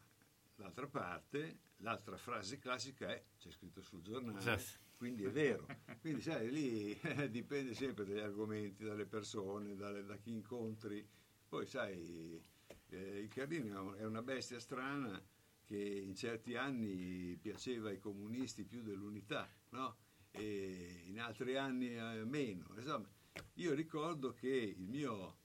l'altra 0.56 0.88
parte, 0.88 1.60
l'altra 1.78 2.18
frase 2.18 2.58
classica 2.58 3.10
è 3.10 3.24
c'è 3.38 3.50
scritto 3.52 3.82
sul 3.82 4.02
giornale, 4.02 4.42
Certo. 4.42 4.80
quindi 4.98 5.24
è 5.24 5.32
vero. 5.32 5.66
Quindi 6.00 6.22
sai, 6.22 6.52
lì 6.52 6.98
eh, 7.02 7.30
dipende 7.30 7.74
sempre 7.74 8.06
dagli 8.06 8.20
argomenti, 8.20 8.84
dalle 8.84 9.06
persone, 9.06 9.76
dalle- 9.76 10.04
da 10.06 10.16
chi 10.18 10.32
incontri. 10.32 11.08
Poi 11.48 11.66
sai, 11.66 12.42
eh, 12.90 13.20
il 13.20 13.28
Carlino 13.30 13.96
è 13.96 14.06
una 14.06 14.22
bestia 14.22 14.60
strana 14.60 15.22
che 15.66 15.78
in 15.78 16.16
certi 16.16 16.56
anni 16.56 17.36
piaceva 17.38 17.90
ai 17.90 18.00
comunisti 18.00 18.64
più 18.64 18.82
dell'unità, 18.82 19.50
no? 19.70 19.98
E 20.32 21.04
in 21.06 21.20
altri 21.20 21.58
anni 21.58 21.96
eh, 21.96 22.24
meno. 22.26 22.74
Insomma, 22.76 23.10
io 23.56 23.74
ricordo 23.74 24.34
che 24.34 24.48
il 24.48 24.88
mio 24.88 25.38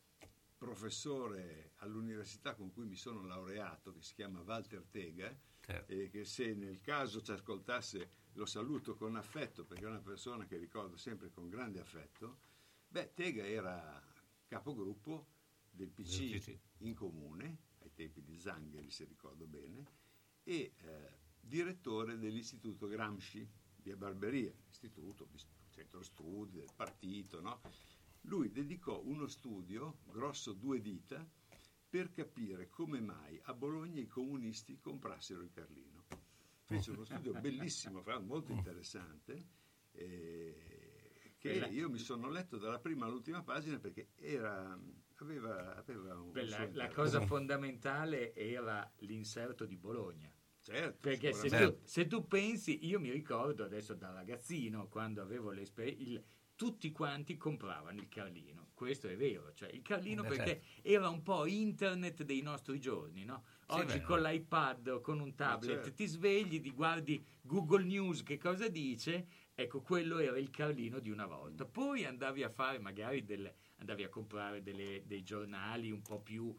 professore 0.59 1.71
all'università 1.82 2.54
con 2.54 2.72
cui 2.72 2.86
mi 2.86 2.96
sono 2.96 3.24
laureato, 3.24 3.92
che 3.92 4.02
si 4.02 4.14
chiama 4.14 4.40
Walter 4.40 4.84
Tega, 4.90 5.36
certo. 5.60 5.92
e 5.92 6.08
che 6.08 6.24
se 6.24 6.54
nel 6.54 6.80
caso 6.80 7.20
ci 7.22 7.32
ascoltasse 7.32 8.20
lo 8.34 8.46
saluto 8.46 8.96
con 8.96 9.16
affetto, 9.16 9.64
perché 9.64 9.84
è 9.84 9.88
una 9.88 10.00
persona 10.00 10.46
che 10.46 10.56
ricordo 10.56 10.96
sempre 10.96 11.30
con 11.30 11.48
grande 11.48 11.80
affetto, 11.80 12.38
beh, 12.88 13.12
Tega 13.14 13.44
era 13.44 14.02
capogruppo 14.46 15.26
del 15.70 15.90
PC, 15.90 16.30
Del 16.30 16.40
PC. 16.40 16.58
in 16.78 16.94
comune, 16.94 17.58
ai 17.80 17.92
tempi 17.94 18.22
di 18.22 18.38
Zangheri 18.38 18.90
se 18.90 19.04
ricordo 19.04 19.46
bene, 19.46 20.00
e 20.44 20.72
eh, 20.76 21.18
direttore 21.40 22.18
dell'istituto 22.18 22.86
Gramsci 22.86 23.48
via 23.82 23.96
Barberia, 23.96 24.52
istituto, 24.70 25.28
centro 25.70 26.02
studi 26.02 26.58
del 26.58 26.70
partito, 26.74 27.40
no? 27.40 27.60
Lui 28.22 28.52
dedicò 28.52 29.00
uno 29.02 29.26
studio, 29.26 29.98
grosso 30.12 30.52
due 30.52 30.80
dita, 30.80 31.26
per 31.92 32.11
capire 32.11 32.70
come 32.70 33.02
mai 33.02 33.38
a 33.42 33.52
Bologna 33.52 34.00
i 34.00 34.07
comunisti 34.07 34.78
comprassero 34.81 35.42
il 35.42 35.50
Carlino. 35.50 36.05
Fece 36.64 36.90
uno 36.92 37.05
studio 37.05 37.35
bellissimo, 37.38 38.02
molto 38.22 38.50
interessante, 38.50 39.46
eh, 39.90 41.35
che 41.37 41.50
Bella. 41.50 41.66
io 41.66 41.90
mi 41.90 41.98
sono 41.98 42.31
letto 42.31 42.57
dalla 42.57 42.78
prima 42.78 43.05
all'ultima 43.05 43.42
pagina 43.42 43.78
perché 43.78 44.12
era, 44.16 44.74
aveva, 45.16 45.76
aveva 45.76 46.18
un 46.18 46.33
Beh, 46.33 46.72
la, 46.72 46.88
cosa 46.88 47.20
fondamentale 47.26 48.35
era 48.35 48.90
l'inserto 49.00 49.66
di 49.66 49.76
Bologna. 49.76 50.33
Certo, 50.62 50.96
Perché 50.98 51.35
se 51.35 51.50
tu, 51.50 51.78
se 51.83 52.07
tu 52.07 52.26
pensi, 52.26 52.87
io 52.87 53.00
mi 53.00 53.11
ricordo 53.11 53.64
adesso 53.64 53.92
da 53.92 54.12
ragazzino, 54.12 54.88
quando 54.88 55.20
avevo 55.20 55.50
l'esperienza, 55.50 56.24
tutti 56.62 56.92
quanti 56.92 57.37
compravano 57.37 57.98
il 58.01 58.07
Carlino, 58.09 58.68
questo 58.72 59.09
è 59.09 59.16
vero, 59.16 59.53
cioè 59.53 59.68
il 59.70 59.83
Carlino 59.83 60.22
Eh, 60.22 60.29
perché 60.29 60.62
era 60.83 61.09
un 61.09 61.20
po' 61.20 61.44
internet 61.44 62.22
dei 62.22 62.40
nostri 62.40 62.79
giorni, 62.79 63.25
no? 63.25 63.42
Sì, 63.66 63.81
Oggi 63.81 63.98
beh, 63.98 64.03
con 64.03 64.22
l'iPad 64.22 64.87
o 64.87 65.01
con 65.01 65.18
un 65.18 65.35
tablet 65.35 65.83
certo. 65.83 65.92
ti 65.94 66.07
svegli, 66.07 66.61
ti 66.61 66.70
guardi 66.70 67.20
Google 67.40 67.83
News 67.83 68.22
che 68.22 68.38
cosa 68.38 68.68
dice, 68.68 69.27
ecco 69.57 69.81
quello 69.81 70.18
era 70.18 70.38
il 70.38 70.51
Carlino 70.51 71.01
di 71.01 71.11
una 71.11 71.27
volta. 71.27 71.64
Poi 71.64 72.05
andavi 72.05 72.44
a 72.44 72.48
fare 72.48 72.79
magari 72.79 73.25
delle, 73.25 73.57
andavi 73.79 74.05
a 74.05 74.09
comprare 74.09 74.62
delle- 74.62 75.03
dei 75.05 75.25
giornali 75.25 75.90
un 75.90 76.03
po' 76.03 76.20
più 76.20 76.55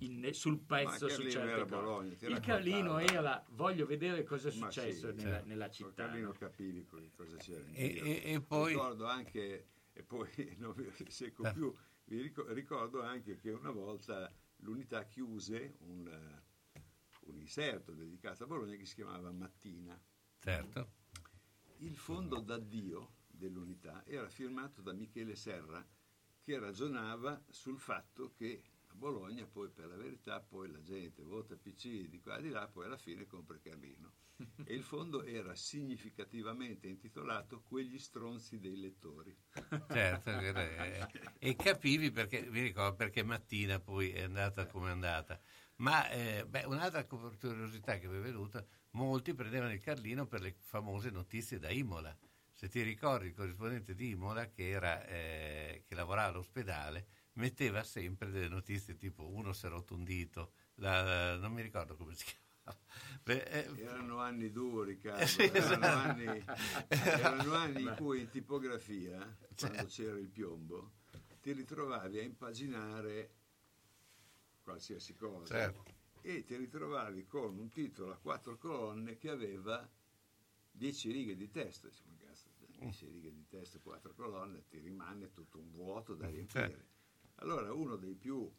in- 0.00 0.32
sul 0.32 0.58
pezzo 0.60 1.08
su 1.08 1.22
Carlino 1.22 1.30
certe. 1.30 1.64
Bologna, 1.64 2.16
Il 2.20 2.40
Carlino 2.40 2.98
era, 2.98 3.44
voglio 3.50 3.86
vedere 3.86 4.22
cosa 4.24 4.48
è 4.48 4.50
successo 4.52 5.08
sì, 5.10 5.14
nella, 5.16 5.30
certo. 5.30 5.46
nella 5.48 5.70
città. 5.70 6.04
Carlino 6.04 6.26
no? 6.28 6.32
capivi 6.32 6.84
co- 6.84 7.10
cosa 7.16 7.36
c'era 7.36 7.64
E, 7.72 8.22
e- 8.24 8.32
e 8.34 8.40
poi... 8.40 8.72
Ricordo 8.72 9.06
anche, 9.06 9.68
e 9.92 10.02
poi 10.02 10.28
non 10.58 10.72
vi 10.74 10.90
secco 11.10 11.44
Eh. 11.44 11.52
più, 11.52 11.74
vi 12.04 12.20
ric- 12.22 12.44
ricordo 12.48 13.02
anche 13.02 13.36
che 13.36 13.50
una 13.50 13.70
volta 13.70 14.32
l'unità 14.58 15.04
chiuse 15.06 15.76
un, 15.80 16.40
un 17.26 17.36
inserto 17.38 17.92
dedicato 17.92 18.44
a 18.44 18.46
Bologna 18.46 18.76
che 18.76 18.86
si 18.86 18.94
chiamava 18.96 19.30
Mattina. 19.32 20.00
Certo. 20.38 20.92
Il 21.78 21.96
fondo 21.96 22.40
d'addio 22.40 23.14
dell'unità 23.26 24.04
era 24.06 24.28
firmato 24.28 24.80
da 24.80 24.92
Michele 24.92 25.34
Serra 25.34 25.84
che 26.40 26.58
ragionava 26.58 27.42
sul 27.48 27.78
fatto 27.78 28.32
che 28.34 28.62
a 28.94 28.96
Bologna 28.96 29.44
poi 29.44 29.68
per 29.68 29.88
la 29.88 29.96
verità 29.96 30.40
poi 30.40 30.70
la 30.70 30.82
gente 30.82 31.22
vota 31.22 31.56
PC 31.56 32.08
di 32.08 32.20
qua 32.20 32.38
e 32.38 32.42
di 32.42 32.48
là 32.48 32.68
poi 32.68 32.86
alla 32.86 32.96
fine 32.96 33.26
compra 33.26 33.56
il 33.56 33.62
Carlino 33.62 34.12
e 34.64 34.74
il 34.74 34.82
fondo 34.82 35.24
era 35.24 35.54
significativamente 35.54 36.86
intitolato 36.86 37.62
Quegli 37.62 37.98
stronzi 37.98 38.58
dei 38.60 38.76
lettori 38.76 39.36
Certo, 39.92 40.30
eh, 40.30 41.06
e 41.38 41.56
capivi 41.56 42.10
perché, 42.10 42.46
mi 42.48 42.60
ricordo 42.60 42.96
perché 42.96 43.22
mattina 43.22 43.80
poi 43.80 44.10
è 44.10 44.22
andata 44.22 44.66
come 44.66 44.88
è 44.88 44.92
andata. 44.92 45.40
Ma 45.76 46.08
eh, 46.08 46.44
beh, 46.46 46.64
un'altra 46.64 47.04
curiosità 47.04 47.98
che 47.98 48.08
mi 48.08 48.18
è 48.18 48.20
venuta, 48.20 48.64
molti 48.90 49.34
prendevano 49.34 49.72
il 49.72 49.80
Carlino 49.80 50.26
per 50.26 50.40
le 50.40 50.56
famose 50.60 51.10
notizie 51.10 51.58
da 51.58 51.70
Imola. 51.70 52.16
Se 52.52 52.68
ti 52.68 52.82
ricordi, 52.82 53.28
il 53.28 53.34
corrispondente 53.34 53.94
di 53.94 54.10
Imola 54.10 54.48
che, 54.48 54.68
era, 54.68 55.04
eh, 55.06 55.84
che 55.86 55.94
lavorava 55.94 56.28
all'ospedale 56.28 57.06
metteva 57.34 57.82
sempre 57.82 58.30
delle 58.30 58.48
notizie 58.48 58.96
tipo 58.96 59.28
uno 59.28 59.52
si 59.52 59.66
è 59.66 59.68
rotto 59.68 59.94
un 59.94 60.04
dito, 60.04 60.52
la- 60.76 61.36
non 61.36 61.52
mi 61.52 61.62
ricordo 61.62 61.96
come 61.96 62.14
si 62.14 62.24
chiama. 62.24 62.78
Beh, 63.22 63.42
eh, 63.42 63.80
erano 63.82 64.18
anni 64.20 64.50
duri 64.50 64.98
Carlo, 64.98 65.22
Eh, 65.22 65.26
sì, 65.26 65.42
erano, 65.42 65.58
esatto. 65.58 65.86
anni, 65.86 66.44
erano 66.88 67.54
anni 67.54 67.82
in 67.82 67.94
cui 67.96 68.20
in 68.20 68.30
tipografia 68.30 69.36
quando 69.58 69.84
c'era 69.86 70.18
il 70.18 70.28
piombo 70.28 70.92
ti 71.42 71.52
ritrovavi 71.52 72.18
a 72.18 72.22
impaginare 72.22 73.34
qualsiasi 74.62 75.14
cosa 75.14 75.44
Certo. 75.46 75.84
e 76.22 76.42
ti 76.44 76.56
ritrovavi 76.56 77.26
con 77.26 77.58
un 77.58 77.68
titolo 77.70 78.12
a 78.12 78.16
quattro 78.16 78.56
colonne 78.56 79.18
che 79.18 79.28
aveva 79.28 79.86
dieci 80.70 81.10
righe 81.12 81.36
di 81.36 81.50
testo. 81.50 81.88
Dici, 81.88 82.02
ma 82.06 82.16
cazzo, 82.16 82.48
dieci 82.56 83.06
righe 83.06 83.30
di 83.30 83.46
testo, 83.46 83.78
quattro 83.80 84.14
colonne, 84.14 84.64
ti 84.68 84.78
rimane 84.78 85.32
tutto 85.32 85.58
un 85.58 85.70
vuoto 85.70 86.14
da 86.14 86.28
riempire. 86.28 86.92
Allora 87.36 87.72
uno 87.72 87.96
dei 87.96 88.14
più 88.14 88.50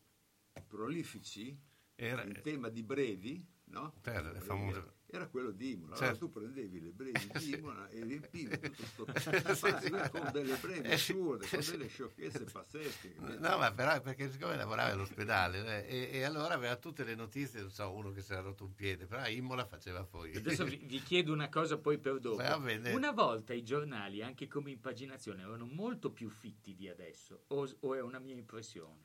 prolifici 0.67 1.57
Era- 1.95 2.23
in 2.23 2.39
tema 2.41 2.69
di 2.69 2.83
brevi, 2.83 3.45
no? 3.65 3.93
Certo, 4.01 4.31
le 4.31 4.41
famose- 4.41 4.94
Era 5.07 5.27
quello 5.27 5.51
di 5.51 5.71
Imola. 5.73 5.93
Allora 5.93 6.07
Certo. 6.07 6.25
tu 6.25 6.31
prendevi 6.31 6.81
le 6.81 6.91
brevi 6.91 7.29
di 7.37 7.53
Imola 7.55 7.87
e 7.89 8.03
riempivi 8.03 8.59
tutto 8.71 9.05
questo 9.05 9.29
con 10.11 10.29
delle 10.31 10.55
brevi 10.55 10.87
Eh, 10.87 10.93
assurde, 10.93 11.47
con 11.47 11.61
Sì. 11.61 11.71
delle 11.71 11.87
sciocchezze 11.87 12.43
pazzesche. 12.51 13.15
No, 13.19 13.57
ma 13.57 13.71
però 13.71 14.01
perché 14.01 14.29
siccome 14.31 14.55
lavorava 14.57 14.91
all'ospedale 14.91 15.85
eh, 15.87 16.09
e, 16.11 16.17
e 16.17 16.23
allora 16.23 16.55
aveva 16.55 16.75
tutte 16.75 17.03
le 17.03 17.15
notizie, 17.15 17.61
non 17.61 17.69
so, 17.71 17.91
uno 17.93 18.11
che 18.11 18.21
si 18.21 18.31
era 18.31 18.41
rotto 18.41 18.65
un 18.65 18.73
piede, 18.73 19.05
però 19.05 19.25
Imola 19.27 19.65
faceva 19.65 20.03
poi. 20.03 20.35
Adesso 20.35 20.65
vi, 20.65 20.77
vi 20.77 20.99
chiedo 21.01 21.31
una 21.31 21.49
cosa 21.49 21.77
poi 21.77 21.97
per 21.99 22.19
dopo. 22.19 22.41
Una 22.93 23.11
volta 23.11 23.53
i 23.53 23.63
giornali, 23.63 24.21
anche 24.23 24.47
come 24.47 24.71
impaginazione, 24.71 25.43
erano 25.43 25.65
molto 25.65 26.11
più 26.11 26.29
fitti 26.29 26.75
di 26.75 26.89
adesso, 26.89 27.43
o, 27.47 27.69
o 27.81 27.93
è 27.95 28.01
una 28.01 28.19
mia 28.19 28.35
impressione? 28.35 29.03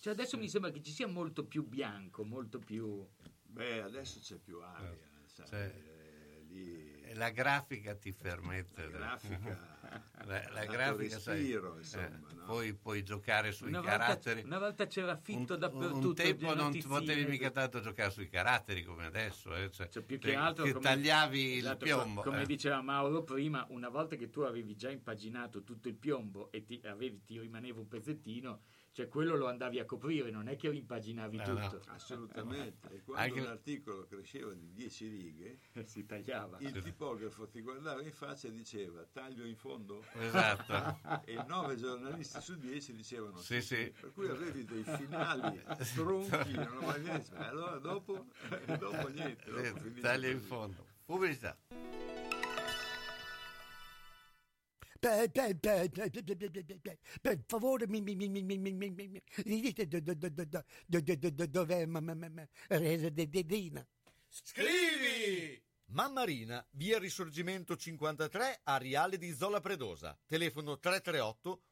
Cioè 0.00 0.12
adesso 0.12 0.36
mi 0.38 0.48
sembra 0.48 0.70
che 0.70 0.80
ci 0.82 0.92
sia 0.92 1.08
molto 1.08 1.44
più 1.44 1.66
bianco, 1.66 2.22
molto 2.22 2.58
più... 2.60 3.04
Beh, 3.50 3.80
adesso 3.82 4.20
c'è 4.20 4.36
più 4.36 4.60
aria, 4.60 5.07
sai, 5.44 5.70
C'è- 5.70 5.74
eh, 5.74 6.42
lì 6.48 6.96
E 7.02 7.14
La 7.14 7.30
grafica 7.30 7.94
ti 7.94 8.12
permette. 8.12 8.82
la 8.90 8.98
grafica, 8.98 9.76
La, 10.26 10.42
la 10.52 10.64
grafica, 10.66 11.18
sai, 11.18 11.38
respiro, 11.38 11.74
eh, 11.76 11.78
insomma, 11.78 12.20
no? 12.34 12.44
poi 12.44 12.74
puoi 12.74 13.02
giocare 13.02 13.50
sui 13.52 13.68
Una 13.68 13.80
volta, 13.80 13.96
caratteri. 13.96 14.42
una 14.42 14.58
volta 14.58 14.86
c'era 14.86 15.16
fitto 15.16 15.54
un, 15.54 15.58
dappertutto. 15.58 16.08
un 16.08 16.14
tempo 16.14 16.46
non 16.54 16.66
notizie, 16.66 16.88
potevi 16.88 17.24
mica 17.24 17.50
tanto 17.50 17.80
giocare 17.80 18.10
sui 18.10 18.28
caratteri 18.28 18.82
come 18.84 19.06
adesso, 19.06 19.54
eh, 19.54 19.70
cioè, 19.70 19.88
Cioè, 19.88 20.02
più 20.02 20.18
che, 20.18 20.28
che 20.30 20.34
altro 20.36 20.64
che 20.64 20.72
come- 20.72 20.84
tagliavi 20.84 21.40
il 21.52 21.58
esatto, 21.60 21.84
piombo. 21.84 22.20
Come 22.22 22.42
eh. 22.42 22.46
diceva 22.46 22.82
Mauro 22.82 23.22
prima, 23.22 23.64
una 23.70 23.88
volta 23.88 24.16
che 24.16 24.28
tu 24.28 24.40
avevi 24.40 24.76
già 24.76 24.90
impaginato 24.90 25.62
tutto 25.64 25.88
il 25.88 25.96
piombo 25.96 26.52
e 26.52 26.62
ti, 26.64 26.78
avevi- 26.84 27.22
ti 27.24 27.40
rimaneva 27.40 27.80
un 27.80 27.88
pezzettino, 27.88 28.60
cioè 28.98 29.06
quello 29.06 29.36
lo 29.36 29.46
andavi 29.46 29.78
a 29.78 29.84
coprire, 29.84 30.28
non 30.28 30.48
è 30.48 30.56
che 30.56 30.70
rimpaginavi 30.70 31.36
Eh, 31.38 31.42
tutto. 31.44 31.82
Assolutamente. 31.86 32.88
E 32.90 33.02
quando 33.04 33.22
Anche- 33.22 33.40
un 33.42 33.46
articolo 33.46 34.06
cresceva 34.08 34.52
di 34.54 34.72
10 34.72 35.06
righe, 35.06 35.58
si 35.86 36.04
tagliava. 36.04 36.56
il 36.58 36.82
tipografo 36.82 37.46
ti 37.46 37.60
guardava 37.60 38.02
in 38.02 38.10
faccia 38.10 38.48
e 38.48 38.52
diceva 38.52 39.04
taglio 39.12 39.44
in 39.46 39.54
fondo 39.54 40.04
Esatto. 40.14 41.22
e 41.26 41.40
9 41.46 41.76
giornalisti 41.76 42.40
su 42.40 42.56
10 42.58 42.92
dicevano 42.96 43.36
Sì, 43.38 43.62
sì. 43.62 43.94
Per 44.00 44.10
cui 44.12 44.28
avevi 44.28 44.64
dei 44.64 44.82
finali 44.82 45.62
tronchi, 45.94 46.52
non 46.58 46.78
va 46.80 46.96
niente. 46.96 47.36
Ma 47.36 47.46
allora 47.50 47.78
dopo, 47.78 48.26
dopo 48.80 49.06
niente. 49.10 49.48
Dopo 49.48 50.00
Taglia 50.00 50.26
in 50.28 50.40
fondo. 50.40 50.84
Pubblicità. 51.04 51.56
Per, 54.98 55.30
per, 55.30 55.56
per, 55.58 55.90
per, 57.20 57.44
favore, 57.46 57.86
mi, 57.86 58.00
mi, 58.00 58.16
mi, 58.16 58.28
mi, 58.28 58.42
mi, 58.42 58.58
mi, 58.58 58.72
mi, 58.72 58.90
mi, 58.90 59.22
mi 59.44 59.60
dite 59.60 59.86
do- 59.86 60.00
do- 60.00 60.14
do- 60.14 60.28
do- 60.28 60.44
do- 60.44 60.64
do- 60.86 61.00
do- 61.00 61.16
do- 61.16 61.30
do- 61.30 61.46
dov'è 61.46 61.86
ma- 61.86 62.00
ma- 62.00 62.14
ma- 62.14 62.28
ma- 62.28 62.48
Resa 62.66 63.08
de- 63.08 63.28
de- 63.28 63.44
Dina? 63.44 63.86
Scrivi! 64.28 65.62
Mammarina, 65.90 66.66
via 66.72 66.98
Risorgimento 66.98 67.76
53, 67.76 68.60
Ariale 68.64 69.18
di 69.18 69.32
Zola 69.32 69.60
Predosa. 69.60 70.18
Telefono 70.26 70.78
338 70.78 71.62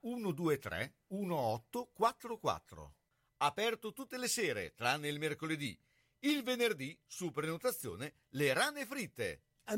123 0.00 0.94
1844. 1.08 2.94
Aperto 3.38 3.92
tutte 3.92 4.16
le 4.16 4.28
sere, 4.28 4.72
tranne 4.74 5.08
il 5.08 5.18
mercoledì. 5.18 5.76
Il 6.20 6.42
venerdì, 6.44 6.96
su 7.04 7.32
prenotazione, 7.32 8.14
le 8.30 8.52
rane 8.54 8.86
fritte. 8.86 9.42
Ah, 9.68 9.74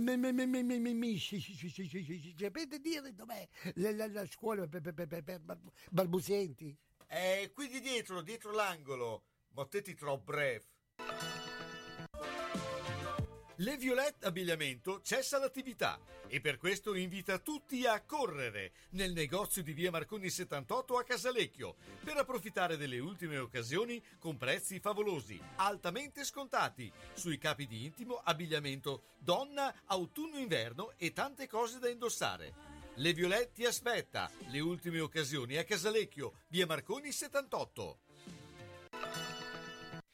Sapete 2.36 2.78
dire 2.78 3.14
dov'è 3.14 3.48
la, 3.76 4.26
scuola 4.26 4.66
per, 4.66 5.40
balbuzienti? 5.90 6.76
Eh, 7.06 7.50
quindi 7.54 7.80
dietro, 7.80 8.20
dietro 8.20 8.52
l'angolo, 8.52 9.24
Mottetti 9.54 9.94
Trop 9.94 10.22
Breve. 10.22 10.66
Le 13.60 13.76
Violette 13.76 14.24
Abbigliamento 14.24 15.00
cessa 15.02 15.36
l'attività 15.36 15.98
e 16.28 16.40
per 16.40 16.58
questo 16.58 16.94
invita 16.94 17.40
tutti 17.40 17.84
a 17.86 18.00
correre 18.02 18.70
nel 18.90 19.12
negozio 19.12 19.64
di 19.64 19.72
via 19.72 19.90
Marconi 19.90 20.30
78 20.30 20.96
a 20.96 21.02
Casalecchio 21.02 21.74
per 22.04 22.16
approfittare 22.18 22.76
delle 22.76 23.00
ultime 23.00 23.36
occasioni 23.36 24.00
con 24.20 24.36
prezzi 24.36 24.78
favolosi, 24.78 25.40
altamente 25.56 26.22
scontati 26.22 26.88
sui 27.14 27.36
capi 27.36 27.66
di 27.66 27.84
intimo, 27.84 28.20
abbigliamento, 28.22 29.02
donna, 29.18 29.74
autunno-inverno 29.86 30.92
e 30.96 31.12
tante 31.12 31.48
cose 31.48 31.80
da 31.80 31.88
indossare. 31.88 32.54
Le 32.94 33.12
Violette 33.12 33.54
ti 33.54 33.64
aspetta, 33.64 34.30
le 34.50 34.60
ultime 34.60 35.00
occasioni 35.00 35.56
a 35.56 35.64
Casalecchio, 35.64 36.42
via 36.46 36.66
Marconi 36.66 37.10
78. 37.10 38.07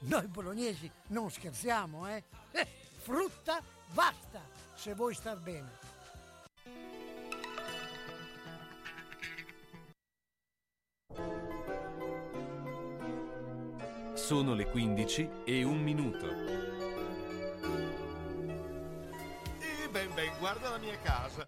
noi 0.00 0.26
bolognesi 0.26 0.90
non 1.08 1.30
scherziamo, 1.30 2.08
eh? 2.08 2.22
Eh, 2.52 2.66
frutta 2.98 3.62
basta, 3.92 4.40
se 4.74 4.94
vuoi 4.94 5.14
star 5.14 5.38
bene. 5.38 5.86
Sono 14.14 14.54
le 14.54 14.68
15 14.68 15.30
e 15.44 15.62
un 15.62 15.80
minuto. 15.80 16.26
E 19.58 19.88
ben 19.90 20.12
ben, 20.14 20.38
guarda 20.38 20.68
la 20.68 20.78
mia 20.78 20.98
casa. 20.98 21.47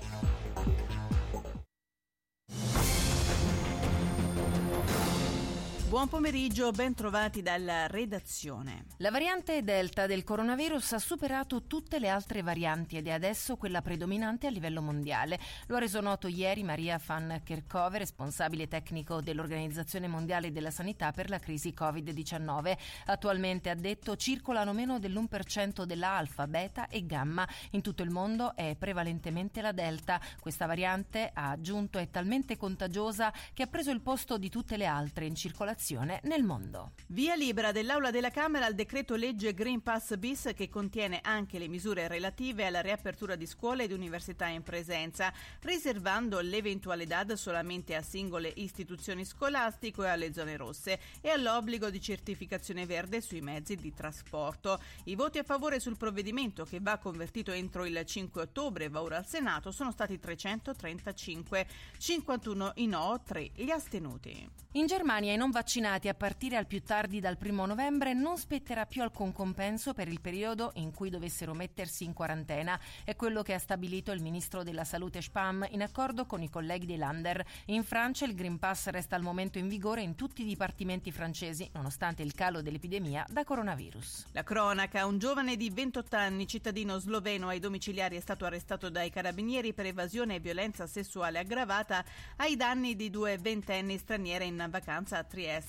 Buon 5.91 6.07
pomeriggio, 6.07 6.71
ben 6.71 6.93
trovati 6.93 7.41
dalla 7.41 7.85
redazione. 7.85 8.85
La 8.99 9.11
variante 9.11 9.61
Delta 9.61 10.05
del 10.05 10.23
coronavirus 10.23 10.93
ha 10.93 10.99
superato 10.99 11.63
tutte 11.63 11.99
le 11.99 12.07
altre 12.07 12.41
varianti 12.41 12.95
ed 12.95 13.07
è 13.07 13.11
adesso 13.11 13.57
quella 13.57 13.81
predominante 13.81 14.47
a 14.47 14.51
livello 14.51 14.81
mondiale. 14.81 15.37
Lo 15.67 15.75
ha 15.75 15.79
reso 15.79 15.99
noto 15.99 16.29
ieri 16.29 16.63
Maria 16.63 16.97
Van 17.05 17.41
Kerkhove, 17.43 17.97
responsabile 17.97 18.69
tecnico 18.69 19.19
dell'Organizzazione 19.19 20.07
Mondiale 20.07 20.53
della 20.53 20.71
Sanità 20.71 21.11
per 21.11 21.29
la 21.29 21.39
crisi 21.39 21.73
Covid-19. 21.77 22.77
Attualmente, 23.07 23.69
ha 23.69 23.75
detto, 23.75 24.15
circolano 24.15 24.71
meno 24.71 24.97
dell'1% 24.97 25.83
della 25.83 26.11
alfa, 26.11 26.47
beta 26.47 26.87
e 26.87 27.05
gamma. 27.05 27.45
In 27.71 27.81
tutto 27.81 28.01
il 28.01 28.11
mondo 28.11 28.55
è 28.55 28.77
prevalentemente 28.79 29.59
la 29.59 29.73
Delta. 29.73 30.21
Questa 30.39 30.65
variante, 30.67 31.31
ha 31.33 31.49
aggiunto, 31.49 31.97
è 31.97 32.09
talmente 32.09 32.55
contagiosa 32.55 33.33
che 33.53 33.63
ha 33.63 33.67
preso 33.67 33.91
il 33.91 33.99
posto 33.99 34.37
di 34.37 34.47
tutte 34.47 34.77
le 34.77 34.85
altre 34.85 35.25
in 35.25 35.35
circolazione 35.35 35.79
nel 35.89 36.43
mondo. 36.43 36.91
Via 37.07 37.33
libera 37.33 37.71
dell'Aula 37.71 38.11
della 38.11 38.29
Camera 38.29 38.67
al 38.67 38.75
decreto 38.75 39.15
legge 39.15 39.55
Green 39.55 39.81
Pass 39.81 40.15
bis 40.15 40.51
che 40.55 40.69
contiene 40.69 41.21
anche 41.23 41.57
le 41.57 41.67
misure 41.67 42.07
relative 42.07 42.67
alla 42.67 42.81
riapertura 42.81 43.35
di 43.35 43.47
scuole 43.47 43.85
ed 43.85 43.91
università 43.91 44.45
in 44.45 44.61
presenza, 44.61 45.33
riservando 45.61 46.39
l'eventuale 46.39 47.07
DAD 47.07 47.33
solamente 47.33 47.95
a 47.95 48.03
singole 48.03 48.53
istituzioni 48.57 49.25
scolastiche 49.25 50.03
e 50.03 50.09
alle 50.09 50.33
zone 50.33 50.55
rosse 50.55 50.99
e 51.19 51.29
all'obbligo 51.29 51.89
di 51.89 51.99
certificazione 51.99 52.85
verde 52.85 53.19
sui 53.19 53.41
mezzi 53.41 53.75
di 53.75 53.91
trasporto. 53.91 54.79
I 55.05 55.15
voti 55.15 55.39
a 55.39 55.43
favore 55.43 55.79
sul 55.79 55.97
provvedimento 55.97 56.63
che 56.63 56.79
va 56.79 56.99
convertito 56.99 57.51
entro 57.51 57.85
il 57.85 57.99
5 58.05 58.39
ottobre 58.39 58.85
e 58.85 58.89
va 58.89 59.01
ora 59.01 59.17
al 59.17 59.25
Senato 59.25 59.71
sono 59.71 59.91
stati 59.91 60.19
335, 60.19 61.67
51 61.97 62.73
i 62.75 62.85
no, 62.85 63.19
3 63.25 63.51
gli 63.55 63.71
astenuti. 63.71 64.47
In 64.73 64.85
Germania 64.85 65.33
i 65.33 65.37
non 65.37 65.49
vaccinati 65.49 65.69
vaccinati 65.71 66.09
a 66.09 66.13
partire 66.13 66.57
al 66.57 66.67
più 66.67 66.83
tardi 66.83 67.21
dal 67.21 67.37
primo 67.37 67.65
novembre 67.65 68.11
non 68.13 68.37
spetterà 68.37 68.85
più 68.85 69.03
alcun 69.03 69.31
compenso 69.31 69.93
per 69.93 70.09
il 70.09 70.19
periodo 70.19 70.71
in 70.75 70.93
cui 70.93 71.09
dovessero 71.09 71.53
mettersi 71.53 72.03
in 72.03 72.11
quarantena. 72.11 72.77
È 73.05 73.15
quello 73.15 73.41
che 73.41 73.53
ha 73.53 73.57
stabilito 73.57 74.11
il 74.11 74.21
ministro 74.21 74.63
della 74.63 74.83
Salute 74.83 75.21
Spam 75.21 75.65
in 75.69 75.81
accordo 75.81 76.25
con 76.25 76.41
i 76.41 76.49
colleghi 76.49 76.85
di 76.85 76.97
Lander. 76.97 77.41
In 77.67 77.85
Francia 77.85 78.25
il 78.25 78.35
Green 78.35 78.59
Pass 78.59 78.87
resta 78.87 79.15
al 79.15 79.21
momento 79.21 79.59
in 79.59 79.69
vigore 79.69 80.01
in 80.01 80.15
tutti 80.15 80.41
i 80.41 80.45
dipartimenti 80.45 81.09
francesi, 81.09 81.69
nonostante 81.71 82.21
il 82.21 82.33
calo 82.33 82.61
dell'epidemia 82.61 83.25
da 83.29 83.45
coronavirus. 83.45 84.25
La 84.33 84.43
cronaca, 84.43 85.05
un 85.05 85.19
giovane 85.19 85.55
di 85.55 85.69
28 85.69 86.17
anni, 86.17 86.47
cittadino 86.47 86.97
sloveno 86.97 87.47
ai 87.47 87.59
domiciliari, 87.59 88.17
è 88.17 88.19
stato 88.19 88.43
arrestato 88.43 88.89
dai 88.89 89.09
carabinieri 89.09 89.71
per 89.71 89.85
evasione 89.85 90.35
e 90.35 90.39
violenza 90.41 90.85
sessuale 90.85 91.39
aggravata 91.39 92.03
ai 92.35 92.57
danni 92.57 92.97
di 92.97 93.09
due 93.09 93.37
ventenni 93.37 93.97
straniere 93.97 94.43
in 94.43 94.67
vacanza 94.69 95.17
a 95.17 95.23
Trieste. 95.23 95.60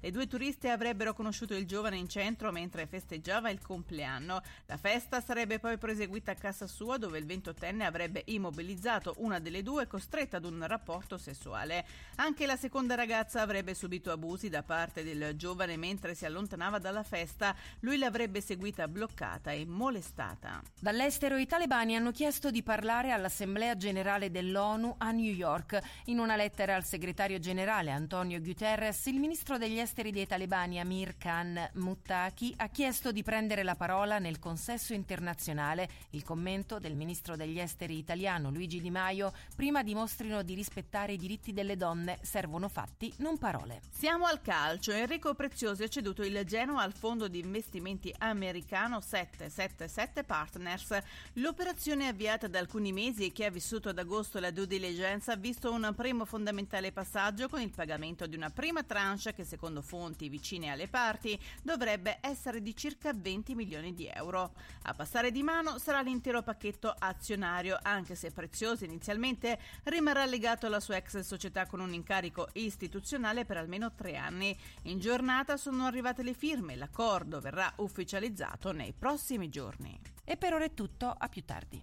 Le 0.00 0.10
due 0.10 0.26
turiste 0.26 0.68
avrebbero 0.70 1.14
conosciuto 1.14 1.54
il 1.54 1.66
giovane 1.66 1.96
in 1.96 2.08
centro 2.08 2.52
mentre 2.52 2.86
festeggiava 2.86 3.50
il 3.50 3.60
compleanno. 3.60 4.42
La 4.66 4.76
festa 4.76 5.20
sarebbe 5.20 5.58
poi 5.58 5.78
proseguita 5.78 6.32
a 6.32 6.34
casa 6.34 6.66
sua 6.66 6.98
dove 6.98 7.18
il 7.18 7.26
ventottenne 7.26 7.84
avrebbe 7.84 8.22
immobilizzato 8.26 9.14
una 9.18 9.38
delle 9.38 9.62
due 9.62 9.86
costretta 9.86 10.36
ad 10.36 10.44
un 10.44 10.64
rapporto 10.66 11.18
sessuale. 11.18 11.84
Anche 12.16 12.46
la 12.46 12.56
seconda 12.56 12.94
ragazza 12.94 13.40
avrebbe 13.40 13.74
subito 13.74 14.10
abusi 14.10 14.48
da 14.48 14.62
parte 14.62 15.02
del 15.02 15.36
giovane 15.36 15.76
mentre 15.76 16.14
si 16.14 16.24
allontanava 16.24 16.78
dalla 16.78 17.02
festa. 17.02 17.54
Lui 17.80 17.98
l'avrebbe 17.98 18.40
seguita 18.40 18.88
bloccata 18.88 19.52
e 19.52 19.64
molestata. 19.64 20.62
Dall'estero 20.80 21.36
i 21.36 21.46
talebani 21.46 21.96
hanno 21.96 22.12
chiesto 22.12 22.50
di 22.50 22.62
parlare 22.62 23.10
all'Assemblea 23.10 23.76
generale 23.76 24.30
dell'ONU 24.30 24.94
a 24.98 25.10
New 25.10 25.32
York. 25.32 25.80
In 26.06 26.18
una 26.18 26.36
lettera 26.36 26.74
al 26.74 26.84
segretario 26.84 27.38
generale 27.38 27.90
Antonio 27.90 28.40
Guterres, 28.40 29.06
il 29.06 29.18
ministro 29.28 29.58
degli 29.58 29.78
esteri 29.78 30.10
dei 30.10 30.26
talebani 30.26 30.80
Amir 30.80 31.18
Khan 31.18 31.72
Muttaki 31.74 32.54
ha 32.56 32.68
chiesto 32.68 33.12
di 33.12 33.22
prendere 33.22 33.62
la 33.62 33.74
parola 33.74 34.18
nel 34.18 34.38
consesso 34.38 34.94
internazionale. 34.94 35.86
Il 36.12 36.24
commento 36.24 36.78
del 36.78 36.94
ministro 36.94 37.36
degli 37.36 37.60
esteri 37.60 37.98
italiano 37.98 38.50
Luigi 38.50 38.80
Di 38.80 38.90
Maio, 38.90 39.34
prima 39.54 39.82
dimostrino 39.82 40.42
di 40.42 40.54
rispettare 40.54 41.12
i 41.12 41.18
diritti 41.18 41.52
delle 41.52 41.76
donne, 41.76 42.18
servono 42.22 42.70
fatti, 42.70 43.12
non 43.18 43.36
parole. 43.36 43.82
Siamo 43.90 44.24
al 44.24 44.40
calcio. 44.40 44.92
Enrico 44.92 45.34
Preziosi 45.34 45.82
ha 45.82 45.88
ceduto 45.88 46.22
il 46.22 46.42
Genoa 46.46 46.80
al 46.80 46.94
fondo 46.94 47.28
di 47.28 47.40
investimenti 47.40 48.10
americano 48.16 49.02
777 49.02 50.24
Partners. 50.24 50.98
L'operazione 51.34 52.08
avviata 52.08 52.48
da 52.48 52.60
alcuni 52.60 52.92
mesi 52.92 53.26
e 53.26 53.32
che 53.32 53.44
ha 53.44 53.50
vissuto 53.50 53.90
ad 53.90 53.98
agosto 53.98 54.40
la 54.40 54.50
due 54.50 54.66
diligence 54.66 55.30
ha 55.30 55.36
visto 55.36 55.70
un 55.70 55.92
primo 55.94 56.24
fondamentale 56.24 56.92
passaggio 56.92 57.50
con 57.50 57.60
il 57.60 57.74
pagamento 57.74 58.26
di 58.26 58.34
una 58.34 58.48
prima 58.48 58.82
tranche 58.82 59.16
che 59.18 59.44
secondo 59.44 59.82
fonti 59.82 60.28
vicine 60.28 60.70
alle 60.70 60.86
parti 60.86 61.38
dovrebbe 61.62 62.18
essere 62.20 62.62
di 62.62 62.74
circa 62.74 63.12
20 63.12 63.54
milioni 63.54 63.92
di 63.94 64.06
euro. 64.06 64.52
A 64.82 64.94
passare 64.94 65.32
di 65.32 65.42
mano 65.42 65.78
sarà 65.78 66.00
l'intero 66.00 66.42
pacchetto 66.42 66.94
azionario, 66.96 67.76
anche 67.82 68.14
se 68.14 68.30
Preziosi 68.30 68.84
inizialmente 68.84 69.58
rimarrà 69.84 70.24
legato 70.24 70.66
alla 70.66 70.80
sua 70.80 70.96
ex 70.96 71.18
società 71.20 71.66
con 71.66 71.80
un 71.80 71.92
incarico 71.92 72.48
istituzionale 72.52 73.44
per 73.44 73.56
almeno 73.56 73.92
tre 73.92 74.16
anni. 74.16 74.56
In 74.82 75.00
giornata 75.00 75.56
sono 75.56 75.86
arrivate 75.86 76.22
le 76.22 76.34
firme, 76.34 76.76
l'accordo 76.76 77.40
verrà 77.40 77.72
ufficializzato 77.76 78.72
nei 78.72 78.94
prossimi 78.96 79.48
giorni. 79.48 79.98
E 80.24 80.36
per 80.36 80.54
ora 80.54 80.64
è 80.64 80.74
tutto, 80.74 81.12
a 81.16 81.28
più 81.28 81.44
tardi. 81.44 81.82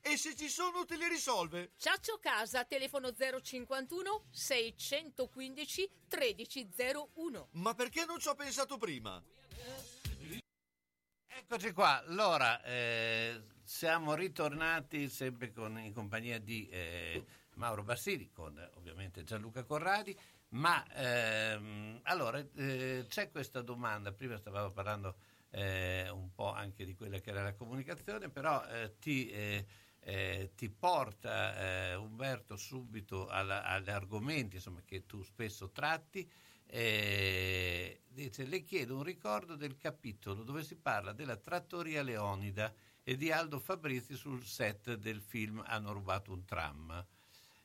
e 0.01 0.17
se 0.17 0.35
ci 0.35 0.49
sono 0.49 0.85
te 0.85 0.97
li 0.97 1.07
risolve. 1.07 1.71
Ciaccio 1.77 2.17
Casa, 2.19 2.65
telefono 2.65 3.11
051 3.11 4.25
615 4.29 5.89
1301. 6.09 7.47
Ma 7.51 7.73
perché 7.73 8.05
non 8.05 8.19
ci 8.19 8.27
ho 8.27 8.35
pensato 8.35 8.77
prima? 8.77 9.21
Eccoci 11.27 11.71
qua, 11.71 12.03
allora 12.05 12.61
eh, 12.63 13.41
siamo 13.63 14.15
ritornati 14.15 15.09
sempre 15.09 15.51
con, 15.51 15.77
in 15.79 15.93
compagnia 15.93 16.39
di 16.39 16.67
eh, 16.69 17.25
Mauro 17.55 17.83
Bassini, 17.83 18.31
con 18.31 18.57
eh, 18.57 18.69
ovviamente 18.75 19.23
Gianluca 19.23 19.63
Corradi, 19.63 20.17
ma 20.49 20.85
ehm, 20.93 22.01
allora 22.03 22.45
eh, 22.55 23.05
c'è 23.07 23.31
questa 23.31 23.61
domanda, 23.61 24.11
prima 24.11 24.37
stavamo 24.37 24.71
parlando 24.71 25.15
eh, 25.51 26.09
un 26.09 26.33
po' 26.33 26.51
anche 26.51 26.85
di 26.85 26.95
quella 26.95 27.19
che 27.19 27.29
era 27.29 27.43
la 27.43 27.53
comunicazione, 27.53 28.29
però 28.29 28.63
eh, 28.65 28.97
ti, 28.99 29.29
eh, 30.03 30.51
ti 30.55 30.69
porta 30.69 31.55
eh, 31.91 31.95
Umberto 31.95 32.55
subito 32.57 33.27
alla- 33.27 33.63
agli 33.63 33.89
argomenti 33.89 34.55
insomma, 34.57 34.81
che 34.85 35.05
tu 35.05 35.21
spesso 35.23 35.69
tratti. 35.71 36.29
eh, 36.73 38.01
dice, 38.07 38.45
le 38.45 38.63
chiedo 38.63 38.95
un 38.95 39.03
ricordo 39.03 39.55
del 39.55 39.77
capitolo 39.77 40.43
dove 40.43 40.63
si 40.63 40.75
parla 40.75 41.11
della 41.11 41.35
trattoria 41.35 42.01
Leonida 42.01 42.73
e 43.03 43.17
di 43.17 43.29
Aldo 43.31 43.59
Fabrizi 43.59 44.15
sul 44.15 44.45
set 44.45 44.93
del 44.95 45.21
film 45.21 45.61
Hanno 45.65 45.91
rubato 45.91 46.31
un 46.31 46.45
tram. 46.45 47.05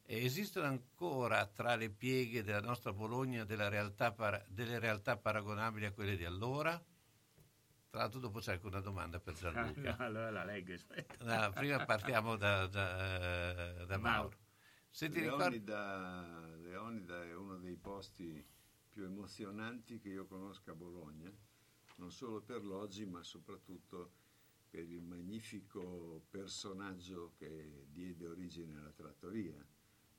Eh, 0.07 0.24
Esistono 0.24 0.66
ancora 0.66 1.47
tra 1.47 1.76
le 1.76 1.89
pieghe 1.91 2.43
della 2.43 2.61
nostra 2.61 2.93
Bologna 2.93 3.45
della 3.45 3.68
realtà 3.68 4.12
para- 4.12 4.45
delle 4.49 4.78
realtà 4.78 5.16
paragonabili 5.16 5.87
a 5.87 5.93
quelle 5.93 6.16
di 6.16 6.24
allora? 6.24 6.82
Tra 7.89 8.01
l'altro 8.01 8.20
dopo 8.20 8.41
c'è 8.41 8.53
anche 8.53 8.66
una 8.66 8.80
domanda 8.80 9.18
per 9.20 9.34
Gianluca. 9.34 9.97
allora 9.99 10.30
la 10.30 10.45
leggo, 10.45 10.74
aspetta. 10.74 11.24
No, 11.24 11.53
prima 11.53 11.84
partiamo 11.84 12.37
da, 12.37 12.66
da- 12.66 13.84
da 13.84 13.99
Mauro. 13.99 14.37
Se 14.91 15.09
ti 15.09 15.20
ricordi... 15.20 15.62
Leonida, 15.64 16.57
Leonida 16.57 17.22
è 17.24 17.34
uno 17.34 17.57
dei 17.57 17.76
posti 17.76 18.45
più 18.89 19.05
emozionanti 19.05 19.99
che 19.99 20.09
io 20.09 20.26
conosca 20.26 20.72
a 20.72 20.74
Bologna, 20.74 21.30
non 21.97 22.11
solo 22.11 22.41
per 22.41 22.64
l'oggi, 22.64 23.05
ma 23.05 23.22
soprattutto 23.22 24.12
per 24.70 24.91
il 24.91 25.03
magnifico 25.03 26.24
personaggio 26.30 27.32
che 27.37 27.87
diede 27.91 28.26
origine 28.26 28.78
alla 28.78 28.93
trattoria. 28.93 29.55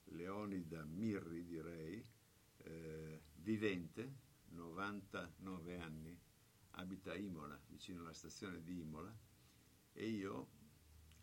Leonida 0.06 0.84
Mirri, 0.86 1.44
direi, 1.44 2.04
eh, 2.58 3.22
vivente, 3.36 4.16
99 4.50 5.80
anni, 5.80 6.20
abita 6.78 7.12
a 7.12 7.16
Imola, 7.16 7.60
vicino 7.68 8.02
alla 8.02 8.14
stazione 8.14 8.62
di 8.64 8.80
Imola, 8.80 9.14
e 9.94 10.08
io, 10.08 10.48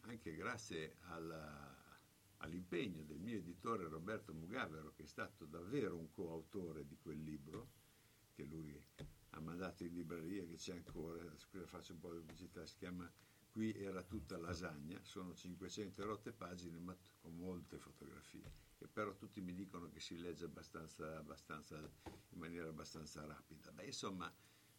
anche 0.02 0.34
grazie 0.34 0.96
alla- 1.02 1.72
all'impegno 2.38 3.02
del 3.04 3.18
mio 3.18 3.38
editore 3.38 3.88
Roberto 3.88 4.34
Mugavero, 4.34 4.92
che 4.94 5.04
è 5.04 5.06
stato 5.06 5.46
davvero 5.46 5.96
un 5.96 6.10
coautore 6.10 6.86
di 6.86 6.96
quel 7.00 7.22
libro, 7.22 7.70
che 8.34 8.44
lui 8.44 8.80
ha 9.30 9.40
mandato 9.40 9.84
in 9.84 9.92
libreria, 9.94 10.44
che 10.44 10.56
c'è 10.56 10.74
ancora, 10.74 11.22
scusa 11.36 11.66
faccio 11.66 11.92
un 11.92 12.00
po' 12.00 12.12
di 12.12 12.18
pubblicità, 12.18 12.64
si 12.66 12.76
chiama 12.76 13.10
Qui 13.54 13.72
era 13.72 14.02
tutta 14.02 14.36
lasagna, 14.36 14.98
sono 15.04 15.32
500 15.32 16.04
rotte 16.04 16.32
pagine, 16.32 16.76
ma 16.80 16.96
con 17.20 17.36
molte 17.36 17.78
fotografie, 17.78 18.50
che 18.76 18.88
però 18.88 19.14
tutti 19.14 19.40
mi 19.40 19.54
dicono 19.54 19.88
che 19.92 20.00
si 20.00 20.18
legge 20.18 20.46
abbastanza, 20.46 21.16
abbastanza, 21.18 21.76
in 21.78 22.38
maniera 22.40 22.68
abbastanza 22.68 23.24
rapida. 23.24 23.70
Beh, 23.70 23.84
insomma, 23.84 24.28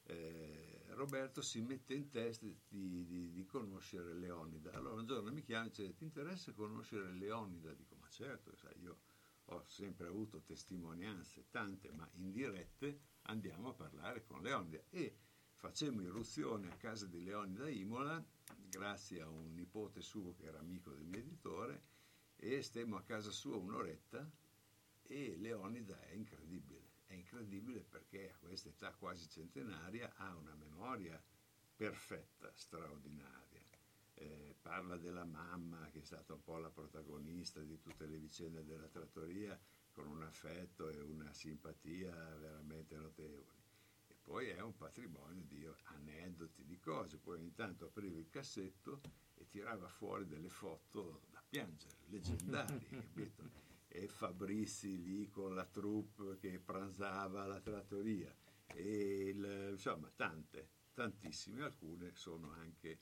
eh, 0.07 0.83
Roberto 0.89 1.41
si 1.41 1.61
mette 1.61 1.93
in 1.93 2.09
testa 2.09 2.45
di, 2.45 3.05
di- 3.05 3.31
di 3.31 3.45
conoscere 3.45 4.13
Leonida. 4.13 4.71
Allora 4.73 4.99
un 5.01 5.05
giorno 5.05 5.31
mi 5.31 5.41
chiama 5.43 5.65
e 5.65 5.69
dice: 5.69 5.95
Ti 5.95 6.03
interessa 6.03 6.53
conoscere 6.53 7.11
Leonida? 7.11 7.73
Dico: 7.73 7.95
Ma 7.99 8.07
certo, 8.09 8.55
sai, 8.55 8.79
io 8.81 8.97
ho 9.45 9.63
sempre 9.67 10.07
avuto 10.07 10.41
testimonianze, 10.41 11.45
tante, 11.49 11.91
ma 11.91 12.09
indirette, 12.13 12.99
andiamo 13.23 13.69
a 13.69 13.73
parlare 13.73 14.23
con 14.23 14.41
Leonida. 14.41 14.81
E 14.89 15.15
facemmo 15.55 16.01
irruzione 16.01 16.71
a 16.71 16.75
casa 16.75 17.05
di 17.05 17.23
Leonida 17.23 17.69
Imola, 17.69 18.23
grazie 18.69 19.21
a 19.21 19.27
un 19.29 19.53
nipote 19.53 20.01
suo 20.01 20.33
che 20.35 20.45
era 20.45 20.59
amico 20.59 20.91
del 20.91 21.05
mio 21.05 21.19
editore, 21.19 21.83
e 22.37 22.61
stemmo 22.61 22.95
a 22.97 23.01
casa 23.03 23.31
sua 23.31 23.55
un'oretta 23.55 24.29
e 25.07 25.35
Leonida 25.37 25.99
è 26.01 26.13
incredibile, 26.13 26.84
incredibile 27.15 27.81
perché 27.81 28.31
a 28.31 28.37
questa 28.37 28.69
età 28.69 28.93
quasi 28.93 29.27
centenaria 29.29 30.13
ha 30.17 30.35
una 30.35 30.53
memoria 30.55 31.21
perfetta, 31.75 32.51
straordinaria. 32.55 33.63
eh, 34.17 34.55
parla 34.61 34.97
della 34.97 35.25
mamma 35.25 35.89
che 35.91 35.99
è 35.99 36.03
stata 36.03 36.33
un 36.33 36.41
po' 36.43 36.57
la 36.57 36.69
protagonista 36.69 37.59
di 37.61 37.79
tutte 37.79 38.05
le 38.07 38.17
vicende 38.17 38.63
della 38.63 38.87
trattoria 38.87 39.59
con 39.91 40.07
un 40.07 40.23
affetto 40.23 40.89
e 40.89 40.99
una 41.01 41.31
simpatia 41.33 42.11
veramente 42.37 42.95
notevoli. 42.97 43.63
E 44.07 44.15
poi 44.23 44.47
è 44.49 44.59
un 44.61 44.75
patrimonio 44.75 45.43
di 45.43 45.67
aneddoti, 45.83 46.65
di 46.65 46.79
cose. 46.79 47.17
Poi 47.17 47.37
ogni 47.39 47.53
tanto 47.53 47.85
apriva 47.85 48.17
il 48.17 48.29
cassetto 48.29 49.01
e 49.35 49.47
tirava 49.49 49.87
fuori 49.89 50.25
delle 50.27 50.49
foto 50.49 51.21
da 51.29 51.43
piangere, 51.47 51.97
leggendarie, 52.09 52.87
capito? 52.89 53.64
E 53.97 54.09
Fabrizi 54.09 55.01
lì 55.01 55.29
con 55.29 55.55
la 55.55 55.63
troupe 55.65 56.35
che 56.37 56.59
pranzava 56.59 57.43
alla 57.43 57.61
trattoria. 57.61 58.35
E 58.73 59.29
il- 59.29 59.69
insomma, 59.71 60.11
tante, 60.13 60.67
tantissime, 60.93 61.63
alcune 61.63 62.11
sono 62.13 62.51
anche 62.51 62.99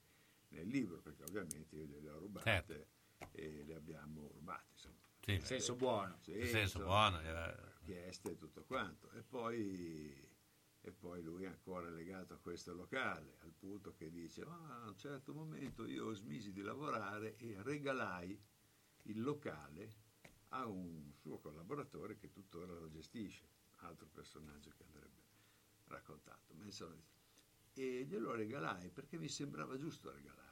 nel 0.49 0.67
libro, 0.67 1.01
perché 1.01 1.23
ovviamente 1.23 1.75
io 1.77 1.85
gliele 1.85 2.09
ho 2.11 2.19
rubate 2.19 2.87
e 3.31 3.63
le 3.63 3.73
abbiamo 3.73 4.27
rubate. 4.27 4.69
Insomma. 4.73 5.01
Sì, 5.19 5.31
Eh, 5.31 5.35
in 5.35 5.41
senso 5.41 5.75
buono. 5.75 6.19
sì, 6.21 6.31
In 6.33 6.45
senso 6.45 6.61
insomma, 6.77 6.85
buono, 6.85 7.19
era- 7.21 7.73
richieste 7.79 8.31
e 8.31 8.37
tutto 8.37 8.63
quanto. 8.63 9.09
E 9.13 9.23
poi, 9.23 10.29
e 10.79 10.91
poi 10.91 11.23
lui 11.23 11.45
è 11.45 11.47
ancora 11.47 11.89
legato 11.89 12.35
a 12.35 12.37
questo 12.37 12.71
locale, 12.73 13.37
al 13.39 13.51
punto 13.57 13.95
che 13.95 14.11
dice, 14.11 14.43
"Ah, 14.43 14.83
a 14.83 14.89
un 14.89 14.97
certo 14.97 15.33
momento 15.33 15.87
io 15.87 16.13
smisi 16.13 16.51
di 16.51 16.61
lavorare 16.61 17.35
e 17.37 17.55
regalai 17.63 18.39
il 19.05 19.21
locale 19.23 20.01
a 20.53 20.65
un 20.67 21.11
suo 21.13 21.39
collaboratore 21.39 22.17
che 22.17 22.31
tuttora 22.31 22.73
lo 22.73 22.89
gestisce, 22.89 23.47
altro 23.77 24.07
personaggio 24.07 24.71
che 24.75 24.83
andrebbe 24.83 25.21
raccontato. 25.85 26.53
Insomma, 26.63 27.01
e 27.73 28.05
glielo 28.05 28.33
regalai 28.35 28.89
perché 28.89 29.17
mi 29.17 29.27
sembrava 29.27 29.77
giusto 29.77 30.11
regalarglielo 30.11 30.51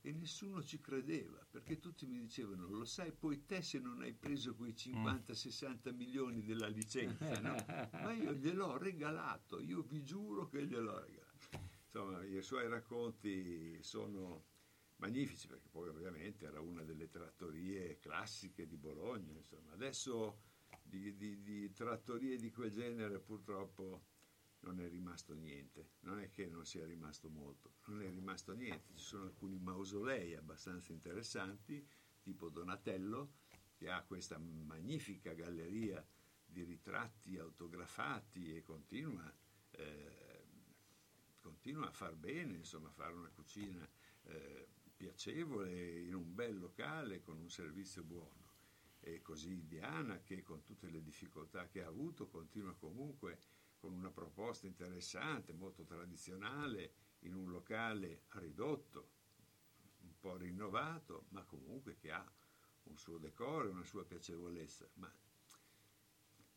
e 0.00 0.12
nessuno 0.12 0.62
ci 0.62 0.80
credeva 0.80 1.46
perché 1.50 1.78
tutti 1.78 2.06
mi 2.06 2.18
dicevano 2.18 2.68
lo 2.68 2.84
sai 2.84 3.12
poi 3.12 3.44
te 3.44 3.62
se 3.62 3.78
non 3.78 4.00
hai 4.00 4.14
preso 4.14 4.54
quei 4.54 4.72
50-60 4.72 5.94
milioni 5.94 6.42
della 6.42 6.68
licenza 6.68 7.38
no? 7.40 7.54
ma 7.92 8.12
io 8.12 8.32
gliel'ho 8.32 8.78
regalato 8.78 9.60
io 9.60 9.82
vi 9.82 10.02
giuro 10.04 10.48
che 10.48 10.66
gliel'ho 10.66 11.00
regalato 11.00 11.48
insomma 11.84 12.24
i 12.24 12.42
suoi 12.42 12.68
racconti 12.68 13.82
sono 13.82 14.44
magnifici 14.96 15.46
perché 15.46 15.68
poi 15.68 15.88
ovviamente 15.88 16.46
era 16.46 16.60
una 16.60 16.82
delle 16.82 17.08
trattorie 17.08 17.98
classiche 17.98 18.66
di 18.66 18.76
Bologna 18.76 19.32
insomma. 19.32 19.72
Adesso 19.72 20.40
di, 20.82 21.16
di- 21.16 21.42
di 21.42 21.72
trattorie 21.72 22.36
di 22.36 22.50
quel 22.50 22.70
genere 22.70 23.18
purtroppo 23.20 24.06
non 24.60 24.80
è 24.80 24.88
rimasto 24.88 25.34
niente, 25.34 25.90
non 26.00 26.20
è 26.20 26.30
che 26.30 26.46
non 26.46 26.64
sia 26.64 26.86
rimasto 26.86 27.28
molto, 27.28 27.74
non 27.86 28.02
è 28.02 28.10
rimasto 28.10 28.54
niente, 28.54 28.94
ci 28.94 29.04
sono 29.04 29.24
alcuni 29.24 29.58
mausolei 29.58 30.34
abbastanza 30.34 30.92
interessanti, 30.92 31.86
tipo 32.22 32.48
Donatello, 32.48 33.34
che 33.74 33.90
ha 33.90 34.02
questa 34.02 34.38
magnifica 34.38 35.34
galleria 35.34 36.04
di 36.46 36.62
ritratti 36.62 37.36
autografati 37.36 38.56
e 38.56 38.62
continua, 38.62 39.30
eh, 39.72 40.46
continua 41.40 41.88
a 41.88 41.92
far 41.92 42.14
bene, 42.14 42.56
insomma, 42.56 42.88
a 42.88 42.92
fare 42.92 43.12
una 43.12 43.30
cucina 43.30 43.86
eh, 44.22 44.68
piacevole 45.04 46.00
in 46.00 46.14
un 46.14 46.34
bel 46.34 46.58
locale 46.58 47.20
con 47.20 47.38
un 47.38 47.50
servizio 47.50 48.02
buono. 48.02 48.52
E 49.00 49.20
così 49.20 49.66
Diana, 49.66 50.22
che 50.22 50.42
con 50.42 50.62
tutte 50.62 50.88
le 50.88 51.02
difficoltà 51.02 51.68
che 51.68 51.82
ha 51.82 51.88
avuto, 51.88 52.26
continua 52.26 52.72
comunque 52.74 53.38
con 53.76 53.92
una 53.92 54.10
proposta 54.10 54.66
interessante, 54.66 55.52
molto 55.52 55.84
tradizionale, 55.84 56.92
in 57.20 57.34
un 57.34 57.50
locale 57.50 58.22
ridotto, 58.28 59.10
un 60.04 60.18
po' 60.18 60.38
rinnovato, 60.38 61.26
ma 61.30 61.44
comunque 61.44 61.96
che 61.96 62.10
ha 62.10 62.26
un 62.84 62.96
suo 62.96 63.18
decoro, 63.18 63.68
una 63.68 63.84
sua 63.84 64.06
piacevolezza. 64.06 64.88
Ma 64.94 65.14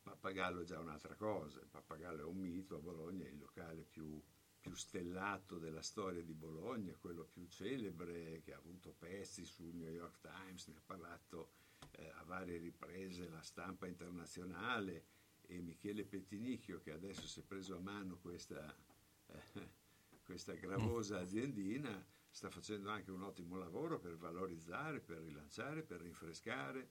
Pappagallo 0.04 0.62
è 0.62 0.64
già 0.64 0.80
un'altra 0.80 1.16
cosa, 1.16 1.60
il 1.60 1.68
Pappagallo 1.68 2.22
è 2.22 2.26
un 2.26 2.38
mito, 2.38 2.78
a 2.78 2.80
Bologna 2.80 3.26
è 3.26 3.30
il 3.30 3.40
locale 3.40 3.84
più, 3.84 4.24
più 4.68 4.76
stellato 4.76 5.58
della 5.58 5.82
storia 5.82 6.22
di 6.22 6.34
Bologna, 6.34 6.94
quello 7.00 7.24
più 7.24 7.48
celebre, 7.48 8.42
che 8.44 8.54
ha 8.54 8.58
avuto 8.58 8.94
pezzi 8.98 9.46
sul 9.46 9.74
New 9.74 9.90
York 9.90 10.20
Times, 10.20 10.68
ne 10.68 10.76
ha 10.76 10.82
parlato 10.86 11.52
eh, 11.92 12.10
a 12.10 12.24
varie 12.26 12.58
riprese 12.58 13.30
la 13.30 13.42
stampa 13.42 13.88
internazionale 13.88 15.06
e 15.44 15.62
Michele 15.62 16.04
Pettinicchio 16.04 16.82
che 16.82 16.92
adesso 16.92 17.26
si 17.28 17.40
è 17.40 17.44
preso 17.44 17.78
a 17.78 17.80
mano 17.80 18.18
questa, 18.18 18.76
eh, 19.28 19.70
questa 20.26 20.54
gravosa 20.56 21.20
aziendina 21.20 22.06
sta 22.30 22.50
facendo 22.50 22.90
anche 22.90 23.12
un 23.12 23.24
ottimo 23.24 23.56
lavoro 23.56 24.00
per 24.00 24.18
valorizzare, 24.18 25.00
per 25.00 25.20
rilanciare, 25.20 25.82
per 25.82 26.02
rinfrescare 26.02 26.90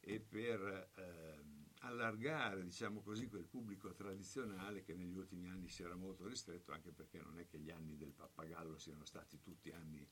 e 0.00 0.20
per 0.20 0.90
ehm, 0.94 1.49
allargare 1.80 2.62
diciamo 2.64 3.00
così, 3.00 3.28
quel 3.28 3.46
pubblico 3.46 3.92
tradizionale 3.94 4.82
che 4.82 4.94
negli 4.94 5.16
ultimi 5.16 5.48
anni 5.48 5.68
si 5.68 5.82
era 5.82 5.94
molto 5.94 6.26
ristretto 6.26 6.72
anche 6.72 6.92
perché 6.92 7.20
non 7.20 7.38
è 7.38 7.46
che 7.46 7.58
gli 7.58 7.70
anni 7.70 7.96
del 7.96 8.12
pappagallo 8.12 8.76
siano 8.76 9.04
stati 9.04 9.40
tutti 9.40 9.70
anni 9.70 10.06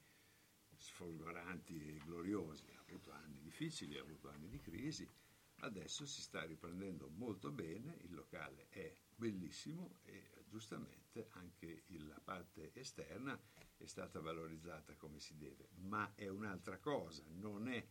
sfolgoranti 0.76 1.96
e 1.96 1.98
gloriosi, 2.04 2.70
ha 2.72 2.80
avuto 2.86 3.10
anni 3.10 3.40
difficili, 3.40 3.98
ha 3.98 4.02
avuto 4.02 4.28
anni 4.28 4.48
di 4.48 4.60
crisi, 4.60 5.08
adesso 5.56 6.06
si 6.06 6.20
sta 6.20 6.44
riprendendo 6.44 7.08
molto 7.08 7.50
bene, 7.50 7.98
il 8.02 8.14
locale 8.14 8.68
è 8.68 8.94
bellissimo 9.14 9.98
e 10.04 10.44
giustamente 10.46 11.28
anche 11.32 11.82
la 11.88 12.20
parte 12.22 12.72
esterna 12.74 13.38
è 13.76 13.86
stata 13.86 14.20
valorizzata 14.20 14.94
come 14.96 15.18
si 15.18 15.36
deve, 15.36 15.68
ma 15.74 16.14
è 16.14 16.28
un'altra 16.28 16.78
cosa, 16.78 17.24
non 17.28 17.68
è 17.68 17.86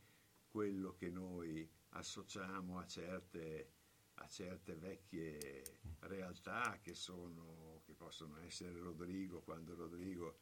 quello 0.47 0.95
che 0.95 1.09
noi 1.09 1.69
associamo 1.97 2.79
a 2.79 2.85
certe, 2.85 3.71
a 4.15 4.27
certe 4.27 4.75
vecchie 4.75 5.79
realtà 5.99 6.79
che, 6.81 6.93
sono, 6.93 7.81
che 7.85 7.93
possono 7.93 8.39
essere 8.39 8.79
Rodrigo, 8.79 9.41
quando 9.41 9.75
Rodrigo 9.75 10.39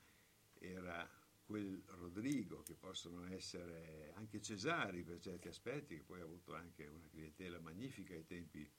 era 0.59 1.09
quel 1.45 1.81
Rodrigo, 1.99 2.63
che 2.63 2.73
possono 2.73 3.25
essere 3.27 4.11
anche 4.15 4.41
Cesari 4.41 5.03
per 5.03 5.19
certi 5.19 5.47
aspetti, 5.47 5.95
che 5.95 6.03
poi 6.03 6.21
ha 6.21 6.23
avuto 6.23 6.55
anche 6.55 6.87
una 6.87 7.07
clientela 7.07 7.59
magnifica 7.59 8.13
ai 8.13 8.25
tempi 8.25 8.69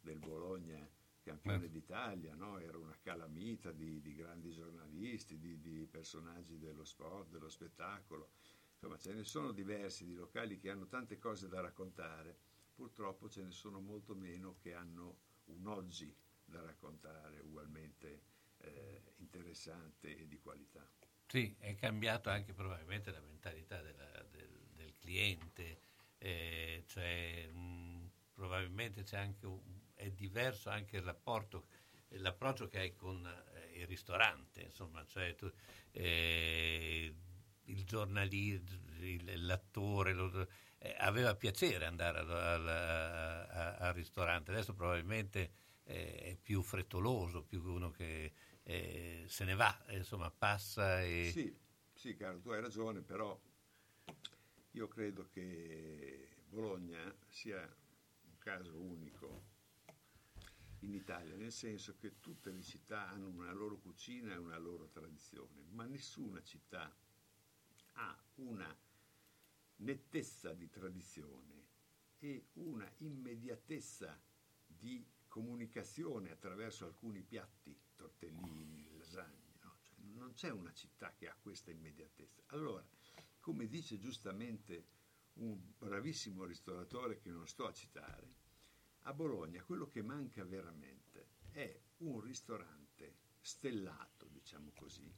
del 0.00 0.18
Bologna 0.18 0.88
campione 1.24 1.70
d'Italia, 1.70 2.34
no? 2.34 2.58
era 2.58 2.76
una 2.76 2.96
calamita 3.00 3.72
di, 3.72 4.00
di 4.00 4.14
grandi 4.14 4.52
giornalisti, 4.52 5.38
di, 5.38 5.58
di 5.58 5.86
personaggi 5.90 6.58
dello 6.58 6.84
sport, 6.84 7.30
dello 7.30 7.48
spettacolo. 7.48 8.28
Insomma, 8.84 8.98
ce 9.00 9.14
ne 9.14 9.24
sono 9.24 9.52
diversi 9.52 10.04
di 10.04 10.12
locali 10.14 10.58
che 10.58 10.68
hanno 10.68 10.86
tante 10.86 11.18
cose 11.18 11.48
da 11.48 11.62
raccontare, 11.62 12.36
purtroppo 12.74 13.30
ce 13.30 13.42
ne 13.42 13.50
sono 13.50 13.80
molto 13.80 14.14
meno 14.14 14.56
che 14.58 14.74
hanno 14.74 15.20
un 15.46 15.66
oggi 15.66 16.14
da 16.44 16.60
raccontare 16.60 17.40
ugualmente 17.40 18.24
eh, 18.58 19.14
interessante 19.16 20.14
e 20.14 20.26
di 20.26 20.38
qualità. 20.38 20.86
Sì, 21.26 21.56
è 21.58 21.74
cambiato 21.76 22.28
anche 22.28 22.52
probabilmente 22.52 23.10
la 23.10 23.20
mentalità 23.20 23.80
della- 23.80 24.22
del, 24.30 24.50
del 24.74 24.92
cliente, 24.98 25.78
eh, 26.18 26.84
cioè, 26.86 27.48
mh, 27.50 28.10
probabilmente 28.34 29.02
c'è 29.02 29.16
anche 29.16 29.46
un- 29.46 29.80
è 29.94 30.10
diverso 30.10 30.68
anche 30.68 30.96
il 30.96 31.02
rapporto, 31.02 31.64
l'approccio 32.08 32.68
che 32.68 32.78
hai 32.80 32.94
con 32.94 33.26
eh, 33.54 33.78
il 33.80 33.86
ristorante, 33.86 34.60
insomma, 34.60 35.04
cioè 35.06 35.34
tu, 35.34 35.50
eh, 35.92 37.12
il 37.66 37.84
giornalista, 37.84 38.72
l'attore, 39.36 40.12
lo- 40.12 40.48
eh, 40.78 40.94
aveva 40.98 41.34
piacere 41.34 41.86
andare 41.86 42.18
al, 42.18 43.92
ristorante, 43.94 44.50
adesso 44.50 44.74
probabilmente 44.74 45.52
eh, 45.84 46.14
è 46.14 46.36
più 46.36 46.62
frettoloso, 46.62 47.42
più 47.42 47.62
uno 47.62 47.90
che 47.90 48.32
eh, 48.62 49.24
se 49.26 49.44
ne 49.44 49.54
va, 49.54 49.84
insomma 49.90 50.30
passa 50.30 51.02
e... 51.02 51.30
Sì, 51.32 51.56
sì, 51.94 52.14
caro, 52.16 52.40
tu 52.40 52.50
hai 52.50 52.60
ragione, 52.60 53.00
però 53.00 53.38
io 54.72 54.88
credo 54.88 55.28
che 55.32 56.28
Bologna 56.48 57.14
sia 57.28 57.60
un 57.60 58.38
caso 58.38 58.76
unico 58.76 59.52
in 60.80 60.92
Italia, 60.92 61.34
nel 61.34 61.52
senso 61.52 61.96
che 61.96 62.20
tutte 62.20 62.50
le 62.50 62.62
città 62.62 63.08
hanno 63.08 63.28
una 63.28 63.52
loro 63.52 63.78
cucina 63.78 64.34
e 64.34 64.36
una 64.36 64.58
loro 64.58 64.88
tradizione, 64.88 65.64
ma 65.70 65.84
nessuna 65.84 66.42
città 66.42 66.94
ha 67.94 68.16
una 68.36 68.76
nettezza 69.76 70.52
di 70.52 70.68
tradizione 70.70 71.66
e 72.18 72.46
una 72.54 72.90
immediatezza 72.98 74.20
di 74.66 75.04
comunicazione 75.28 76.30
attraverso 76.30 76.86
alcuni 76.86 77.22
piatti, 77.22 77.76
tortellini, 77.96 78.96
lasagne. 78.96 79.58
no? 79.62 79.76
Cioè, 79.82 79.94
non 80.14 80.32
c'è 80.34 80.50
una 80.50 80.72
città 80.72 81.12
che 81.14 81.28
ha 81.28 81.36
questa 81.40 81.70
immediatezza. 81.70 82.42
Allora, 82.46 82.86
come 83.40 83.66
dice 83.66 83.98
giustamente 83.98 84.86
un 85.34 85.58
bravissimo 85.76 86.44
ristoratore 86.44 87.18
che 87.18 87.30
non 87.30 87.46
sto 87.46 87.66
a 87.66 87.72
citare, 87.72 88.42
a 89.02 89.12
Bologna 89.12 89.62
quello 89.62 89.88
che 89.88 90.02
manca 90.02 90.44
veramente 90.44 91.28
è 91.50 91.78
un 91.98 92.20
ristorante 92.20 93.16
stellato, 93.40 94.26
diciamo 94.28 94.72
così, 94.74 95.12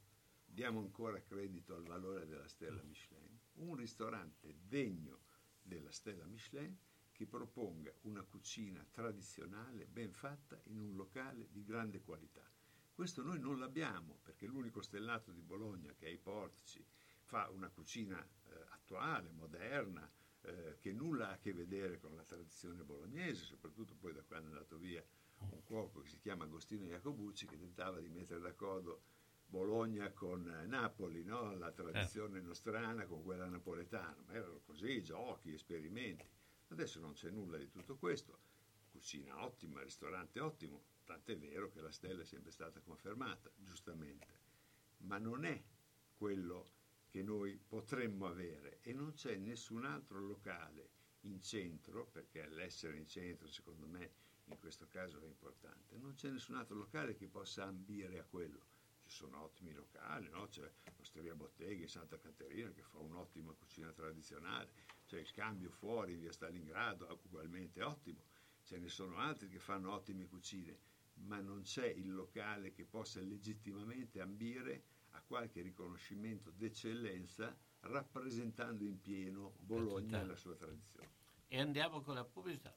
diamo 0.57 0.81
ancora 0.81 1.21
credito 1.21 1.75
al 1.75 1.85
valore 1.85 2.25
della 2.25 2.49
stella 2.49 2.83
Michelin, 2.83 3.39
un 3.57 3.77
ristorante 3.77 4.57
degno 4.67 5.25
della 5.61 5.91
stella 5.91 6.25
Michelin 6.25 6.75
che 7.13 7.27
proponga 7.27 7.93
una 8.05 8.23
cucina 8.23 8.83
tradizionale 8.91 9.85
ben 9.85 10.15
fatta 10.15 10.59
in 10.69 10.81
un 10.81 10.97
locale 10.97 11.49
di 11.51 11.63
grande 11.63 12.01
qualità. 12.01 12.43
Questo 12.95 13.23
noi 13.23 13.39
non 13.39 13.59
l'abbiamo 13.59 14.19
perché 14.23 14.47
l'unico 14.47 14.81
stellato 14.81 15.31
di 15.31 15.43
Bologna 15.43 15.93
che 15.93 16.07
ha 16.07 16.11
i 16.11 16.17
portici 16.17 16.83
fa 17.21 17.51
una 17.51 17.69
cucina 17.69 18.19
eh, 18.19 18.55
attuale, 18.71 19.33
moderna, 19.33 20.11
eh, 20.41 20.79
che 20.81 20.91
nulla 20.95 21.29
ha 21.29 21.33
a 21.33 21.39
che 21.39 21.53
vedere 21.53 21.99
con 21.99 22.17
la 22.17 22.23
tradizione 22.23 22.83
bolognese, 22.83 23.45
soprattutto 23.45 23.95
poi 23.95 24.15
da 24.15 24.23
quando 24.23 24.49
è 24.49 24.53
andato 24.53 24.79
via 24.79 25.05
un 25.51 25.63
cuoco 25.65 26.01
che 26.01 26.09
si 26.09 26.19
chiama 26.19 26.45
Agostino 26.45 26.87
Iacobucci 26.87 27.45
che 27.45 27.59
tentava 27.59 28.01
di 28.01 28.09
mettere 28.09 28.41
d'accordo 28.41 29.03
Bologna 29.47 30.11
con 30.13 30.49
eh, 30.49 30.67
Napoli, 30.67 31.25
no? 31.25 31.57
la 31.57 31.71
tradizione 31.71 32.41
nostrana 32.41 33.07
con 33.07 33.23
quella 33.23 33.47
napoletana, 33.47 34.23
ma 34.27 34.33
erano 34.33 34.61
così, 34.65 35.03
giochi, 35.03 35.53
esperimenti. 35.53 36.29
Adesso 36.69 37.01
non 37.01 37.13
c'è 37.13 37.31
nulla 37.31 37.57
di 37.57 37.69
tutto 37.69 37.97
questo, 37.97 38.39
cucina 38.91 39.45
ottima, 39.45 39.83
ristorante 39.83 40.41
ottimo, 40.41 40.83
tant'è 41.05 41.39
vero 41.39 41.71
che 41.71 41.81
la 41.81 41.93
stella 41.93 42.23
è 42.23 42.25
sempre 42.25 42.51
stata 42.51 42.81
confermata, 42.81 43.51
giustamente, 43.57 44.41
ma 44.99 45.19
non 45.19 45.45
è 45.45 45.63
quello 46.17 46.73
che 47.09 47.23
noi 47.23 47.57
potremmo 47.57 48.27
avere 48.27 48.81
e 48.83 48.93
non 48.93 49.13
c'è 49.13 49.37
nessun 49.37 49.85
altro 49.85 50.21
locale 50.21 50.91
in 51.21 51.41
centro, 51.41 52.07
perché 52.07 52.47
l'essere 52.49 52.97
in 52.97 53.07
centro 53.07 53.49
secondo 53.49 53.87
me 53.87 54.13
in 54.47 54.59
questo 54.59 54.87
caso 54.87 55.21
è 55.21 55.27
importante, 55.27 55.97
non 55.97 56.15
c'è 56.15 56.31
nessun 56.31 56.57
altro 56.57 56.77
locale 56.77 57.15
che 57.15 57.27
possa 57.27 57.65
ambire 57.65 58.19
a 58.19 58.25
quello. 58.25 58.75
Ci 59.07 59.15
sono 59.15 59.43
ottimi 59.43 59.73
locali, 59.73 60.29
no? 60.31 60.49
c'è 60.49 60.69
l'Osteria 60.97 61.35
Botteghe 61.35 61.83
in 61.83 61.89
Santa 61.89 62.19
Caterina 62.19 62.71
che 62.71 62.83
fa 62.83 62.99
un'ottima 62.99 63.53
cucina 63.53 63.93
tradizionale, 63.93 64.71
c'è 65.07 65.19
il 65.21 65.31
cambio 65.31 65.71
fuori 65.71 66.17
via 66.17 66.33
Stalingrado, 66.33 67.21
ugualmente 67.25 67.83
ottimo, 67.83 68.25
ce 68.65 68.79
ne 68.79 68.89
sono 68.89 69.19
altri 69.19 69.49
che 69.49 69.61
fanno 69.61 69.93
ottime 69.93 70.27
cucine, 70.27 70.77
ma 71.15 71.41
non 71.41 71.63
c'è 71.63 71.87
il 71.87 72.13
locale 72.13 72.73
che 72.73 72.85
possa 72.85 73.21
legittimamente 73.21 74.21
ambire 74.21 74.83
a 75.11 75.23
qualche 75.23 75.63
riconoscimento 75.63 76.51
d'eccellenza 76.51 77.57
rappresentando 77.81 78.85
in 78.85 79.01
pieno 79.01 79.55
Bologna 79.61 80.21
e 80.21 80.27
la 80.27 80.37
sua 80.37 80.57
tradizione. 80.57 81.11
E 81.47 81.61
andiamo 81.61 82.01
con 82.01 82.15
la 82.15 82.25
pubblicità. 82.25 82.77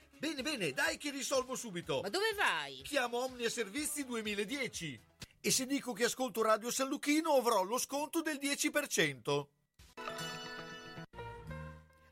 Bene, 0.21 0.43
bene, 0.43 0.71
dai 0.71 0.97
che 0.97 1.09
risolvo 1.09 1.55
subito. 1.55 2.01
Ma 2.03 2.09
dove 2.09 2.35
vai? 2.35 2.81
Chiamo 2.83 3.23
Omnia 3.23 3.49
Servizi 3.49 4.05
2010. 4.05 5.01
E 5.41 5.49
se 5.49 5.65
dico 5.65 5.93
che 5.93 6.03
ascolto 6.03 6.43
Radio 6.43 6.69
San 6.69 6.89
Lucchino 6.89 7.33
avrò 7.33 7.63
lo 7.63 7.79
sconto 7.79 8.21
del 8.21 8.37
10%. 8.39 9.45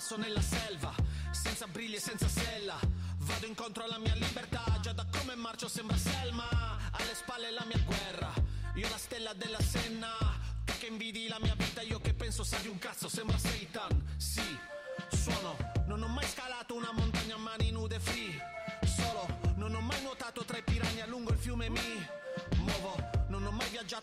Passo 0.00 0.16
nella 0.16 0.40
selva, 0.40 0.94
senza 1.30 1.66
briglie 1.66 1.98
e 1.98 2.00
senza 2.00 2.26
sella. 2.26 2.78
Vado 3.18 3.44
incontro 3.44 3.84
alla 3.84 3.98
mia 3.98 4.14
libertà, 4.14 4.64
già 4.80 4.94
da 4.94 5.04
come 5.04 5.34
marcio 5.34 5.68
sembra 5.68 5.94
Selma. 5.98 6.48
Alle 6.92 7.14
spalle 7.14 7.50
la 7.50 7.64
mia 7.66 7.78
guerra, 7.84 8.32
io 8.76 8.88
la 8.88 8.96
stella 8.96 9.34
della 9.34 9.60
Senna. 9.60 10.16
Tu 10.64 10.72
che 10.78 10.86
invidi 10.86 11.28
la 11.28 11.38
mia 11.38 11.54
vita, 11.54 11.82
io 11.82 12.00
che 12.00 12.14
penso 12.14 12.44
sia 12.44 12.58
di 12.60 12.68
un 12.68 12.78
cazzo, 12.78 13.10
sembra 13.10 13.36
Satan. 13.36 14.16
Sì, 14.16 14.58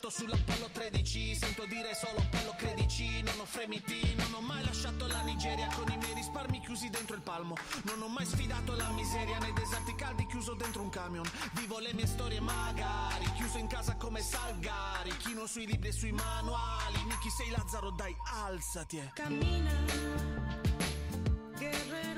viaggiato 0.08 0.10
sull'Apollo 0.10 0.70
13 0.72 1.36
Sento 1.36 1.66
dire 1.66 1.94
solo 1.94 2.20
Apollo 2.20 2.56
credici 2.58 3.22
Non 3.22 3.40
ho 3.40 3.46
fremiti, 3.46 4.16
non 4.16 4.34
ho 4.34 4.42
mai 4.42 4.64
lasciato 4.64 5.08
la 5.08 5.22
Nigeria 5.22 5.68
Con 5.76 5.92
i 5.92 5.98
miei 5.98 6.14
risparmi 6.14 6.60
chiusi 6.60 6.90
dentro 6.90 7.16
il 7.16 7.22
palmo. 7.22 7.56
Non 7.84 8.02
ho 8.02 8.08
mai 8.08 8.26
sfidato 8.26 8.76
la 8.76 8.90
miseria 8.92 9.38
Nei 9.40 9.54
deserti 9.54 9.96
caldi 9.96 10.26
chiuso 10.26 10.54
dentro 10.54 10.82
un 10.82 10.90
camion. 10.90 11.26
Vivo 11.54 11.80
le 11.80 11.94
mie 11.94 12.08
storie 12.08 12.40
magari 12.40 13.26
Chiuso 13.36 13.58
in 13.58 13.68
casa 13.68 13.96
come 13.96 14.22
Salgari. 14.22 15.16
Chino 15.18 15.46
sui 15.46 15.66
libri 15.66 15.90
e 15.90 15.92
sui 15.92 16.12
manuali. 16.12 17.04
Miki 17.06 17.30
sei 17.30 17.50
Lazzaro 17.50 17.92
dai 17.92 18.16
alzati 18.46 18.98
eh. 18.98 19.12
Camina, 19.14 19.72
guerrero 21.58 22.17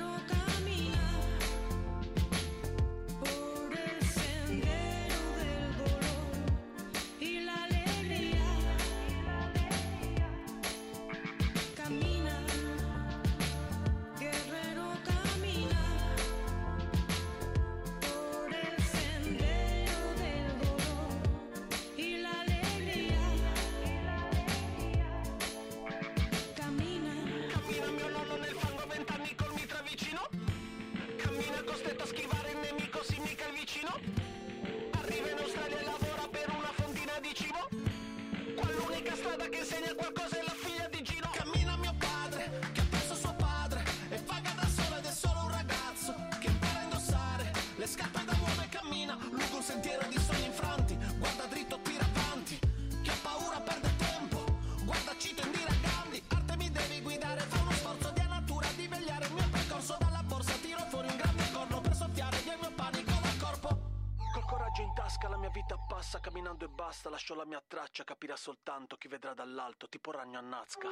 soltanto 68.70 68.96
chi 68.98 69.08
vedrà 69.08 69.34
dall'alto, 69.34 69.88
tipo 69.88 70.12
ragno 70.12 70.38
a 70.38 70.42
Nazca. 70.42 70.88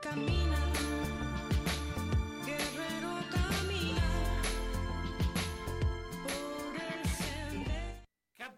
Camina, 0.00 0.58
guerrero 2.42 3.43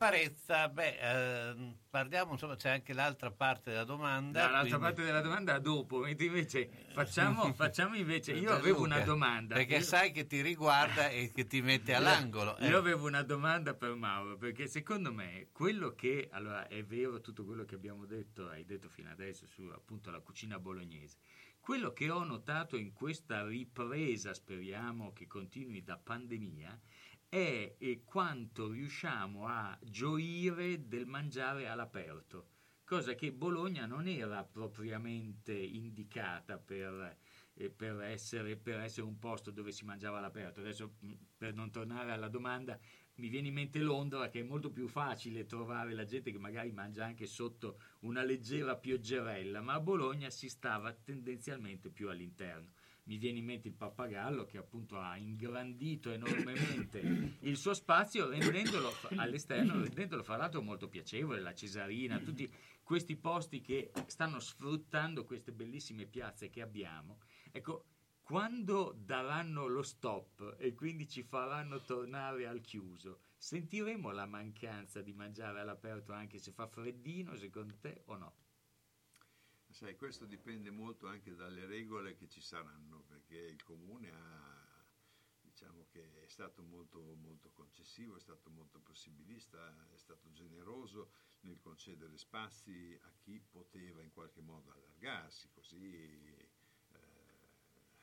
Caparezza, 0.00 0.68
beh, 0.68 0.98
ehm, 1.00 1.76
parliamo, 1.88 2.32
insomma, 2.32 2.54
c'è 2.54 2.68
anche 2.68 2.92
l'altra 2.92 3.30
parte 3.30 3.70
della 3.70 3.84
domanda. 3.84 4.44
No, 4.44 4.50
l'altra 4.52 4.60
quindi- 4.76 4.78
parte 4.94 5.04
della 5.04 5.20
domanda 5.22 5.58
dopo, 5.58 6.00
mentre 6.00 6.26
invece 6.26 6.68
facciamo, 6.92 7.50
facciamo 7.54 7.96
invece, 7.96 8.32
io 8.32 8.52
avevo 8.52 8.82
una 8.82 9.00
domanda. 9.00 9.54
Perché 9.54 9.76
Io- 9.76 9.82
sai 9.82 10.12
che 10.12 10.26
ti 10.26 10.42
riguarda 10.42 11.08
e 11.08 11.32
che 11.34 11.46
ti 11.46 11.62
mette 11.62 11.94
all'angolo. 11.94 12.58
eh. 12.58 12.68
Io 12.68 12.76
avevo 12.76 13.06
una 13.06 13.22
domanda 13.22 13.72
per 13.72 13.94
Mauro, 13.94 14.36
perché 14.36 14.66
secondo 14.66 15.14
me 15.14 15.48
quello 15.50 15.94
che, 15.94 16.28
allora 16.30 16.68
è 16.68 16.84
vero 16.84 17.22
tutto 17.22 17.46
quello 17.46 17.64
che 17.64 17.74
abbiamo 17.74 18.04
detto, 18.04 18.48
hai 18.50 18.66
detto 18.66 18.90
fino 18.90 19.10
adesso 19.10 19.46
su 19.46 19.62
appunto 19.74 20.10
la 20.10 20.20
cucina 20.20 20.58
bolognese, 20.58 21.16
quello 21.58 21.94
che 21.94 22.10
ho 22.10 22.22
notato 22.22 22.76
in 22.76 22.92
questa 22.92 23.46
ripresa, 23.46 24.34
speriamo 24.34 25.14
che 25.14 25.26
continui 25.26 25.82
da 25.82 25.96
pandemia, 25.96 26.78
è 27.28 28.00
quanto 28.04 28.70
riusciamo 28.70 29.46
a 29.46 29.78
gioire 29.82 30.86
del 30.86 31.06
mangiare 31.06 31.68
all'aperto, 31.68 32.48
cosa 32.84 33.14
che 33.14 33.32
Bologna 33.32 33.84
non 33.84 34.06
era 34.06 34.44
propriamente 34.44 35.52
indicata 35.52 36.56
per, 36.56 37.18
eh, 37.54 37.70
per 37.70 38.00
essere, 38.02 38.56
per 38.56 38.80
essere 38.80 39.06
un 39.06 39.18
posto 39.18 39.50
dove 39.50 39.72
si 39.72 39.84
mangiava 39.84 40.18
all'aperto. 40.18 40.60
Adesso, 40.60 40.94
mh, 41.00 41.12
per 41.36 41.52
non 41.54 41.70
tornare 41.70 42.12
alla 42.12 42.28
domanda, 42.28 42.78
mi 43.16 43.28
viene 43.28 43.48
in 43.48 43.54
mente 43.54 43.80
Londra 43.80 44.28
che 44.28 44.40
è 44.40 44.42
molto 44.42 44.70
più 44.70 44.88
facile 44.88 45.46
trovare 45.46 45.94
la 45.94 46.04
gente 46.04 46.30
che 46.30 46.38
magari 46.38 46.70
mangia 46.70 47.04
anche 47.04 47.26
sotto 47.26 47.80
una 48.00 48.22
leggera 48.22 48.76
pioggerella, 48.76 49.60
ma 49.60 49.74
a 49.74 49.80
Bologna 49.80 50.30
si 50.30 50.48
stava 50.48 50.92
tendenzialmente 50.92 51.90
più 51.90 52.08
all'interno. 52.08 52.75
Mi 53.06 53.18
viene 53.18 53.38
in 53.38 53.44
mente 53.44 53.68
il 53.68 53.74
pappagallo 53.74 54.46
che 54.46 54.58
appunto 54.58 54.98
ha 54.98 55.16
ingrandito 55.16 56.10
enormemente 56.10 56.98
il 57.40 57.56
suo 57.56 57.72
spazio 57.72 58.28
rendendolo 58.28 58.92
all'esterno, 59.16 59.80
rendendolo 59.80 60.24
fra 60.24 60.36
l'altro 60.36 60.60
molto 60.60 60.88
piacevole, 60.88 61.40
la 61.40 61.54
Cesarina, 61.54 62.18
tutti 62.18 62.50
questi 62.82 63.16
posti 63.16 63.60
che 63.60 63.92
stanno 64.06 64.40
sfruttando 64.40 65.24
queste 65.24 65.52
bellissime 65.52 66.06
piazze 66.06 66.50
che 66.50 66.62
abbiamo. 66.62 67.20
Ecco, 67.52 67.84
quando 68.22 68.92
daranno 68.98 69.68
lo 69.68 69.82
stop 69.82 70.56
e 70.58 70.74
quindi 70.74 71.06
ci 71.06 71.22
faranno 71.22 71.80
tornare 71.82 72.48
al 72.48 72.60
chiuso, 72.60 73.20
sentiremo 73.36 74.10
la 74.10 74.26
mancanza 74.26 75.00
di 75.00 75.12
mangiare 75.12 75.60
all'aperto 75.60 76.12
anche 76.12 76.38
se 76.38 76.50
fa 76.50 76.66
freddino, 76.66 77.36
secondo 77.36 77.76
te 77.80 78.02
o 78.06 78.16
no? 78.16 78.34
Sai, 79.76 79.94
questo 79.94 80.24
dipende 80.24 80.70
molto 80.70 81.06
anche 81.06 81.34
dalle 81.34 81.66
regole 81.66 82.16
che 82.16 82.26
ci 82.28 82.40
saranno, 82.40 83.02
perché 83.02 83.36
il 83.36 83.62
comune 83.62 84.10
ha, 84.10 84.88
diciamo 85.42 85.84
che 85.90 86.22
è 86.22 86.28
stato 86.28 86.62
molto, 86.62 86.98
molto 87.16 87.50
concessivo, 87.50 88.16
è 88.16 88.20
stato 88.20 88.48
molto 88.48 88.80
possibilista, 88.80 89.86
è 89.92 89.98
stato 89.98 90.32
generoso 90.32 91.10
nel 91.40 91.60
concedere 91.60 92.16
spazi 92.16 92.98
a 93.02 93.12
chi 93.18 93.38
poteva 93.38 94.02
in 94.02 94.10
qualche 94.12 94.40
modo 94.40 94.72
allargarsi, 94.72 95.50
così 95.50 96.34
eh, 96.88 97.50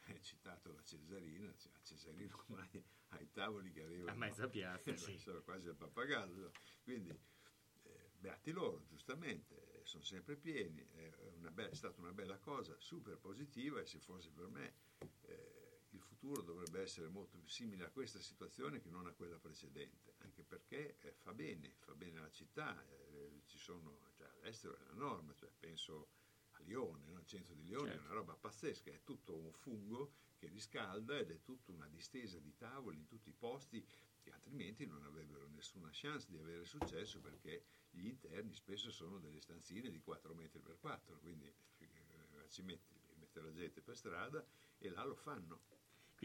hai 0.02 0.22
citato 0.22 0.72
la 0.74 0.84
Cesarina, 0.84 1.52
cioè, 1.58 1.72
la 1.72 1.82
Cesarina 1.82 2.36
ormai 2.50 2.86
ai 3.08 3.32
tavoli 3.32 3.72
che 3.72 3.82
arrivano 3.82 4.12
A 4.14 4.16
mezza 4.16 4.48
piazza, 4.48 4.96
sì. 4.96 5.20
quasi 5.44 5.70
al 5.70 5.76
pappagallo, 5.76 6.52
quindi 6.84 7.10
eh, 7.10 8.12
beati 8.20 8.52
loro, 8.52 8.86
giustamente, 8.86 9.63
sono 9.86 10.04
sempre 10.04 10.36
pieni, 10.36 10.86
è, 10.92 11.12
be- 11.52 11.70
è 11.70 11.76
stata 11.76 12.00
una 12.02 12.14
bella 12.14 12.38
cosa, 12.40 12.76
super 12.80 13.18
positiva 13.18 13.80
e 13.80 13.86
se 13.86 14.00
fosse 14.00 14.32
per 14.32 14.48
me 14.48 14.74
eh, 15.22 15.82
il 15.90 16.02
futuro 16.02 16.42
dovrebbe 16.42 16.82
essere 16.82 17.08
molto 17.08 17.38
più 17.38 17.48
simile 17.50 17.86
a 17.86 17.90
questa 17.90 18.20
situazione 18.20 18.80
che 18.80 18.90
non 18.90 19.06
a 19.08 19.14
quella 19.14 19.38
precedente, 19.38 20.16
anche 20.20 20.44
perché 20.44 20.98
eh, 21.00 21.14
fa 21.14 21.34
bene, 21.34 21.76
fa 21.80 21.94
bene 21.94 22.18
alla 22.20 22.32
città, 22.32 22.84
eh, 22.88 23.42
ci 23.46 23.58
sono, 23.58 24.10
cioè, 24.16 24.28
all'estero 24.28 24.76
è 24.78 24.84
la 24.86 24.94
norma, 24.94 25.34
cioè, 25.34 25.50
penso 25.60 26.10
a 26.52 26.60
Lione, 26.62 27.06
no? 27.06 27.20
il 27.20 27.26
centro 27.26 27.54
di 27.54 27.64
Lione 27.64 27.90
è 27.90 27.94
Certo. 27.94 28.06
una 28.06 28.14
roba 28.14 28.36
pazzesca, 28.36 28.92
è 28.92 29.04
tutto 29.04 29.36
un 29.36 29.52
fungo 29.54 30.14
che 30.36 30.48
riscalda 30.48 31.18
ed 31.18 31.32
è 31.32 31.42
tutta 31.44 31.72
una 31.72 31.88
distesa 31.88 32.40
di 32.40 32.56
tavoli 32.58 32.98
in 32.98 33.06
tutti 33.06 33.30
i 33.30 33.34
posti 33.34 33.86
che 34.24 34.32
altrimenti 34.32 34.86
non 34.86 35.04
avrebbero 35.04 35.48
nessuna 35.50 35.90
chance 35.92 36.28
di 36.30 36.38
avere 36.38 36.66
successo 36.66 37.20
perché 37.20 37.66
gli 37.90 38.08
interni 38.08 38.54
spesso 38.56 38.90
sono 38.90 39.20
delle 39.20 39.42
stanzine 39.42 39.90
di 39.90 40.00
4 40.00 40.34
metri 40.34 40.60
per 40.60 40.78
4, 40.80 41.20
quindi 41.20 41.54
eh, 41.78 42.50
ci 42.50 42.62
metti, 42.62 42.94
mette 43.16 43.42
la 43.42 43.52
gente 43.52 43.82
per 43.82 43.96
strada 43.96 44.44
e 44.78 44.90
là 44.90 45.04
lo 45.04 45.16
fanno. 45.16 45.62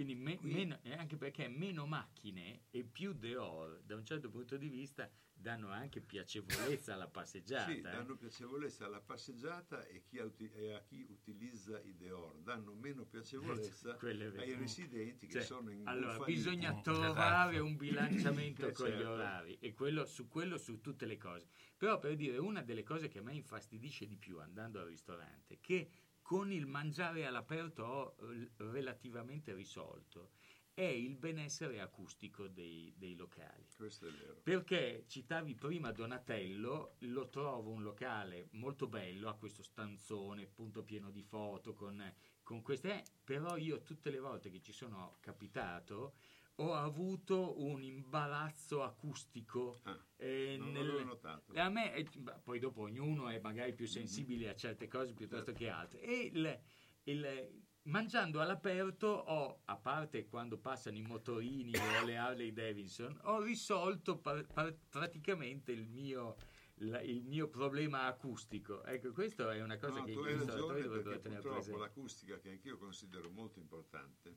Quindi 0.04 0.14
me- 0.14 0.38
meno- 0.42 0.78
e 0.82 0.92
anche 0.92 1.16
perché 1.16 1.48
meno 1.48 1.84
macchine 1.86 2.60
e 2.70 2.84
più 2.84 3.12
dehors, 3.14 3.82
da 3.82 3.96
un 3.96 4.04
certo 4.04 4.30
punto 4.30 4.56
di 4.56 4.68
vista, 4.68 5.10
danno 5.34 5.70
anche 5.70 6.00
piacevolezza 6.00 6.94
alla 6.94 7.08
passeggiata. 7.08 7.70
Sì, 7.72 7.78
eh. 7.78 7.80
danno 7.82 8.16
piacevolezza 8.16 8.84
alla 8.86 9.00
passeggiata 9.00 9.84
e, 9.86 10.02
chi 10.04 10.18
e 10.54 10.72
a 10.72 10.80
chi 10.82 11.04
utilizza 11.08 11.80
i 11.80 11.96
Deor, 11.96 12.38
danno 12.42 12.74
meno 12.74 13.04
piacevolezza 13.06 13.96
ai 14.00 14.54
residenti 14.54 15.26
che 15.26 15.32
Cioè, 15.32 15.42
sono 15.42 15.70
in 15.70 15.86
allora, 15.88 16.12
bufalini. 16.14 16.36
bisogna 16.36 16.80
trovare 16.80 17.50
Esatto. 17.56 17.64
un 17.64 17.76
bilanciamento 17.76 18.66
Eh, 18.68 18.72
con 18.72 18.86
gli 18.88 18.92
certo. 18.92 19.10
orari 19.10 19.58
e 19.60 19.72
quello, 19.74 20.04
su 20.04 20.28
quello 20.28 20.58
su 20.58 20.80
tutte 20.80 21.06
le 21.06 21.16
cose. 21.16 21.48
Però 21.76 21.98
per 21.98 22.14
dire 22.14 22.38
una 22.38 22.62
delle 22.62 22.84
cose 22.84 23.08
che 23.08 23.18
a 23.18 23.22
me 23.22 23.34
infastidisce 23.34 24.06
di 24.06 24.16
più 24.16 24.38
andando 24.38 24.80
al 24.80 24.86
ristorante, 24.86 25.54
è 25.54 25.58
che 25.60 25.88
con 26.28 26.52
il 26.52 26.66
mangiare 26.66 27.24
all'aperto 27.24 27.82
ho 27.84 28.16
eh, 28.20 28.50
relativamente 28.58 29.54
risolto, 29.54 30.32
è 30.74 30.82
il 30.82 31.16
benessere 31.16 31.80
acustico 31.80 32.48
dei, 32.48 32.92
dei 32.98 33.16
locali. 33.16 33.66
Questo 33.74 34.06
è 34.08 34.10
vero. 34.10 34.38
Perché 34.42 35.06
citavi 35.06 35.54
prima 35.54 35.90
Donatello, 35.90 36.96
lo 36.98 37.30
trovo 37.30 37.70
un 37.70 37.82
locale 37.82 38.48
molto 38.52 38.88
bello, 38.88 39.30
ha 39.30 39.38
questo 39.38 39.62
stanzone 39.62 40.42
appunto 40.42 40.82
pieno 40.82 41.10
di 41.10 41.22
foto 41.22 41.72
con, 41.72 42.14
con 42.42 42.60
queste, 42.60 42.92
eh, 42.92 43.04
però 43.24 43.56
io 43.56 43.80
tutte 43.80 44.10
le 44.10 44.18
volte 44.18 44.50
che 44.50 44.60
ci 44.60 44.72
sono 44.72 45.16
capitato 45.20 46.16
ho 46.60 46.74
avuto 46.74 47.60
un 47.62 47.82
imbarazzo 47.82 48.82
acustico. 48.82 49.80
eh, 50.20 50.56
non 50.58 50.72
nel- 50.72 50.86
l'avevo 50.86 51.04
notato. 51.04 51.52
e 51.52 51.60
a 51.60 51.68
me, 51.68 51.94
eh, 51.94 52.08
poi 52.42 52.58
dopo 52.58 52.82
ognuno 52.82 53.28
è 53.28 53.38
magari 53.40 53.72
più 53.72 53.86
sensibile 53.86 54.48
a 54.48 54.54
certe 54.56 54.88
cose 54.88 55.12
piuttosto 55.14 55.52
che 55.52 55.68
altre. 55.68 56.00
E 56.00 56.30
il- 56.32 56.60
il- 57.04 57.62
mangiando 57.82 58.40
all'aperto 58.40 59.06
ho, 59.06 59.60
a 59.66 59.76
parte 59.76 60.26
quando 60.26 60.58
passano 60.58 60.96
i 60.96 61.02
motorini 61.02 61.72
o 61.76 62.04
le 62.04 62.16
Harley 62.16 62.52
Davidson, 62.52 63.16
ho 63.24 63.40
risolto 63.40 64.18
par- 64.18 64.44
par- 64.52 64.76
praticamente 64.90 65.70
il 65.72 65.86
mio, 65.88 66.34
la- 66.82 67.00
il 67.00 67.22
mio 67.22 67.48
problema 67.48 68.06
acustico. 68.06 68.82
Ecco, 68.84 69.12
questa 69.12 69.54
è 69.54 69.62
una 69.62 69.78
cosa 69.78 70.00
No, 70.00 70.04
che 70.04 70.10
i 70.10 70.16
ristoratori 70.16 70.82
dovrebbero 70.82 71.18
tenere 71.20 71.20
purtroppo 71.40 71.54
presente. 71.54 71.78
l'acustica 71.80 72.38
che 72.40 72.50
anch'io 72.50 72.76
considero 72.76 73.30
molto 73.30 73.58
importante 73.60 74.36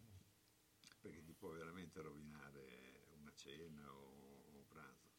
perché 1.02 1.24
ti 1.24 1.34
può 1.34 1.50
veramente 1.50 2.00
rovinare 2.02 3.08
una 3.18 3.34
cena 3.36 3.92
o 3.92 4.52
un 4.54 4.68
pranzo. 4.68 5.10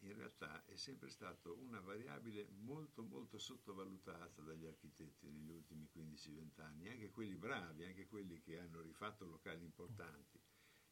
In 0.00 0.14
realtà 0.14 0.64
è 0.64 0.76
sempre 0.76 1.10
stata 1.10 1.52
una 1.52 1.80
variabile 1.80 2.48
molto 2.48 3.02
molto 3.02 3.38
sottovalutata 3.38 4.40
dagli 4.40 4.64
architetti 4.64 5.28
negli 5.28 5.50
ultimi 5.50 5.86
15-20 5.94 6.62
anni 6.62 6.88
anche 6.88 7.10
quelli 7.10 7.36
bravi, 7.36 7.84
anche 7.84 8.06
quelli 8.06 8.40
che 8.40 8.58
hanno 8.58 8.80
rifatto 8.80 9.26
locali 9.26 9.62
importanti. 9.62 10.40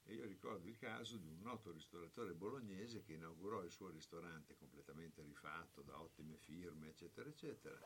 E 0.04 0.14
io 0.14 0.26
ricordo 0.26 0.68
il 0.68 0.76
caso 0.76 1.16
di 1.16 1.26
un 1.26 1.40
noto 1.40 1.72
ristoratore 1.72 2.34
bolognese 2.34 3.02
che 3.02 3.14
inaugurò 3.14 3.62
il 3.62 3.70
suo 3.70 3.88
ristorante 3.88 4.56
completamente 4.56 5.22
rifatto 5.22 5.82
da 5.82 6.00
ottime 6.00 6.36
firme, 6.36 6.88
eccetera, 6.88 7.28
eccetera, 7.28 7.78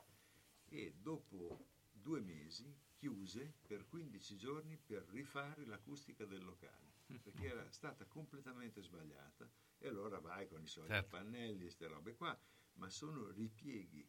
e 0.68 0.94
dopo 1.00 1.66
due 1.90 2.20
mesi 2.20 2.72
chiuse 3.02 3.54
per 3.66 3.84
15 3.88 4.36
giorni 4.36 4.76
per 4.76 5.04
rifare 5.08 5.66
l'acustica 5.66 6.24
del 6.24 6.44
locale, 6.44 6.92
perché 7.20 7.48
era 7.48 7.68
stata 7.72 8.04
completamente 8.04 8.80
sbagliata 8.80 9.50
e 9.78 9.88
allora 9.88 10.20
vai 10.20 10.46
con 10.46 10.62
i 10.62 10.68
soliti 10.68 10.92
Certo. 10.92 11.08
pannelli 11.08 11.56
e 11.56 11.62
queste 11.62 11.88
robe 11.88 12.14
qua, 12.14 12.40
ma 12.74 12.88
sono 12.90 13.28
ripieghi. 13.30 14.08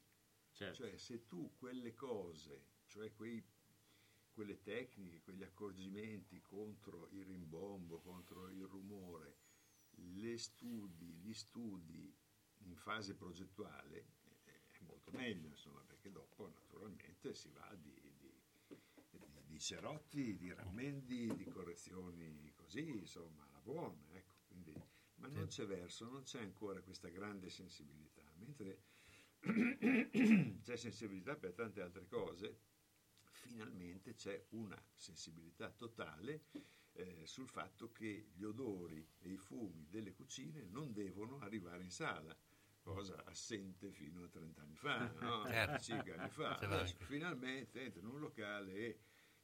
Cioè 0.52 0.96
se 0.98 1.26
tu 1.26 1.56
quelle 1.58 1.96
cose, 1.96 2.68
cioè 2.86 3.12
quei 3.12 3.44
quelle 4.32 4.62
tecniche, 4.62 5.22
quegli 5.22 5.44
accorgimenti 5.44 6.42
contro 6.42 7.08
il 7.10 7.26
rimbombo, 7.26 8.00
contro 8.00 8.48
il 8.50 8.66
rumore, 8.66 9.38
le 9.96 10.38
studi, 10.38 11.14
gli 11.16 11.34
studi 11.34 12.16
in 12.66 12.76
fase 12.76 13.16
progettuale, 13.16 14.06
eh, 14.46 14.62
è 14.72 14.80
molto 14.82 15.12
meglio, 15.12 15.48
insomma, 15.48 15.82
perché 15.82 16.12
dopo 16.12 16.48
naturalmente 16.50 17.34
si 17.36 17.50
va 17.52 17.76
di, 17.76 18.13
di, 19.54 19.60
cerotti, 19.60 20.36
di 20.36 20.52
rammendi, 20.52 21.32
di 21.36 21.46
correzioni 21.46 22.52
così, 22.56 22.90
insomma, 22.90 23.46
alla 23.48 23.60
buona, 23.62 24.04
ecco. 24.14 24.34
Quindi, 24.48 24.74
ma 25.16 25.28
non 25.28 25.46
c'è 25.46 25.66
verso, 25.68 26.10
non 26.10 26.24
c'è 26.24 26.42
ancora 26.42 26.82
questa 26.82 27.10
grande 27.10 27.52
sensibilità, 27.52 28.24
mentre 28.38 28.82
c'è 30.64 30.76
sensibilità 30.76 31.36
per 31.36 31.54
tante 31.54 31.82
altre 31.82 32.08
cose, 32.08 32.58
finalmente 33.30 34.16
c'è 34.16 34.44
una 34.50 34.82
sensibilità 34.96 35.70
totale 35.70 36.46
eh, 36.94 37.22
sul 37.26 37.48
fatto 37.48 37.92
che 37.92 38.30
gli 38.34 38.44
odori 38.44 39.08
e 39.20 39.30
i 39.30 39.38
fumi 39.38 39.88
delle 39.88 40.14
cucine 40.14 40.64
non 40.64 40.94
devono 40.94 41.38
arrivare 41.40 41.84
in 41.84 41.92
sala, 41.92 42.36
cosa 42.82 43.24
assente 43.26 43.92
fino 43.92 44.24
a 44.24 44.28
30 44.30 44.62
anni 44.64 44.76
fa, 44.76 45.12
no? 45.20 45.46
Certo. 45.46 45.84
5 45.84 46.18
anni 46.18 46.30
fa. 46.30 46.58
Adesso 46.58 46.96
finalmente 47.06 47.82
entra 47.82 48.02
in 48.02 48.08
un 48.08 48.20
locale 48.20 48.74
e 48.74 49.00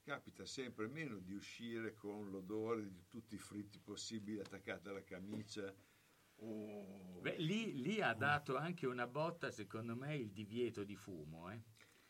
capita 0.09 0.43
sempre 0.43 0.87
meno 0.87 1.19
di 1.19 1.33
uscire 1.35 1.93
con 1.93 2.31
l'odore 2.31 2.89
di 2.89 3.05
tutti 3.07 3.35
i 3.35 3.37
fritti 3.37 3.77
possibili 3.77 4.39
attaccati 4.39 4.87
alla 4.87 5.03
camicia. 5.03 5.71
Oh. 6.37 7.19
Beh, 7.21 7.37
lì, 7.37 7.79
lì 7.79 8.01
ha 8.01 8.15
dato 8.15 8.57
anche 8.57 8.87
una 8.87 9.05
botta, 9.05 9.51
secondo 9.51 9.95
me, 9.95 10.15
il 10.15 10.31
divieto 10.31 10.83
di 10.83 10.95
fumo. 10.95 11.51
eh. 11.51 11.61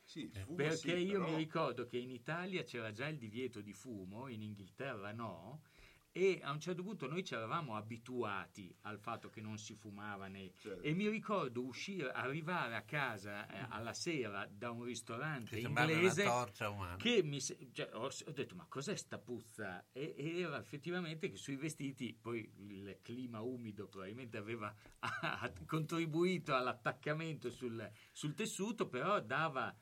Sì, 0.02 0.30
fumo 0.30 0.56
Perché 0.56 0.76
sì, 0.78 1.08
io 1.08 1.20
però- 1.20 1.30
mi 1.32 1.36
ricordo 1.36 1.86
che 1.88 1.98
in 1.98 2.10
Italia 2.10 2.64
c'era 2.64 2.94
già 2.94 3.06
il 3.08 3.18
divieto 3.18 3.60
di 3.60 3.74
fumo, 3.74 4.30
in 4.30 4.44
Inghilterra 4.44 5.12
no, 5.12 5.64
e 6.12 6.40
a 6.42 6.52
un 6.52 6.60
certo 6.60 6.84
punto 6.84 7.08
noi 7.08 7.24
ci 7.24 7.34
eravamo 7.34 7.76
abituati 7.76 8.76
al 8.82 9.00
fatto 9.00 9.30
che 9.30 9.42
non 9.42 9.58
si 9.58 9.76
fumava 9.76 10.28
né... 10.28 10.52
Certo. 10.58 10.82
E 10.82 10.94
mi 10.94 11.08
ricordo 11.08 11.64
uscire, 11.64 12.12
arrivare 12.12 12.76
a 12.76 12.82
casa 12.82 13.48
eh, 13.48 13.66
alla 13.70 13.94
sera 13.94 14.48
da 14.52 14.72
un 14.72 14.84
ristorante 14.84 15.58
Che 15.58 15.68
inglese 15.68 16.24
una 16.24 16.32
torcia 16.32 16.96
che 16.98 17.22
mi 17.24 17.40
cioè, 17.42 17.90
ho, 17.94 18.06
ho 18.08 18.32
detto 18.32 18.56
ma 18.56 18.66
cos'è 18.68 18.96
sta 18.96 19.18
puzza? 19.18 19.86
E, 19.92 20.16
e 20.18 20.40
era 20.42 20.60
effettivamente 20.60 21.30
che 21.30 21.38
sui 21.38 21.56
vestiti 21.56 22.18
poi 22.20 22.52
il 22.58 22.98
clima 23.02 23.42
umido 23.42 23.88
probabilmente 23.88 24.38
aveva 24.38 24.74
contribuito 25.66 26.56
all'attaccamento 26.56 27.50
sul, 27.50 27.90
sul 28.12 28.34
tessuto, 28.34 28.88
però 28.88 29.20
dava 29.20 29.76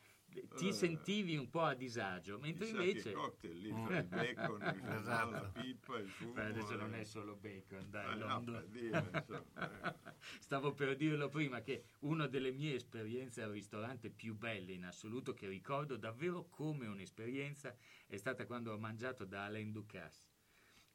ti 0.56 0.68
Eh. 0.68 0.74
sentivi 0.74 1.36
un 1.38 1.50
po' 1.50 1.62
a 1.62 1.74
disagio, 1.74 2.38
mentre 2.40 2.66
Chissà 2.66 2.82
invece 2.82 3.10
che 3.10 3.12
cocktail 3.14 3.58
lì 3.60 3.72
fra 3.72 3.98
il 4.00 4.08
bacon, 4.08 4.62
il 4.62 4.90
Esatto. 4.90 5.32
la 5.32 5.50
pipa, 5.50 5.98
il 5.98 6.10
fumo. 6.10 6.34
Beh, 6.34 6.46
adesso 6.46 6.76
non 6.76 6.94
è 6.94 7.04
solo 7.04 7.36
bacon, 7.36 7.90
dai, 7.90 8.14
Eh, 8.14 8.16
no, 8.18 8.44
per 8.44 8.68
dire, 8.68 9.10
insomma, 9.14 9.94
eh. 9.94 10.16
Stavo 10.40 10.74
per 10.74 10.96
dirlo 10.96 11.30
prima 11.30 11.62
che 11.62 11.84
una 12.00 12.28
delle 12.28 12.52
mie 12.52 12.76
esperienze 12.76 13.42
al 13.42 13.52
ristorante 13.52 14.10
più 14.10 14.36
belle 14.36 14.74
in 14.74 14.86
assoluto, 14.86 15.34
che 15.34 15.48
ricordo 15.48 15.96
davvero 15.98 16.48
come 16.50 16.88
un'esperienza, 16.88 17.76
è 18.06 18.18
stata 18.18 18.46
quando 18.46 18.74
ho 18.74 18.78
mangiato 18.78 19.26
da 19.26 19.46
Alain 19.46 19.72
Ducasse. 19.72 20.28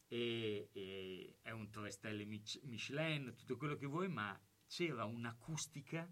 E, 0.09 0.69
e 0.73 1.37
è 1.41 1.51
un 1.53 1.71
3 1.71 1.91
stelle 1.91 2.25
Mich- 2.27 2.61
Michelin, 2.65 3.35
tutto 3.35 3.57
quello 3.57 3.77
che 3.77 3.87
vuoi, 3.87 4.09
ma 4.09 4.39
c'era 4.67 5.05
un'acustica. 5.07 6.07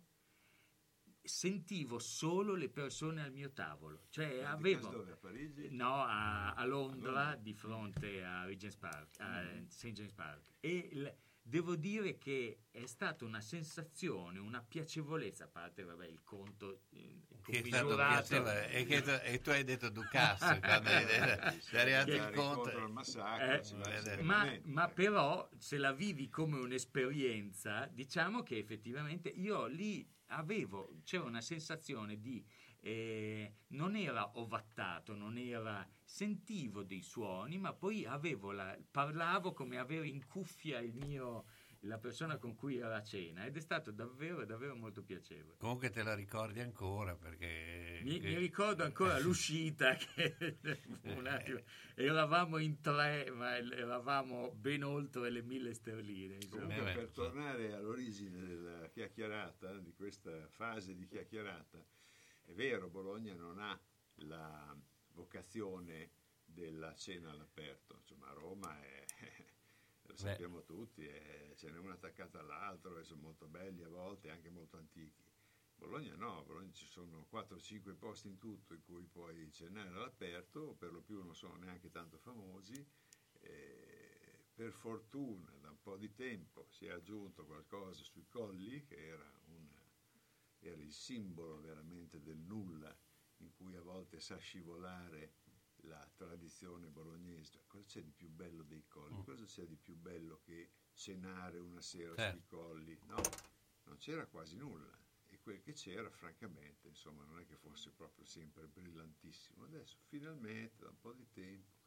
Sentivo 1.23 1.99
solo 1.99 2.55
le 2.55 2.69
persone 2.71 3.23
al 3.23 3.31
mio 3.33 3.51
tavolo, 3.53 4.05
cioè 4.09 4.43
avevo 4.43 4.89
dove? 4.89 5.13
A 5.13 5.17
Parigi? 5.17 5.69
No, 5.71 6.03
a, 6.03 6.55
a 6.55 6.65
Londra, 6.65 7.11
Londra. 7.13 7.37
di 7.37 7.53
fronte 7.53 8.25
a 8.25 8.45
Regent's 8.47 8.77
Park, 8.77 9.17
a 9.21 9.43
Mm. 9.43 9.67
St. 9.67 9.87
James 9.93 10.13
Park. 10.13 10.41
E 10.61 10.89
il- 10.93 11.15
devo 11.43 11.77
dire 11.77 12.17
che 12.17 12.61
è 12.71 12.87
stata 12.87 13.25
una 13.25 13.41
sensazione, 13.41 14.39
una 14.39 14.63
piacevolezza, 14.63 15.45
a 15.45 15.49
parte 15.49 15.83
vabbè, 15.85 16.07
il 16.07 16.23
conto 16.25 16.83
eh, 16.91 17.21
Che 17.43 17.61
è 17.61 17.67
stato 17.67 17.97
piacevole 17.97 18.71
e, 18.71 18.85
che 18.85 19.03
tu, 19.03 19.11
e 19.23 19.41
tu 19.41 19.51
hai 19.51 19.65
detto 19.65 19.89
Ducasse 19.91 20.61
quando 20.61 20.89
hai 20.89 21.05
arrivato 21.75 22.11
il 22.13 22.31
conto 22.35 22.71
il 22.79 22.93
massacro, 22.93 23.85
Eh, 23.91 24.19
eh, 24.19 24.23
ma, 24.23 24.51
ma 24.65 24.89
però 24.89 25.49
se 25.59 25.77
la 25.79 25.93
vivi 25.93 26.29
come 26.29 26.59
un'esperienza, 26.59 27.87
diciamo 27.87 28.43
che 28.43 28.57
effettivamente 28.59 29.29
io 29.29 29.67
lì 29.67 30.07
avevo, 30.31 31.01
c'era 31.05 31.25
una 31.25 31.41
sensazione 31.41 32.19
di 32.19 32.45
eh, 32.83 33.53
non 33.69 33.97
era 33.97 34.39
ovattato, 34.39 35.15
non 35.15 35.37
era 35.39 35.87
sentivo 36.03 36.83
dei 36.83 37.03
suoni, 37.03 37.59
ma 37.59 37.73
poi 37.73 38.05
avevo 38.07 38.53
la, 38.53 38.77
parlavo 38.91 39.53
come 39.53 39.79
avere 39.79 40.09
in 40.09 40.27
cuffia 40.27 40.79
il 40.81 40.95
mio 40.95 41.45
la 41.85 41.99
persona 41.99 42.37
con 42.37 42.55
cui 42.55 42.77
era 42.77 42.97
a 42.97 43.03
cena 43.03 43.47
ed 43.47 43.57
è 43.57 43.61
stato 43.61 43.91
davvero 43.91 44.45
davvero 44.45 44.77
molto 44.77 45.03
piacevole. 45.03 45.57
Comunque 45.59 45.91
te 45.91 46.03
la 46.03 46.15
ricordi 46.15 46.61
ancora 46.61 47.15
perché... 47.15 48.01
Mi, 48.03 48.21
mi 48.21 48.37
ricordo 48.37 48.85
ancora 48.85 49.19
l'uscita 49.19 49.95
che 49.97 50.37
un 51.05 51.27
attimo, 51.27 51.61
eravamo 51.95 52.59
in 52.59 52.81
tre, 52.81 53.31
ma 53.31 53.57
eravamo 53.57 54.53
ben 54.53 54.85
oltre 54.85 55.31
le 55.31 55.43
mille 55.43 55.73
sterline. 55.73 56.35
insomma. 56.35 56.67
Comunque, 56.67 56.93
per 56.93 57.09
tornare 57.11 57.73
all'origine 57.73 58.45
della 58.45 58.89
chiacchierata, 58.89 59.79
di 59.79 59.95
questa 59.95 60.49
fase 60.49 60.95
di 60.95 61.07
chiacchierata, 61.07 61.83
è 62.43 62.53
vero, 62.53 62.89
Bologna 62.89 63.35
non 63.35 63.59
ha 63.59 63.79
la 64.27 64.77
vocazione 65.13 66.11
della 66.45 66.95
cena 66.95 67.31
all'aperto, 67.31 67.97
insomma 68.01 68.33
Roma 68.33 68.79
è, 68.83 69.05
lo 70.25 70.29
sappiamo 70.29 70.63
tutti, 70.65 71.05
è- 71.07 71.53
ce 71.57 71.71
n'è 71.71 71.79
una 71.79 71.95
attaccata 71.95 72.39
all'altro 72.41 72.99
e 72.99 73.05
sono 73.05 73.23
molto 73.23 73.47
belli 73.47 73.83
a 73.83 73.89
volte, 73.89 74.31
anche 74.31 74.51
molto 74.51 74.77
antichi. 74.77 75.25
Bologna 75.75 76.15
no, 76.17 76.45
Bologna 76.45 76.73
ci 76.73 76.87
sono 76.87 77.25
4-5 77.29 77.95
posti 77.95 78.29
in 78.29 78.39
tutto 78.39 78.75
in 78.75 78.83
cui 78.85 79.07
puoi 79.07 79.51
cenare 79.53 79.89
all'aperto, 79.89 80.75
per 80.79 80.93
lo 80.93 81.01
più 81.01 81.23
non 81.23 81.35
sono 81.35 81.57
neanche 81.57 81.91
tanto 81.91 82.19
famosi. 82.19 82.87
e 83.43 84.47
per 84.55 84.71
fortuna 84.73 85.51
da 85.61 85.71
un 85.71 85.81
po' 85.81 85.97
di 85.97 86.13
tempo 86.13 86.67
si 86.69 86.85
è 86.87 86.91
aggiunto 86.91 87.47
qualcosa 87.47 88.03
sui 88.03 88.27
colli, 88.29 88.85
che 88.85 88.97
era, 89.07 89.41
un- 89.47 89.69
era 90.59 90.77
il 90.83 90.93
simbolo 90.93 91.59
veramente 91.61 92.21
del 92.21 92.37
nulla 92.39 92.95
in 93.39 93.51
cui 93.55 93.75
a 93.77 93.81
volte 93.83 94.21
sa 94.21 94.37
scivolare 94.37 95.33
la 95.83 96.09
tradizione 96.15 96.89
bolognese. 96.89 97.65
Cosa 97.67 97.85
c'è 97.85 98.03
di 98.03 98.13
più 98.13 98.29
bello 98.29 98.63
dei 98.63 98.87
colli? 98.87 99.17
Mm. 99.17 99.23
Cosa 99.23 99.45
c'è 99.45 99.67
di 99.67 99.77
più 99.77 99.97
bello 99.97 100.41
che 100.45 100.71
cenare 100.95 101.59
una 101.59 101.81
sera 101.81 102.15
Certo. 102.15 102.39
sui 102.39 102.47
colli? 102.47 102.99
No, 103.07 103.21
non 103.85 103.97
c'era 103.99 104.27
quasi 104.27 104.57
nulla. 104.57 104.91
E 105.33 105.39
quel 105.39 105.61
che 105.61 105.73
c'era, 105.73 106.11
francamente, 106.11 106.89
insomma, 106.89 107.25
non 107.25 107.39
è 107.39 107.47
che 107.47 107.57
fosse 107.57 107.91
proprio 107.91 108.25
sempre 108.25 108.67
brillantissimo. 108.67 109.65
Adesso, 109.65 109.97
finalmente, 110.09 110.83
da 110.83 110.89
un 110.89 110.99
po' 110.99 111.13
di 111.13 111.29
tempo, 111.31 111.79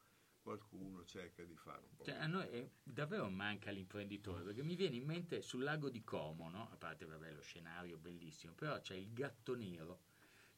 qualcuno 0.44 1.04
cerca 1.06 1.44
di 1.44 1.56
fare 1.56 1.82
un 1.86 1.96
po'. 1.96 2.04
Cioè, 2.04 2.16
a 2.16 2.28
noi 2.28 2.50
eh, 2.50 2.72
davvero 2.84 3.30
manca 3.30 3.72
l'imprenditore, 3.72 4.44
perché 4.44 4.64
mi 4.64 4.76
viene 4.76 4.96
in 4.96 5.06
mente 5.06 5.42
sul 5.42 5.64
lago 5.64 5.90
di 5.90 6.04
Como, 6.04 6.50
no? 6.50 6.70
a 6.72 6.76
parte 6.76 7.06
vabbè, 7.06 7.32
lo 7.32 7.42
scenario 7.42 7.98
bellissimo, 7.98 8.54
però 8.54 8.80
c'è 8.80 8.96
il 8.96 9.12
Gatto 9.14 9.56
Nero, 9.56 10.02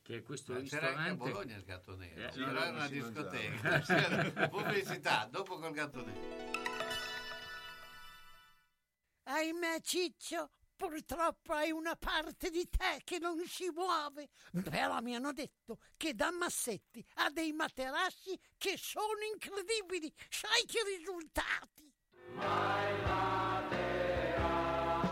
che 0.06 0.18
è 0.18 0.22
questo 0.22 0.54
Ma 0.54 0.60
c'era 0.60 0.90
ristorante... 0.90 1.10
anche 1.10 1.24
a 1.24 1.32
Bologna 1.32 1.56
il 1.56 1.64
gatto 1.64 1.96
nero, 1.96 2.28
Eh, 2.28 2.30
c'era 2.30 2.70
no, 2.70 2.76
una 2.76 2.88
discoteca, 2.88 3.80
c'era 3.82 4.48
pubblicità, 4.50 5.28
dopo 5.32 5.58
col 5.58 5.72
gatto 5.74 6.06
nero. 6.06 6.54
Ahimè, 9.24 9.82
Ciccio, 9.82 10.52
purtroppo 10.76 11.54
hai 11.54 11.72
una 11.72 11.96
parte 11.96 12.52
di 12.52 12.70
te 12.70 13.02
che 13.04 13.18
non 13.18 13.44
si 13.48 13.68
muove. 13.72 14.30
Però 14.70 15.02
mi 15.02 15.16
hanno 15.16 15.34
detto 15.34 15.80
che 15.98 16.14
da 16.14 16.30
Massetti 16.30 17.04
ha 17.16 17.32
dei 17.32 17.52
materassi 17.52 18.40
che 18.60 18.78
sono 18.78 19.08
incredibili. 19.34 20.14
Sai 20.30 20.66
che 20.68 20.84
risultati? 21.00 21.92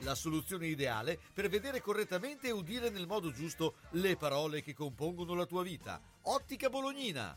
La 0.00 0.14
soluzione 0.14 0.66
ideale 0.66 1.18
per 1.32 1.48
vedere 1.48 1.80
correttamente 1.80 2.48
e 2.48 2.52
udire 2.52 2.90
nel 2.90 3.06
modo 3.06 3.32
giusto 3.32 3.76
le 3.92 4.16
parole 4.16 4.62
che 4.62 4.74
compongono 4.74 5.34
la 5.34 5.46
tua 5.46 5.62
vita. 5.62 6.00
Ottica 6.22 6.68
Bolognina. 6.68 7.36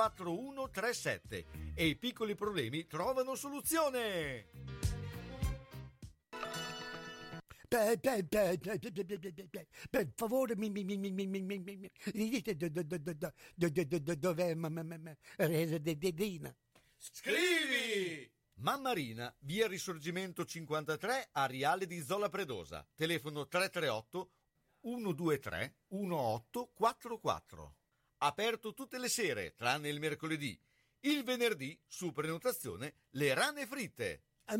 4137 0.09 1.45
e 1.75 1.85
i 1.85 1.95
piccoli 1.95 2.33
problemi 2.33 2.87
trovano 2.87 3.35
soluzione. 3.35 4.47
Per, 7.67 7.99
per, 7.99 8.27
per, 8.27 8.57
per, 9.89 10.11
favore 10.15 10.55
mi, 10.57 10.69
mi, 10.69 10.83
mi, 10.83 10.97
mi, 10.97 11.11
mi, 11.11 11.27
mi, 11.27 11.41
mi, 11.41 11.59
mi, 11.59 11.77
mi 11.77 11.91
mi 12.15 12.29
dite 12.29 12.55
do- 12.57 12.67
do- 12.69 12.83
do- 12.83 12.97
do- 12.97 13.13
do- 13.13 13.33
do- 13.55 13.69
do- 13.69 13.85
do- 13.85 13.99
do- 13.99 14.15
dov'è 14.15 14.53
Dedina? 15.97 16.53
Scrivi! 16.97 18.29
Mammarina, 18.55 19.33
via 19.39 19.67
Risorgimento 19.67 20.43
53 20.43 21.29
a 21.31 21.45
Riale 21.45 21.85
di 21.85 22.01
Zola 22.01 22.27
Predosa. 22.27 22.85
Telefono 22.95 23.47
338 23.47 24.31
123 24.81 25.75
1844. 25.87 27.75
Aperto 28.31 28.73
tutte 28.73 28.99
le 28.99 29.09
sere, 29.09 29.55
tranne 29.55 29.89
il 29.89 29.99
mercoledì. 29.99 30.55
Il 31.01 31.23
venerdì, 31.23 31.75
su 31.87 32.11
prenotazione, 32.11 32.93
le 33.11 33.33
rane 33.33 33.65
fritte. 33.65 34.21
Ah, 34.45 34.57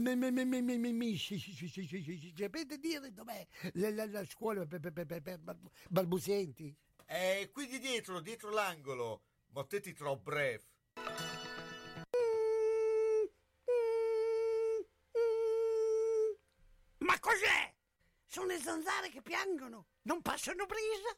Sapete 2.36 2.78
dire 2.80 3.14
dov'è 3.14 3.47
la, 3.74 3.89
la- 3.91 4.05
la 4.07 4.26
scuola 4.26 4.66
per, 4.66 4.80
per- 4.80 4.93
per- 4.93 5.05
per- 5.05 5.22
per 5.22 5.38
bal- 5.39 5.59
balbuzienti? 5.89 6.76
È 7.05 7.47
qui 7.51 7.68
di 7.68 7.78
dietro, 7.78 8.20
dietro 8.20 8.49
l'angolo. 8.49 9.22
Mottetti 9.49 9.93
troppo 9.93 10.32
bref. 10.32 10.64
Ma 16.99 17.20
cos'è? 17.20 17.74
Sono 18.28 18.47
le 18.47 18.59
zanzare 18.59 19.09
che 19.09 19.22
piangono, 19.22 19.88
non 20.03 20.22
passano 20.22 20.66
brisa. 20.66 21.18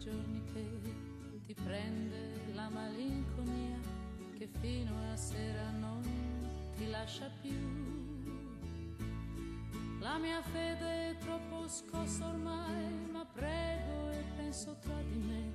Giorni 0.00 0.42
che 0.54 1.44
ti 1.44 1.54
prende 1.62 2.40
la 2.54 2.70
malinconia 2.70 3.78
che 4.38 4.48
fino 4.58 4.94
a 5.12 5.16
sera 5.16 5.70
non 5.72 6.02
ti 6.74 6.88
lascia 6.88 7.30
più. 7.42 7.52
La 9.98 10.16
mia 10.16 10.40
fede 10.40 11.10
è 11.10 11.16
troppo 11.18 11.68
scossa 11.68 12.28
ormai, 12.28 13.10
ma 13.12 13.26
prego 13.26 14.10
e 14.10 14.24
penso 14.36 14.78
tra 14.80 15.02
di 15.02 15.18
me. 15.18 15.52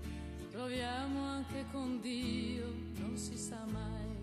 Proviamo 0.52 1.24
anche 1.24 1.66
con 1.72 2.00
Dio, 2.00 2.72
non 3.00 3.18
si 3.18 3.36
sa 3.36 3.66
mai. 3.66 4.14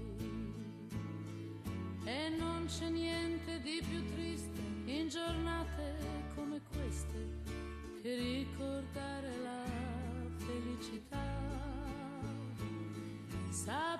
E 2.04 2.28
non 2.28 2.66
c'è 2.66 2.90
niente 2.90 3.60
di 3.60 3.82
più 3.88 4.04
triste 4.14 4.60
in 4.84 5.08
giornate 5.08 5.96
come 6.36 6.60
queste 6.70 7.40
che 8.02 8.14
ricordare 8.14 8.81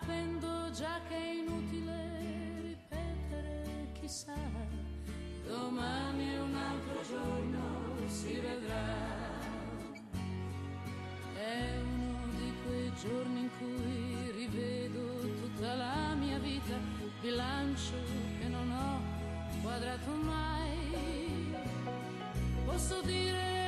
sapendo 0.03 0.71
già 0.73 1.01
che 1.09 1.15
è 1.15 1.33
inutile 1.35 1.95
ripetere 2.61 3.93
chissà, 3.93 4.35
domani 5.47 6.29
è 6.29 6.41
un 6.41 6.55
altro 6.57 7.01
giorno, 7.09 8.09
si 8.09 8.41
vedrà. 8.41 9.31
È 11.35 11.81
uno 11.83 12.19
di 12.37 12.53
quei 12.67 12.93
giorni 13.01 13.41
in 13.41 13.51
cui 13.59 14.31
rivedo 14.33 15.21
tutta 15.41 15.75
la 15.75 16.15
mia 16.15 16.39
vita, 16.39 16.75
bilancio 17.21 17.95
che 18.41 18.49
non 18.49 18.71
ho 18.73 19.01
quadrato 19.63 20.11
mai. 20.11 21.55
Posso 22.65 23.01
dire 23.03 23.62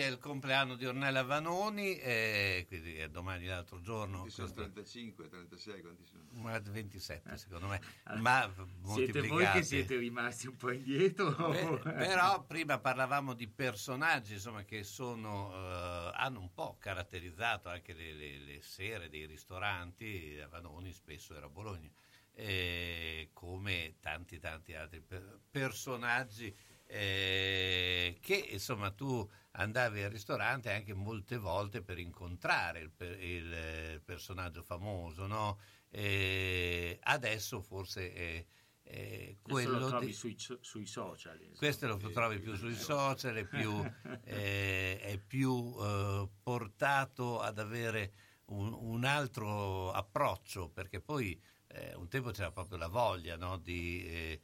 è 0.00 0.06
il 0.06 0.18
compleanno 0.18 0.74
di 0.76 0.84
Ornella 0.86 1.22
Vanoni, 1.22 1.96
e 1.98 2.64
quindi 2.68 2.96
è 2.96 3.08
domani 3.08 3.46
l'altro 3.46 3.80
giorno. 3.80 4.18
Quanti 4.18 4.32
sono 4.32 4.46
questo- 4.48 4.62
35, 4.72 5.28
36, 5.28 5.80
quanti 5.80 6.04
sono? 6.04 6.18
ma 6.42 6.58
27 6.58 7.36
secondo 7.36 7.66
me, 7.66 7.80
ma 8.18 8.52
Siete 8.94 9.20
voi 9.22 9.48
che 9.50 9.62
siete 9.62 9.96
rimasti 9.96 10.46
un 10.46 10.56
po' 10.56 10.70
indietro? 10.72 11.30
Beh, 11.50 11.78
però 11.92 12.42
prima 12.44 12.78
parlavamo 12.78 13.34
di 13.34 13.48
personaggi 13.48 14.34
insomma, 14.34 14.64
che 14.64 14.82
sono, 14.84 15.52
eh, 15.54 16.10
hanno 16.14 16.40
un 16.40 16.52
po' 16.52 16.76
caratterizzato 16.78 17.68
anche 17.68 17.92
le, 17.92 18.12
le- 18.12 18.38
le 18.38 18.60
sere 18.62 19.08
dei 19.08 19.26
ristoranti, 19.26 20.38
a 20.42 20.48
Vanoni 20.48 20.92
spesso 20.92 21.34
era 21.34 21.46
a 21.46 21.50
Bologna, 21.50 21.90
eh, 22.32 23.30
come 23.32 23.96
tanti 24.00 24.38
tanti 24.38 24.74
altri 24.74 25.00
per- 25.00 25.40
personaggi 25.50 26.54
eh, 26.90 28.18
che 28.20 28.34
insomma 28.50 28.90
tu 28.90 29.28
andavi 29.52 30.02
al 30.02 30.10
ristorante 30.10 30.72
anche 30.72 30.92
molte 30.92 31.36
volte 31.36 31.82
per 31.82 31.98
incontrare 31.98 32.80
il, 32.80 32.90
per- 32.90 33.22
il, 33.22 33.52
eh, 33.52 34.02
personaggio 34.04 34.62
famoso, 34.62 35.26
no? 35.26 35.58
Eh, 35.88 36.98
adesso 37.02 37.60
forse 37.60 38.12
è, 38.12 38.46
è 38.82 39.36
Questo 39.40 39.70
quello 39.70 39.78
lo 39.78 39.88
trovi 39.88 40.06
di- 40.06 40.12
sui, 40.12 40.36
sui 40.60 40.86
social. 40.86 41.36
insomma. 41.36 41.58
questo 41.58 41.86
lo 41.86 41.96
trovi 42.10 42.38
più 42.40 42.54
sui 42.56 42.74
social, 42.74 43.34
è 43.36 43.44
più, 43.44 43.72
eh, 44.24 44.98
è 45.00 45.18
più, 45.18 45.74
eh, 45.80 46.28
portato 46.42 47.40
ad 47.40 47.58
avere 47.58 48.12
un, 48.46 48.72
un 48.72 49.04
altro 49.04 49.92
approccio, 49.92 50.68
perché 50.70 51.00
poi 51.00 51.40
eh, 51.68 51.94
un 51.94 52.08
tempo 52.08 52.30
c'era 52.30 52.50
proprio 52.50 52.78
la 52.78 52.88
voglia 52.88 53.36
no, 53.36 53.58
di 53.58 54.04
eh, 54.04 54.40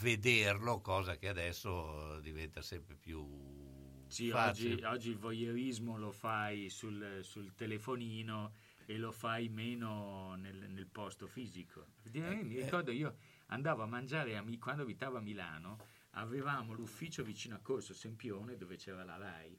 vederlo, 0.00 0.80
cosa 0.80 1.16
che 1.16 1.28
adesso 1.28 2.20
diventa 2.20 2.62
sempre 2.62 2.96
più 2.96 3.18
Sì, 4.06 4.30
oggi, 4.30 4.82
oggi 4.82 5.10
il 5.10 5.18
voyeurismo 5.18 5.96
lo 5.96 6.10
fai 6.10 6.68
sul, 6.68 7.20
sul 7.22 7.54
telefonino 7.54 8.52
e 8.84 8.98
lo 8.98 9.12
fai 9.12 9.48
meno 9.48 10.34
nel, 10.34 10.68
nel 10.68 10.86
posto 10.88 11.28
fisico. 11.28 11.86
Effettivamente 11.98 12.44
mi 12.44 12.56
Eh, 12.56 12.56
ricordo 12.56 12.90
io 12.90 13.16
andavo 13.46 13.82
a 13.84 13.86
mangiare 13.86 14.36
a 14.36 14.44
quando 14.58 14.82
abitavo 14.82 15.16
a 15.18 15.20
Milano, 15.20 15.80
avevamo 16.12 16.72
l'ufficio 16.72 17.22
vicino 17.22 17.54
a 17.54 17.60
Corso 17.60 17.94
Sempione 17.94 18.56
dove 18.56 18.76
c'era 18.76 19.04
la 19.04 19.16
RAI 19.16 19.58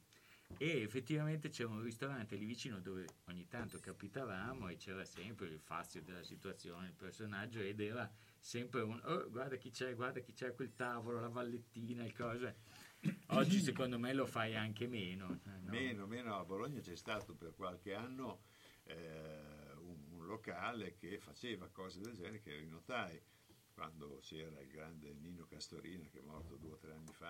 e 0.57 0.81
effettivamente 0.81 1.49
c'era 1.49 1.69
un 1.69 1.81
ristorante 1.81 2.35
lì 2.35 2.43
vicino 2.45 2.81
dove 2.81 3.07
ogni 3.27 3.47
tanto 3.47 3.79
capitavamo 3.79 4.67
e 4.67 4.75
c'era 4.75 5.05
sempre 5.05 5.47
il 5.47 5.59
fazio 5.59 6.01
della 6.01 6.23
situazione, 6.23 6.87
il 6.87 6.93
personaggio 6.93 7.61
ed 7.61 7.79
era 7.79 8.11
sempre 8.41 8.81
un 8.81 8.99
oh, 9.05 9.29
guarda 9.29 9.55
chi 9.55 9.69
c'è, 9.69 9.95
guarda 9.95 10.19
chi 10.19 10.33
c'è 10.33 10.53
quel 10.53 10.73
tavolo, 10.75 11.19
la 11.21 11.29
vallettina, 11.29 12.03
il 12.03 12.13
cosa. 12.13 12.53
Oggi 13.29 13.61
secondo 13.61 13.97
me 13.97 14.13
lo 14.13 14.25
fai 14.25 14.55
anche 14.55 14.87
meno. 14.87 15.39
eh, 15.45 15.59
no? 15.61 15.71
Meno, 15.71 16.07
meno. 16.07 16.35
A 16.35 16.43
Bologna 16.43 16.79
c'è 16.81 16.95
stato 16.95 17.33
per 17.33 17.53
qualche 17.55 17.93
anno 17.93 18.41
eh, 18.83 19.71
un, 19.77 19.97
un 20.09 20.25
locale 20.25 20.95
che 20.95 21.19
faceva 21.19 21.69
cose 21.69 21.99
del 22.01 22.15
genere, 22.15 22.41
che 22.41 22.51
era 22.51 22.61
i 22.61 22.67
notai, 22.67 23.21
quando 23.73 24.19
c'era 24.21 24.59
il 24.59 24.69
grande 24.69 25.13
Nino 25.13 25.45
Castorina, 25.45 26.07
che 26.09 26.19
è 26.19 26.23
morto 26.23 26.55
due 26.57 26.73
o 26.73 26.77
tre 26.77 26.93
anni 26.93 27.13
fa, 27.13 27.29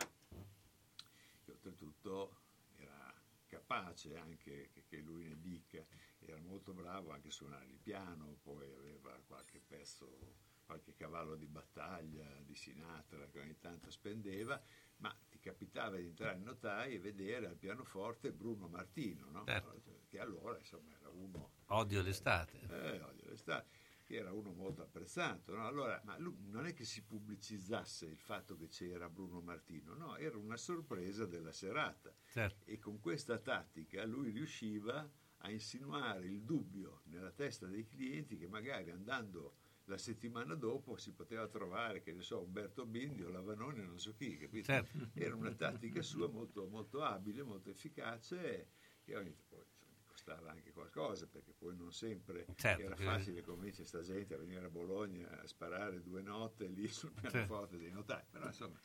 che 1.44 1.52
oltretutto 1.52 2.40
era 2.78 3.14
capace 3.46 4.16
anche 4.18 4.70
che, 4.72 4.84
che 4.88 4.98
lui 4.98 5.26
ne 5.28 5.40
dica, 5.40 5.86
era 6.20 6.38
molto 6.38 6.74
bravo 6.74 7.12
anche 7.12 7.28
a 7.28 7.32
suonare 7.32 7.66
il 7.68 7.80
piano, 7.82 8.38
poi 8.42 8.72
aveva 8.72 9.20
qualche 9.28 9.60
pezzo, 9.60 10.36
qualche 10.72 10.94
cavallo 10.96 11.36
di 11.36 11.48
battaglia 11.48 12.26
di 12.46 12.56
Sinatra 12.56 13.28
che 13.28 13.42
ogni 13.42 13.58
tanto 13.60 13.92
spendeva, 13.92 14.62
ma 14.98 15.14
ti 15.30 15.38
capitava 15.40 15.98
di 15.98 16.06
entrare 16.06 16.38
in 16.38 16.44
notai 16.44 16.96
e 16.96 17.00
vedere 17.00 17.48
al 17.48 17.58
pianoforte 17.58 18.32
Bruno 18.32 18.70
Martino, 18.70 19.30
no? 19.32 19.44
Certo. 19.46 20.00
che 20.08 20.20
allora 20.20 20.58
insomma 20.58 20.94
era 20.98 21.10
uno 21.10 21.52
Odio 21.68 22.02
l'estate. 22.02 22.58
eh, 22.70 23.02
odio 23.02 23.30
l'estate, 23.30 23.70
che 24.06 24.16
era 24.16 24.32
uno 24.32 24.54
molto 24.54 24.82
apprezzato. 24.82 25.54
no? 25.54 25.68
Allora, 25.68 26.02
ma 26.06 26.18
lui 26.18 26.38
non 26.50 26.66
è 26.66 26.74
che 26.74 26.86
si 26.86 27.04
pubblicizzasse 27.04 28.06
il 28.06 28.20
fatto 28.20 28.56
che 28.56 28.70
c'era 28.70 29.10
Bruno 29.10 29.42
Martino, 29.42 29.94
no, 29.94 30.16
era 30.16 30.38
una 30.38 30.58
sorpresa 30.58 31.26
della 31.26 31.52
serata. 31.52 32.14
Certo. 32.30 32.64
E 32.66 32.80
con 32.80 33.02
questa 33.02 33.38
tattica 33.40 34.06
lui 34.06 34.32
riusciva 34.32 35.10
a 35.44 35.52
insinuare 35.52 36.28
il 36.28 36.44
dubbio 36.44 37.02
nella 37.06 37.32
testa 37.32 37.68
dei 37.68 37.86
clienti 37.86 38.38
che 38.38 38.48
magari 38.48 38.92
andando 38.92 39.56
la 39.92 39.98
settimana 39.98 40.56
dopo 40.56 40.96
si 40.96 41.12
poteva 41.12 41.48
trovare, 41.48 42.02
che 42.02 42.14
ne 42.14 42.22
so, 42.22 42.42
Umberto 42.42 42.86
Bindi 42.86 43.24
o 43.24 43.30
Lavanoni 43.30 43.82
o 43.82 43.86
non 43.86 44.00
so 44.00 44.14
chi, 44.16 44.38
capito? 44.38 44.64
Certo. 44.64 45.10
Era 45.14 45.36
una 45.36 45.54
tattica 45.54 46.02
sua 46.02 46.30
molto, 46.30 46.66
molto 46.68 47.04
abile, 47.04 47.44
molto 47.44 47.70
efficace, 47.70 48.70
che 49.02 49.16
ogni 49.18 49.36
poi 49.50 49.66
insomma, 49.70 49.98
costava 50.06 50.50
anche 50.52 50.72
qualcosa, 50.72 51.28
perché 51.28 51.52
poi 51.52 51.76
non 51.76 51.92
sempre 51.92 52.48
Certo, 52.56 52.82
era 52.82 52.96
facile 52.96 53.42
convincere 53.42 53.86
sta 53.86 54.02
gente 54.02 54.34
a 54.34 54.38
venire 54.38 54.66
a 54.66 54.70
Bologna 54.70 55.30
a 55.42 55.46
sparare 55.46 56.02
due 56.02 56.22
notte 56.22 56.68
lì 56.68 56.88
sul 56.88 57.12
pianoforte 57.12 57.78
dei 57.78 57.92
notai, 57.92 58.24
però 58.30 58.46
insomma 58.46 58.80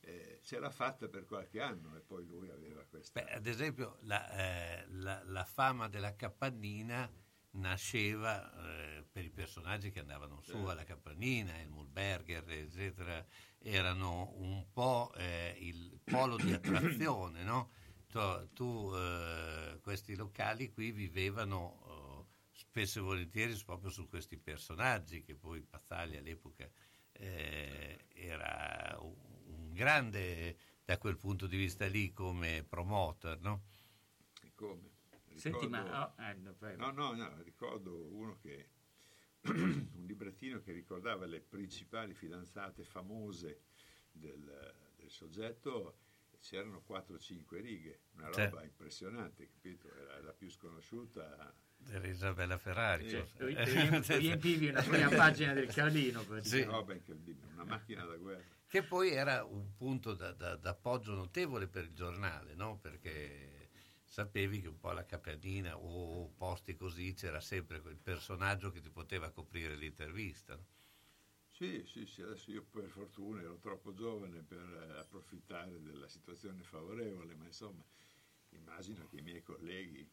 eh, 0.00 0.40
c'era 0.42 0.70
fatta 0.70 1.08
per 1.08 1.26
qualche 1.26 1.60
anno 1.60 1.96
e 1.96 2.00
poi 2.00 2.26
lui 2.26 2.50
aveva 2.50 2.84
questa... 2.86 3.20
Beh, 3.22 3.30
ad 3.34 3.46
esempio, 3.46 3.98
la, 4.02 4.28
eh, 4.32 4.86
la- 4.88 5.22
la 5.24 5.44
fama 5.44 5.88
della 5.88 6.16
Capannina 6.16 7.08
nasceva 7.52 8.52
eh, 8.52 9.04
per 9.10 9.24
i 9.24 9.30
personaggi 9.30 9.90
che 9.90 10.00
andavano 10.00 10.40
su 10.42 10.56
alla 10.56 10.84
Capannina, 10.84 11.58
il 11.60 11.68
Mulberger, 11.68 12.48
eccetera, 12.50 13.24
erano 13.58 14.32
un 14.36 14.66
po' 14.72 15.12
eh, 15.16 15.56
il 15.58 15.98
polo 16.04 16.36
di 16.36 16.52
attrazione, 16.52 17.42
no? 17.42 17.70
Tu, 18.06 18.52
tu, 18.52 18.92
eh, 18.94 19.78
questi 19.82 20.16
locali 20.16 20.70
qui 20.70 20.90
vivevano 20.90 22.26
eh, 22.28 22.48
spesso 22.52 22.98
e 22.98 23.02
volentieri 23.02 23.56
proprio 23.64 23.90
su 23.90 24.08
questi 24.08 24.36
personaggi, 24.36 25.22
che 25.22 25.34
poi 25.34 25.60
Pazzaglia 25.60 26.18
all'epoca 26.18 26.68
eh, 27.12 28.06
era 28.14 28.96
un, 29.00 29.14
un 29.46 29.72
grande 29.72 30.56
da 30.84 30.98
quel 30.98 31.16
punto 31.16 31.46
di 31.46 31.56
vista 31.56 31.86
lì 31.86 32.12
come 32.12 32.64
promoter, 32.68 33.38
no? 33.40 33.62
E 34.42 34.52
come? 34.54 34.98
Senti, 35.34 35.66
ma- 35.68 35.82
Ricordo- 35.82 36.12
oh, 36.18 36.66
eh, 36.68 36.76
no, 36.76 36.90
no, 36.90 37.12
no, 37.12 37.28
no, 37.28 37.42
ricordo 37.42 38.06
uno 38.14 38.36
che 38.40 38.68
un 39.42 40.04
librettino 40.06 40.60
che 40.60 40.72
ricordava 40.72 41.24
le 41.26 41.40
principali 41.40 42.14
fidanzate 42.14 42.84
famose 42.84 43.62
del, 44.12 44.74
del 44.96 45.10
soggetto 45.10 45.96
c'erano 46.40 46.82
4-5 46.88 47.60
righe, 47.60 48.00
una 48.14 48.24
roba 48.26 48.34
Certo. 48.36 48.60
impressionante, 48.62 49.46
capito? 49.50 49.92
Era 49.94 50.20
la 50.22 50.32
più 50.32 50.48
sconosciuta. 50.50 51.54
Era 51.90 52.06
Isabella 52.08 52.56
Ferrari. 52.58 53.08
Sì. 53.10 53.22
ri- 53.44 54.00
riempivi 54.18 54.68
una 54.68 54.82
prima 54.82 55.08
pagina 55.14 55.52
del 55.52 55.66
Carlino. 55.72 56.24
Sì. 56.40 56.60
Una 56.62 56.72
roba 56.72 56.94
incredibile, 56.94 57.52
una 57.52 57.64
macchina 57.64 58.04
da 58.06 58.16
guerra. 58.16 58.56
Che 58.66 58.82
poi 58.82 59.10
era 59.10 59.44
un 59.44 59.74
punto 59.76 60.14
da- 60.14 60.32
da- 60.32 60.56
d'appoggio 60.56 61.12
notevole 61.14 61.66
per 61.66 61.84
il 61.84 61.92
giornale, 61.92 62.54
no? 62.54 62.78
perché 62.78 63.59
sapevi 64.10 64.60
che 64.60 64.68
un 64.68 64.78
po' 64.78 64.90
alla 64.90 65.06
Capannina 65.06 65.78
o 65.78 66.28
posti 66.36 66.74
così 66.76 67.14
c'era 67.14 67.40
sempre 67.40 67.80
quel 67.80 67.96
personaggio 67.96 68.70
che 68.70 68.80
ti 68.80 68.90
poteva 68.90 69.30
coprire 69.30 69.76
l'intervista. 69.76 70.54
no? 70.56 70.64
Sì, 71.50 71.84
sì, 71.84 72.06
sì, 72.06 72.22
adesso 72.22 72.50
io 72.50 72.64
per 72.64 72.88
fortuna 72.88 73.40
ero 73.42 73.58
troppo 73.58 73.92
giovane 73.92 74.42
per 74.42 74.96
approfittare 74.98 75.80
della 75.82 76.08
situazione 76.08 76.62
favorevole, 76.62 77.34
ma 77.34 77.44
insomma 77.44 77.84
immagino 78.50 79.06
che 79.08 79.18
i 79.18 79.22
miei 79.22 79.42
colleghi 79.42 80.08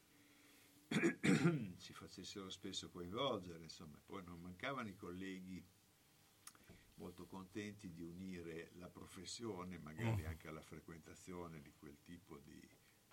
si 1.78 1.94
facessero 1.94 2.49
spesso 2.49 2.90
coinvolgere, 2.90 3.64
insomma, 3.64 3.99
poi 4.06 4.24
non 4.24 4.40
mancavano 4.41 4.90
i 4.90 4.95
colleghi 4.95 5.65
molto 6.95 7.26
contenti 7.28 7.91
di 7.94 8.02
unire 8.02 8.72
la 8.76 8.90
professione 8.90 9.78
magari 9.80 10.26
Mm. 10.26 10.26
anche 10.26 10.48
alla 10.48 10.61
frequentazione 10.61 11.61
di 11.61 11.72
quel 11.78 11.98
tipo 12.03 12.38
di, 12.40 12.60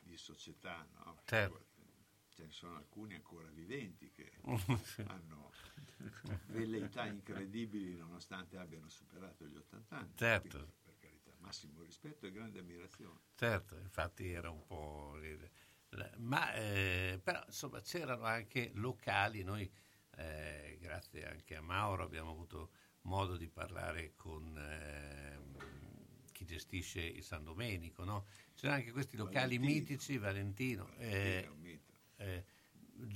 di 0.05 0.17
società, 0.17 0.87
no? 0.93 1.23
Certo. 1.25 1.73
Ce 2.29 2.45
ne 2.45 2.51
sono 2.53 2.77
alcuni 2.77 3.15
ancora 3.15 3.49
viventi 3.49 4.11
che 4.11 4.33
Sì. 4.85 5.03
hanno 5.07 5.51
velleità 6.47 7.07
incredibili 7.07 7.97
nonostante 7.97 8.57
abbiano 8.57 8.89
superato 8.89 9.47
gli 9.47 9.57
80 9.57 9.97
anni. 9.99 10.13
Certo. 10.17 10.59
Quindi, 10.59 10.73
per 10.83 10.99
carità, 10.99 11.33
massimo 11.39 11.83
rispetto 11.83 12.27
e 12.27 12.33
grande 12.33 12.59
ammirazione. 12.59 13.21
Certo, 13.35 13.77
infatti 13.77 14.31
era 14.31 14.51
un 14.51 14.65
po'... 14.65 15.19
Ma 16.17 16.53
eh, 16.55 17.21
però 17.23 17.41
insomma 17.47 17.81
c'erano 17.81 18.25
anche 18.25 18.73
locali, 18.75 19.45
noi 19.45 19.73
eh, 20.17 20.77
grazie 20.81 21.29
anche 21.29 21.55
a 21.55 21.61
Mauro 21.61 22.03
abbiamo 22.03 22.31
avuto 22.31 22.73
modo 23.03 23.37
di 23.37 23.49
parlare 23.49 24.15
con 24.17 24.57
ehm, 24.59 25.84
chi 26.45 26.55
gestisce 26.55 27.01
il 27.01 27.23
San 27.23 27.45
Domenico, 27.45 28.05
no? 28.05 28.27
C'erano 28.55 28.79
anche 28.79 28.93
questi 28.93 29.17
locali 29.17 29.57
Valentino. 29.59 29.81
mitici, 29.81 30.19
Valentino, 30.19 30.95
eh, 30.97 31.49
un 31.51 31.59
mito. 31.61 31.93
eh, 32.17 32.45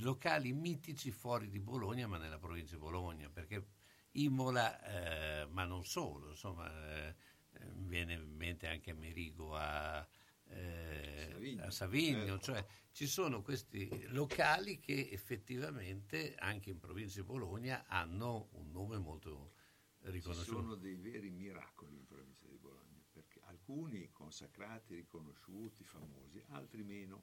locali 0.00 0.52
mitici 0.52 1.10
fuori 1.12 1.48
di 1.48 1.60
Bologna 1.60 2.06
ma 2.06 2.18
nella 2.18 2.38
provincia 2.38 2.74
di 2.74 2.80
Bologna, 2.80 3.28
perché 3.30 3.66
Imola, 4.12 5.42
eh, 5.42 5.46
ma 5.46 5.64
non 5.64 5.84
solo, 5.84 6.30
insomma, 6.30 6.68
eh, 7.06 7.14
eh, 7.52 7.70
viene 7.74 8.14
in 8.14 8.34
mente 8.34 8.66
anche 8.66 8.92
Merigo 8.92 9.54
a, 9.54 10.06
eh, 10.46 11.28
Savigno, 11.30 11.64
a 11.64 11.70
Savigno, 11.70 12.26
certo. 12.38 12.40
cioè 12.40 12.66
ci 12.90 13.06
sono 13.06 13.42
questi 13.42 14.06
locali 14.08 14.80
che 14.80 15.08
effettivamente 15.12 16.34
anche 16.36 16.70
in 16.70 16.78
provincia 16.80 17.20
di 17.20 17.26
Bologna 17.26 17.84
hanno 17.86 18.48
un 18.52 18.70
nome 18.72 18.98
molto 18.98 19.52
Ci 20.00 20.10
riconosciuto. 20.10 20.60
sono 20.60 20.74
dei 20.74 20.96
veri 20.96 21.30
miracoli 21.30 21.96
in 21.96 22.06
provincia 22.06 22.46
di 22.48 22.56
Bologna, 22.56 23.00
perché 23.12 23.40
alcuni 23.68 24.10
consacrati, 24.12 24.94
riconosciuti, 24.94 25.84
famosi, 25.84 26.42
altri 26.48 26.82
meno, 26.82 27.22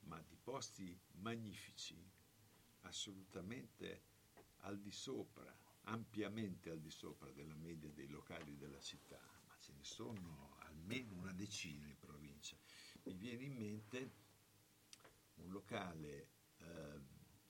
ma 0.00 0.20
di 0.26 0.36
posti 0.42 0.98
magnifici, 1.20 1.96
assolutamente 2.80 4.02
al 4.62 4.80
di 4.80 4.90
sopra, 4.90 5.56
ampiamente 5.82 6.70
al 6.70 6.80
di 6.80 6.90
sopra 6.90 7.30
della 7.30 7.54
media 7.54 7.92
dei 7.92 8.08
locali 8.08 8.56
della 8.56 8.80
città, 8.80 9.20
ma 9.46 9.54
ce 9.60 9.72
ne 9.74 9.84
sono 9.84 10.56
almeno 10.58 11.14
una 11.14 11.32
decina 11.32 11.86
in 11.86 11.98
provincia. 12.00 12.56
Mi 13.04 13.14
viene 13.14 13.44
in 13.44 13.54
mente 13.54 14.12
un 15.34 15.50
locale 15.52 16.28
eh, 16.58 17.00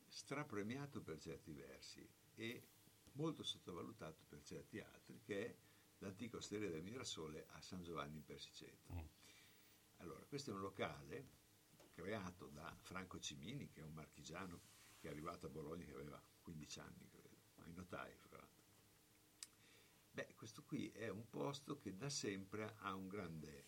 strapremiato 0.07 1.01
per 1.01 1.19
certi 1.19 1.53
versi 1.53 2.07
e 2.35 2.69
molto 3.12 3.43
sottovalutato 3.43 4.23
per 4.28 4.43
certi 4.43 4.81
altri, 4.81 5.23
che 5.23 5.47
è 5.47 5.57
l'antica 5.99 6.37
osteria 6.37 6.71
del 6.71 6.83
Mirasole 6.83 7.47
a 7.51 7.61
San 7.61 7.83
Giovanni 7.83 8.16
in 8.16 8.25
Persiceto. 8.25 9.12
Allora, 9.99 10.25
questo 10.25 10.51
è 10.51 10.55
un 10.55 10.61
locale 10.61 11.43
creato 11.93 12.49
da 12.49 12.77
Franco 12.83 13.19
Cimini, 13.19 13.71
che 13.71 13.81
è 13.81 13.85
un 13.85 13.95
marchigiano 13.95 14.61
che 14.99 15.09
è 15.09 15.11
arrivato 15.11 15.47
a 15.47 15.51
Bologna 15.51 15.85
che 15.85 15.93
aveva 15.93 16.21
15 16.43 16.81
anni, 16.81 17.09
credo, 17.09 17.37
ai 17.62 17.73
notai, 17.73 18.15
fra 18.16 18.37
l'altro. 18.37 18.65
Beh, 20.11 20.35
questo 20.35 20.62
qui 20.62 20.91
è 20.91 21.09
un 21.09 21.29
posto 21.29 21.79
che 21.79 21.97
da 21.97 22.09
sempre 22.09 22.77
ha 22.81 22.95
un 22.95 23.09
grande 23.09 23.66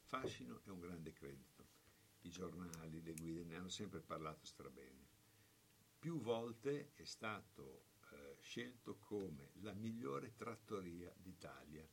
fascino 0.00 0.60
e 0.64 0.70
un 0.70 0.80
grande 0.80 1.12
credito. 1.12 1.68
I 2.22 2.30
giornali, 2.30 3.02
le 3.02 3.14
guide 3.14 3.44
ne 3.44 3.56
hanno 3.56 3.68
sempre 3.68 4.00
parlato 4.00 4.46
strabene. 4.46 5.08
Più 5.98 6.20
volte 6.20 6.92
è 6.94 7.04
stato 7.04 7.90
eh, 8.12 8.36
scelto 8.40 8.98
come 8.98 9.50
la 9.60 9.72
migliore 9.72 10.34
trattoria 10.34 11.12
d'Italia, 11.16 11.86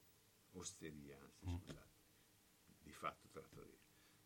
osteria, 0.51 1.19
anzi, 1.19 1.45
scusate, 1.45 1.97
di 2.81 2.91
fatto 2.91 3.27
trattoria. 3.29 3.77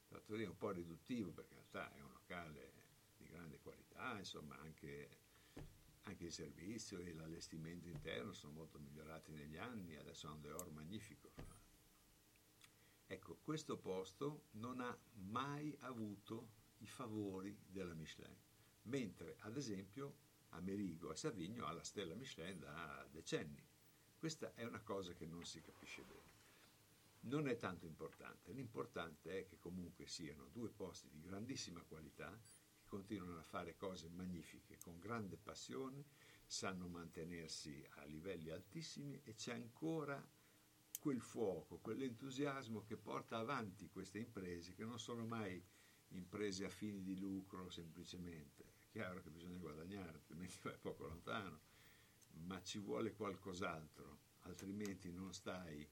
Trattoria 0.08 0.50
un 0.50 0.58
po' 0.58 0.72
riduttivo 0.72 1.32
perché 1.32 1.54
in 1.56 1.60
realtà 1.72 1.94
è 1.96 2.02
un 2.02 2.12
locale 2.12 2.74
di 3.18 3.26
grande 3.28 3.60
qualità, 3.60 4.18
insomma 4.18 4.58
anche, 4.60 5.18
anche 6.04 6.26
il 6.26 6.32
servizio 6.32 7.00
e 7.00 7.14
l'allestimento 7.14 7.88
interno 7.88 8.34
sono 8.34 8.54
molto 8.54 8.80
migliorati 8.80 9.32
negli 9.32 9.58
anni, 9.58 9.96
adesso 9.96 10.28
ha 10.28 10.32
un 10.32 10.42
dehors 10.42 10.72
magnifico. 10.72 11.32
Ecco, 13.06 13.38
questo 13.44 13.78
posto 13.78 14.46
non 14.52 14.80
ha 14.82 14.98
mai 15.14 15.76
avuto 15.82 16.62
i 16.80 16.88
favori 16.88 17.58
della 17.68 17.94
Michelin, 17.94 18.36
mentre 18.84 19.36
ad 19.40 19.58
esempio 19.58 20.16
a 20.54 20.62
Merigo, 20.62 21.10
a 21.10 21.16
Savigno, 21.16 21.66
ha 21.66 21.72
la 21.72 21.84
stella 21.84 22.16
Michelin 22.16 22.60
da 22.60 23.08
decenni. 23.12 23.64
Questa 24.18 24.54
è 24.54 24.64
una 24.64 24.82
cosa 24.82 25.14
che 25.14 25.26
non 25.26 25.46
si 25.46 25.62
capisce 25.62 26.04
bene. 26.04 26.32
Non 27.22 27.48
è 27.48 27.56
tanto 27.58 27.86
importante, 27.86 28.52
l'importante 28.52 29.40
è 29.40 29.46
che 29.46 29.58
comunque 29.60 30.08
siano 30.08 30.50
due 30.52 30.70
posti 30.70 31.10
di 31.10 31.22
grandissima 31.22 31.82
qualità, 31.82 32.30
che 32.30 32.86
continuano 32.86 33.40
a 33.40 33.44
fare 33.44 33.76
cose 33.76 34.10
magnifiche 34.10 34.78
con 34.78 35.00
grande 35.00 35.38
passione, 35.38 36.06
sanno 36.46 36.88
mantenersi 36.88 37.86
a 37.96 38.06
livelli 38.06 38.50
altissimi 38.50 39.20
e 39.24 39.36
c'è 39.36 39.54
ancora 39.54 40.22
quel 41.00 41.22
fuoco, 41.22 41.80
quell'entusiasmo 41.80 42.84
che 42.84 42.96
porta 42.96 43.38
avanti 43.38 43.90
queste 43.90 44.20
imprese 44.20 44.74
che 44.74 44.86
non 44.86 45.00
sono 45.00 45.26
mai 45.26 45.62
imprese 46.10 46.66
a 46.66 46.70
fini 46.70 47.02
di 47.02 47.18
lucro 47.18 47.70
semplicemente. 47.70 48.73
Chiaro 48.94 49.24
che 49.24 49.32
bisogna 49.32 49.58
guadagnare, 49.58 50.10
altrimenti 50.10 50.60
vai 50.62 50.78
poco 50.80 51.08
lontano, 51.08 51.60
ma 52.46 52.62
ci 52.62 52.78
vuole 52.78 53.16
qualcos'altro, 53.16 54.20
altrimenti 54.42 55.12
non 55.12 55.34
stai 55.34 55.84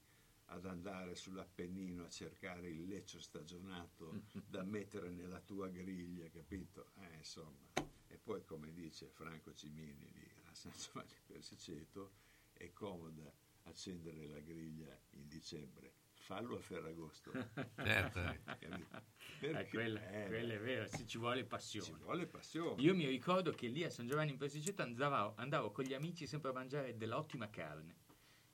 ad 0.46 0.68
andare 0.68 1.16
sull'Appennino 1.16 2.04
a 2.06 2.10
cercare 2.10 2.70
il 2.70 2.86
leccio 2.86 3.20
stagionato 3.20 4.26
da 4.46 4.62
mettere 4.64 5.10
nella 5.10 5.40
tua 5.40 5.68
griglia, 5.70 6.30
capito? 6.30 6.92
Eh, 6.98 7.16
insomma, 7.16 7.74
e 8.08 8.20
poi 8.20 8.46
come 8.46 8.72
dice 8.72 9.08
Franco 9.08 9.52
Cimini 9.56 10.14
a 10.52 10.54
San 10.54 10.74
Giovanni 10.78 11.16
Persiceto, 11.26 12.12
è 12.54 12.72
comoda 12.72 13.34
accendere 13.64 14.28
la 14.28 14.42
griglia 14.42 14.96
in 15.14 15.28
dicembre, 15.28 16.01
fallo 16.32 16.56
a 16.56 16.62
Ferragosto. 16.62 17.32
Certo. 17.76 18.22
Capito? 18.46 18.98
Eh, 19.42 19.50
Perché- 19.50 19.70
quella, 19.70 20.10
eh, 20.10 20.28
quella 20.28 20.54
è 20.54 20.60
vero, 20.60 20.88
sì, 20.88 21.06
ci 21.06 21.18
vuole 21.18 21.44
passione. 21.44 21.86
Ci 21.88 21.94
vuole 21.96 22.26
passione. 22.26 22.82
Io 22.82 22.96
mi 22.96 23.06
ricordo 23.06 23.52
che 23.52 23.68
lì 23.68 23.84
a 23.84 23.90
San 23.90 24.08
Giovanni 24.08 24.32
in 24.32 24.38
Persiceto 24.38 24.82
andavo, 24.82 25.34
andavo 25.36 25.72
con 25.72 25.84
gli 25.84 25.94
amici 25.94 26.26
sempre 26.28 26.52
a 26.52 26.54
mangiare 26.54 26.96
dell'ottima 26.96 27.50
carne. 27.50 27.98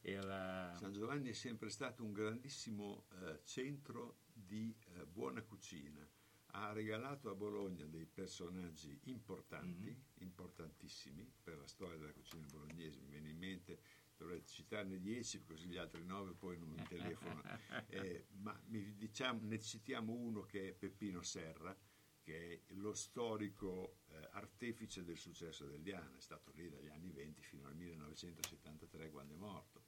Era... 0.02 0.74
San 0.78 0.94
Giovanni 0.94 1.30
è 1.30 1.34
sempre 1.34 1.70
stato 1.70 2.04
un 2.04 2.14
grandissimo 2.14 3.06
eh, 3.22 3.42
centro 3.44 4.22
di 4.34 4.76
eh, 4.96 5.06
buona 5.06 5.44
cucina. 5.44 6.08
Ha 6.52 6.72
regalato 6.72 7.30
a 7.30 7.36
Bologna 7.36 7.86
dei 7.86 8.06
personaggi 8.06 9.00
importanti, 9.04 9.96
importantissimi 10.20 11.30
per 11.44 11.58
la 11.58 11.68
storia 11.68 11.98
della 11.98 12.14
cucina 12.14 12.46
bolognese. 12.50 13.02
Mi 13.02 13.10
viene 13.10 13.30
in 13.30 13.38
mente, 13.38 13.80
dovrei 14.18 14.46
citarne 14.46 15.00
dieci, 15.00 15.44
così 15.44 15.68
gli 15.68 15.78
altri 15.78 16.04
nove 16.04 16.34
poi 16.34 16.58
non 16.58 16.70
mi 16.70 16.84
telefono. 16.88 17.42
Eh, 17.90 18.26
ma 18.42 18.60
mi- 18.66 18.96
diciamo, 18.96 19.40
ne 19.44 19.60
citiamo 19.60 20.12
uno 20.14 20.42
che 20.42 20.70
è 20.70 20.74
Peppino 20.74 21.22
Serra, 21.22 21.76
che 22.22 22.64
è 22.68 22.74
lo 22.74 22.94
storico 22.94 24.00
eh, 24.10 24.28
artefice 24.32 25.04
del 25.04 25.18
successo 25.18 25.66
del 25.66 25.82
Diana, 25.82 26.18
è 26.18 26.22
stato 26.22 26.52
lì 26.56 26.70
dagli 26.70 26.90
anni 26.90 27.12
20 27.12 27.42
fino 27.42 27.68
al 27.68 27.76
1973 27.76 29.10
quando 29.10 29.34
è 29.34 29.38
morto. 29.38 29.84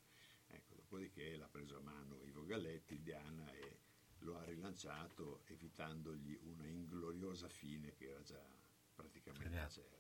Ecco, 0.48 0.76
dopodiché 0.76 1.36
l'ha 1.36 1.48
preso 1.48 1.78
a 1.78 1.82
mano 1.82 2.24
Ivo 2.24 2.46
Galletti, 2.46 2.94
il 2.94 3.02
Diana, 3.02 3.52
e 3.52 3.80
lo 4.20 4.38
ha 4.38 4.44
rilanciato 4.44 5.42
evitandogli 5.48 6.40
una 6.44 6.66
ingloriosa 6.66 7.48
fine 7.50 7.94
che 7.94 8.10
era 8.10 8.22
già 8.24 8.44
praticamente 8.96 9.70
certa. 9.70 9.98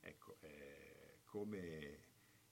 Ecco, 0.00 0.36
eh, 0.40 1.18
come, 1.24 1.98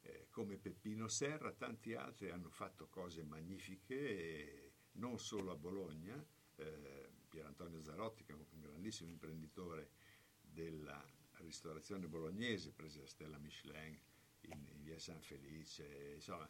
eh, 0.05 0.27
come 0.31 0.57
Peppino 0.57 1.09
Serra, 1.09 1.53
tanti 1.53 1.95
altri 1.95 2.31
hanno 2.31 2.51
fatto 2.51 2.89
cose 2.89 3.23
magnifiche, 3.23 4.73
non 4.93 5.19
solo 5.19 5.51
a 5.51 5.57
Bologna. 5.57 6.25
Eh, 6.57 7.13
Pier 7.29 7.47
Antonio 7.47 7.83
Zarotti, 7.83 8.23
che 8.23 8.33
è 8.33 8.37
un 8.37 8.61
grandissimo 8.61 9.11
imprenditore 9.11 9.91
della 10.41 11.05
ristorazione 11.39 12.07
bolognese, 12.07 12.73
prese 12.73 13.01
la 13.01 13.07
stella 13.07 13.39
Michelin 13.39 13.99
in, 14.43 14.67
in 14.71 14.83
via 14.85 14.99
San 14.99 15.21
Felice, 15.21 16.13
insomma, 16.15 16.49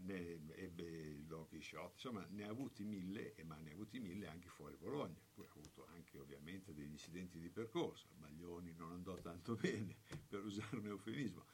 ne 0.00 0.40
ebbe 0.56 0.82
il 0.82 1.24
Don 1.26 1.46
Quixote, 1.46 1.92
insomma, 1.94 2.26
ne 2.30 2.44
ha 2.44 2.50
avuti 2.50 2.84
mille, 2.84 3.34
ma 3.44 3.56
ne 3.58 3.70
ha 3.70 3.74
avuti 3.74 4.00
mille 4.00 4.26
anche 4.26 4.48
fuori 4.48 4.76
Bologna. 4.76 5.20
Poi 5.34 5.46
ha 5.46 5.50
avuto 5.50 5.86
anche 5.86 6.18
ovviamente 6.18 6.74
degli 6.74 6.90
incidenti 6.90 7.38
di 7.38 7.48
percorso. 7.48 8.08
Baglioni 8.16 8.72
non 8.72 8.92
andò 8.92 9.16
tanto 9.20 9.54
bene, 9.60 9.96
per 10.26 10.44
usare 10.44 10.76
un 10.78 10.86
eufemismo, 10.86 11.44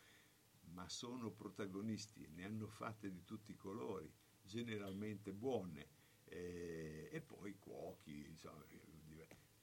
ma 0.74 0.88
sono 0.88 1.30
protagonisti, 1.30 2.28
ne 2.34 2.44
hanno 2.44 2.66
fatte 2.66 3.10
di 3.10 3.24
tutti 3.24 3.52
i 3.52 3.56
colori, 3.56 4.12
generalmente 4.42 5.32
buone. 5.32 6.02
eh, 6.26 7.08
e 7.12 7.20
poi 7.20 7.56
cuochi, 7.58 8.26
insomma, 8.28 8.64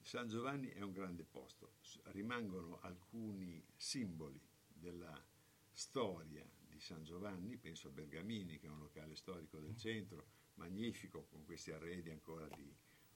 San 0.01 0.27
Giovanni 0.27 0.69
è 0.69 0.81
un 0.81 0.91
grande 0.91 1.23
posto, 1.23 1.73
rimangono 2.05 2.79
alcuni 2.81 3.63
simboli 3.75 4.41
della 4.67 5.23
storia 5.71 6.45
di 6.67 6.79
San 6.79 7.03
Giovanni, 7.03 7.57
penso 7.57 7.87
a 7.87 7.91
Bergamini 7.91 8.57
che 8.57 8.67
è 8.67 8.69
un 8.69 8.79
locale 8.79 9.15
storico 9.15 9.59
del 9.59 9.77
centro, 9.77 10.25
magnifico 10.55 11.25
con 11.29 11.45
questi 11.45 11.71
arredi 11.71 12.09
ancora 12.09 12.47
di 12.47 12.75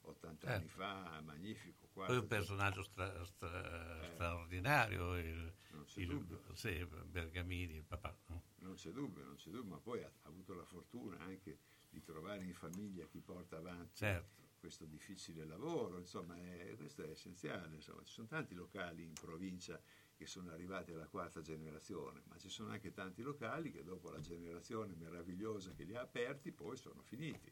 80 0.10 0.48
anni 0.48 0.68
Certo. 0.68 0.76
fa, 0.82 1.22
magnifico. 1.22 1.88
Poi 1.94 2.18
un 2.18 2.28
personaggio 2.28 2.84
stra- 2.84 3.24
stra- 3.26 4.02
Eh. 4.04 4.06
straordinario, 4.14 5.18
il, 5.18 5.54
Non 5.72 5.86
c'è 5.86 6.02
il- 6.02 6.08
dubbio. 6.08 6.42
sì, 6.56 6.86
Bergamini, 6.86 7.76
il 7.76 7.84
papà. 7.84 8.16
Non 8.58 8.74
c'è 8.76 8.92
dubbio, 8.92 9.24
non 9.24 9.36
c'è 9.36 9.50
dubbio, 9.50 9.70
ma 9.72 9.80
poi 9.80 10.04
ha, 10.04 10.08
ha 10.24 10.28
avuto 10.28 10.54
la 10.54 10.66
fortuna 10.66 11.18
anche 11.20 11.60
di 11.90 12.02
trovare 12.02 12.44
in 12.44 12.54
famiglia 12.54 13.06
chi 13.06 13.20
porta 13.22 13.58
avanti 13.58 13.96
Certo. 13.96 14.44
questo 14.60 14.86
difficile 14.86 15.46
lavoro, 15.46 15.98
insomma, 16.00 16.36
è- 16.38 16.76
questo 16.76 17.04
è 17.04 17.10
essenziale. 17.10 17.76
Insomma. 17.76 18.04
Ci 18.04 18.12
sono 18.14 18.28
tanti 18.28 18.54
locali 18.56 19.04
in 19.04 19.14
provincia 19.14 19.80
che 20.18 20.26
sono 20.26 20.50
arrivati 20.52 20.92
alla 20.92 21.08
quarta 21.08 21.42
generazione, 21.42 22.24
ma 22.28 22.38
ci 22.38 22.50
sono 22.50 22.72
anche 22.72 22.92
tanti 22.92 23.22
locali 23.22 23.72
che 23.72 23.84
dopo 23.84 24.10
la 24.10 24.20
generazione 24.20 24.96
meravigliosa 24.96 25.74
che 25.74 25.84
li 25.84 25.96
ha 25.96 26.02
aperti 26.02 26.52
poi 26.52 26.76
sono 26.78 27.02
finiti. 27.04 27.52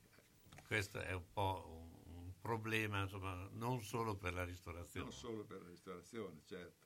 Questo 0.66 1.00
è 1.00 1.14
un 1.14 1.26
po' 1.32 1.90
un 1.92 1.93
problema, 2.44 3.04
insomma, 3.04 3.48
non 3.54 3.82
solo 3.82 4.18
per 4.18 4.34
la 4.34 4.44
ristorazione. 4.44 5.06
Non 5.06 5.14
solo 5.14 5.46
per 5.46 5.62
la 5.62 5.70
ristorazione, 5.70 6.42
certo. 6.46 6.86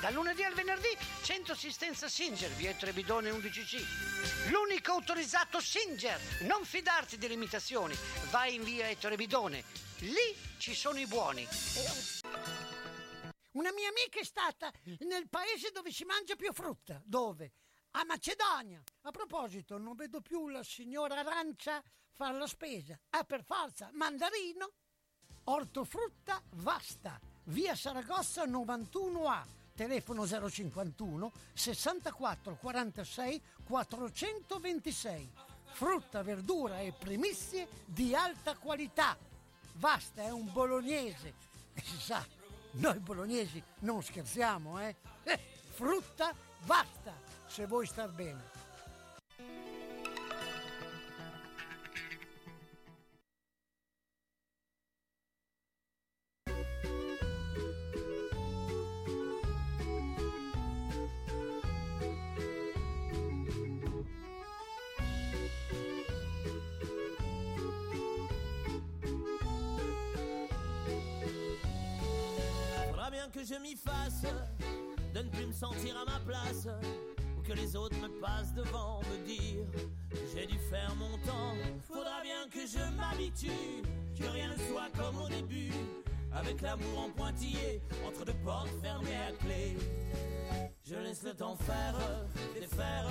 Dal 0.00 0.14
lunedì 0.14 0.42
al 0.42 0.54
venerdì, 0.54 0.96
centro 1.22 1.52
assistenza 1.52 2.08
Singer, 2.08 2.50
via 2.52 2.70
Ettore 2.70 2.94
Bidone 2.94 3.30
11C. 3.32 4.48
L'unico 4.50 4.92
autorizzato 4.92 5.60
Singer. 5.60 6.18
Non 6.46 6.64
fidarti 6.64 7.18
delle 7.18 7.34
imitazioni. 7.34 7.94
Vai 8.30 8.54
in 8.54 8.64
via 8.64 8.88
Ettore 8.88 9.16
Bidone. 9.16 9.62
Lì 9.98 10.34
ci 10.56 10.74
sono 10.74 10.98
i 10.98 11.06
buoni. 11.06 11.46
Una 13.52 13.72
mia 13.72 13.90
amica 13.90 14.20
è 14.20 14.24
stata 14.24 14.72
nel 15.00 15.28
paese 15.28 15.70
dove 15.70 15.92
si 15.92 16.04
mangia 16.04 16.34
più 16.34 16.50
frutta. 16.54 16.98
Dove? 17.04 17.52
A 17.90 18.04
Macedonia. 18.04 18.82
A 19.02 19.10
proposito, 19.10 19.76
non 19.76 19.96
vedo 19.96 20.22
più 20.22 20.48
la 20.48 20.64
signora 20.64 21.16
Arancia 21.16 21.82
fare 22.12 22.38
la 22.38 22.46
spesa. 22.46 22.98
Ah, 23.10 23.24
per 23.24 23.44
forza, 23.44 23.90
mandarino, 23.92 24.72
ortofrutta 25.44 26.42
vasta. 26.52 27.20
Via 27.44 27.74
Saragossa 27.74 28.46
91A. 28.46 29.59
Telefono 29.80 30.26
051 30.26 31.32
64 31.54 32.56
46 32.56 33.42
426. 33.64 35.30
Frutta, 35.72 36.22
verdura 36.22 36.80
e 36.80 36.92
primizie 36.92 37.66
di 37.86 38.14
alta 38.14 38.56
qualità. 38.56 39.16
Vasta 39.76 40.22
è 40.22 40.30
un 40.30 40.52
bolognese. 40.52 41.32
E 41.72 41.80
si 41.80 41.98
sa, 41.98 42.22
noi 42.72 42.98
bolognesi 42.98 43.62
non 43.78 44.02
scherziamo, 44.02 44.78
eh? 44.82 44.96
Eh, 45.22 45.40
frutta 45.70 46.34
basta, 46.66 47.14
se 47.46 47.64
vuoi 47.64 47.86
star 47.86 48.10
bene. 48.10 48.50
Que 73.32 73.44
je 73.44 73.54
m'y 73.60 73.76
fasse 73.76 74.22
de 75.14 75.20
ne 75.20 75.28
plus 75.30 75.46
me 75.46 75.52
sentir 75.52 75.96
à 75.96 76.04
ma 76.04 76.18
place 76.20 76.66
ou 77.38 77.42
que 77.42 77.52
les 77.52 77.76
autres 77.76 77.96
me 77.96 78.08
passent 78.20 78.52
devant 78.54 79.00
me 79.00 79.26
dire 79.26 79.64
j'ai 80.34 80.46
dû 80.46 80.58
faire 80.70 80.94
mon 80.96 81.16
temps. 81.18 81.54
Faudra 81.86 82.22
bien 82.22 82.48
que 82.50 82.66
je 82.66 82.82
m'habitue, 82.96 83.82
que 84.18 84.26
rien 84.26 84.50
ne 84.52 84.56
soit 84.56 84.90
comme 84.96 85.22
au 85.22 85.28
début, 85.28 85.72
avec 86.32 86.60
l'amour 86.60 86.98
en 87.06 87.10
pointillé 87.10 87.80
entre 88.06 88.24
deux 88.24 88.38
portes 88.44 88.70
fermées 88.82 89.16
à 89.28 89.32
clé. 89.32 89.76
Je 90.84 90.96
laisse 90.96 91.22
le 91.22 91.34
temps 91.34 91.56
faire, 91.56 91.96
défaire, 92.54 93.06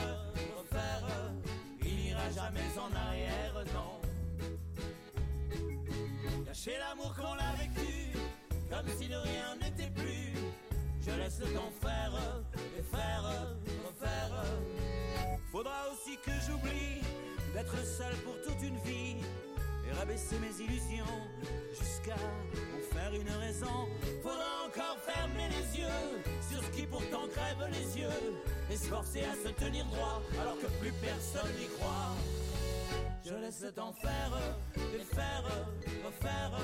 refaire. 0.58 1.08
Il 1.82 1.96
n'ira 1.96 2.30
jamais 2.32 2.68
en 2.78 2.94
arrière, 2.96 3.64
non. 3.74 4.02
Cacher 6.46 6.78
l'amour 6.78 7.16
qu'on 7.16 7.38
a 7.38 7.54
vécu, 7.54 7.99
comme 8.80 8.98
si 8.98 9.08
de 9.08 9.16
rien 9.16 9.56
n'était 9.62 9.92
plus. 9.92 10.34
Je 11.02 11.12
laisse 11.12 11.40
le 11.40 11.48
temps 11.54 11.72
faire, 11.82 12.14
défaire, 12.78 13.24
refaire. 13.86 14.44
Faudra 15.52 15.90
aussi 15.92 16.18
que 16.18 16.32
j'oublie 16.46 17.02
d'être 17.54 17.86
seul 17.86 18.16
pour 18.24 18.36
toute 18.42 18.62
une 18.62 18.78
vie 18.80 19.18
et 19.88 19.92
rabaisser 19.94 20.38
mes 20.40 20.64
illusions 20.64 21.20
jusqu'à 21.72 22.16
en 22.16 22.96
faire 22.96 23.14
une 23.14 23.30
raison. 23.42 23.88
Faudra 24.22 24.68
encore 24.68 24.98
fermer 25.06 25.50
les 25.50 25.80
yeux 25.80 26.22
sur 26.50 26.64
ce 26.64 26.70
qui 26.70 26.86
pourtant 26.86 27.28
crève 27.34 27.70
les 27.72 28.02
yeux 28.02 28.40
et 28.70 28.76
se 28.78 28.86
forcer 28.86 29.24
à 29.24 29.34
se 29.34 29.52
tenir 29.54 29.86
droit 29.86 30.22
alors 30.42 30.58
que 30.58 30.68
plus 30.80 30.94
personne 31.02 31.52
n'y 31.60 31.68
croit. 31.78 32.16
Je 33.26 33.34
laisse 33.34 33.62
le 33.62 33.72
temps 33.72 33.94
faire, 34.02 34.32
défaire, 34.94 35.44
refaire. 36.06 36.60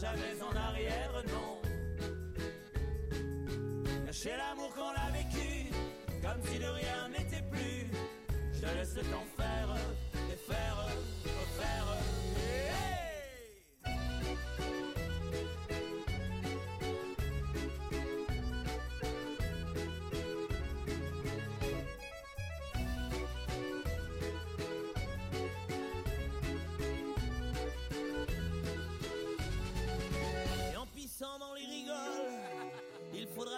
Jamais 0.00 0.42
en 0.42 0.54
arrière, 0.54 1.22
non. 1.28 1.60
Cacher 4.04 4.36
l'amour 4.36 4.74
qu'on 4.74 4.82
a 4.82 5.10
vécu, 5.10 5.70
comme 6.22 6.42
si 6.44 6.58
de 6.58 6.66
rien 6.66 7.08
n'était 7.08 7.44
plus. 7.50 7.90
Je 8.52 8.66
laisse 8.78 8.94
le 8.94 9.02
temps 9.02 9.26
faire, 9.36 9.74
défaire, 10.28 10.86
refaire. 11.24 11.96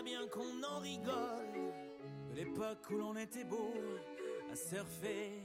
Bien 0.03 0.27
qu'on 0.29 0.63
en 0.63 0.81
rigole. 0.81 1.73
De 2.31 2.35
l'époque 2.35 2.91
où 2.91 2.99
l'on 2.99 3.17
était 3.17 3.45
beau 3.45 3.75
à 4.51 4.57
surfer 4.57 5.43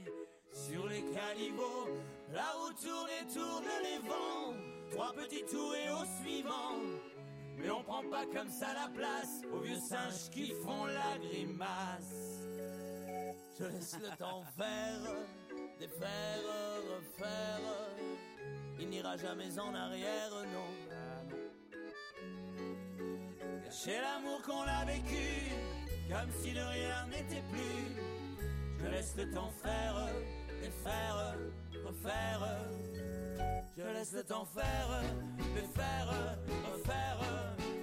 sur 0.52 0.86
les 0.86 1.02
caniveaux. 1.02 1.88
Là 2.32 2.52
où 2.62 2.72
tourne 2.72 3.08
et 3.20 3.32
tourne 3.32 3.64
les 3.82 4.08
vents, 4.08 4.54
trois 4.90 5.12
petits 5.12 5.44
tours 5.44 5.74
et 5.74 5.90
au 5.90 6.04
suivant. 6.22 6.78
Mais 7.56 7.70
on 7.70 7.82
prend 7.82 8.02
pas 8.10 8.26
comme 8.26 8.50
ça 8.50 8.74
la 8.74 8.88
place 8.88 9.42
aux 9.52 9.60
vieux 9.60 9.78
singes 9.78 10.30
qui 10.30 10.52
font 10.64 10.86
la 10.86 11.18
grimace. 11.18 12.42
Je 13.58 13.64
laisse 13.64 13.96
le 14.00 14.16
temps 14.16 14.42
faire, 14.56 15.00
défaire, 15.78 16.40
refaire. 16.90 17.60
Il 18.78 18.88
n'ira 18.88 19.16
jamais 19.16 19.58
en 19.58 19.74
arrière, 19.74 20.30
non. 20.52 20.93
Cacher 23.74 24.00
l'amour 24.00 24.40
qu'on 24.42 24.62
a 24.62 24.84
vécu, 24.84 25.50
comme 26.08 26.30
si 26.40 26.52
de 26.52 26.60
rien 26.60 27.06
n'était 27.08 27.42
plus. 27.50 28.46
Je 28.78 28.86
laisse 28.86 29.14
le 29.16 29.28
temps 29.32 29.50
faire, 29.64 30.06
défaire, 30.62 31.34
refaire. 31.84 32.56
Je 33.76 33.82
laisse 33.82 34.12
le 34.12 34.22
temps 34.22 34.44
faire, 34.44 35.02
défaire, 35.56 36.36
refaire. 36.72 37.18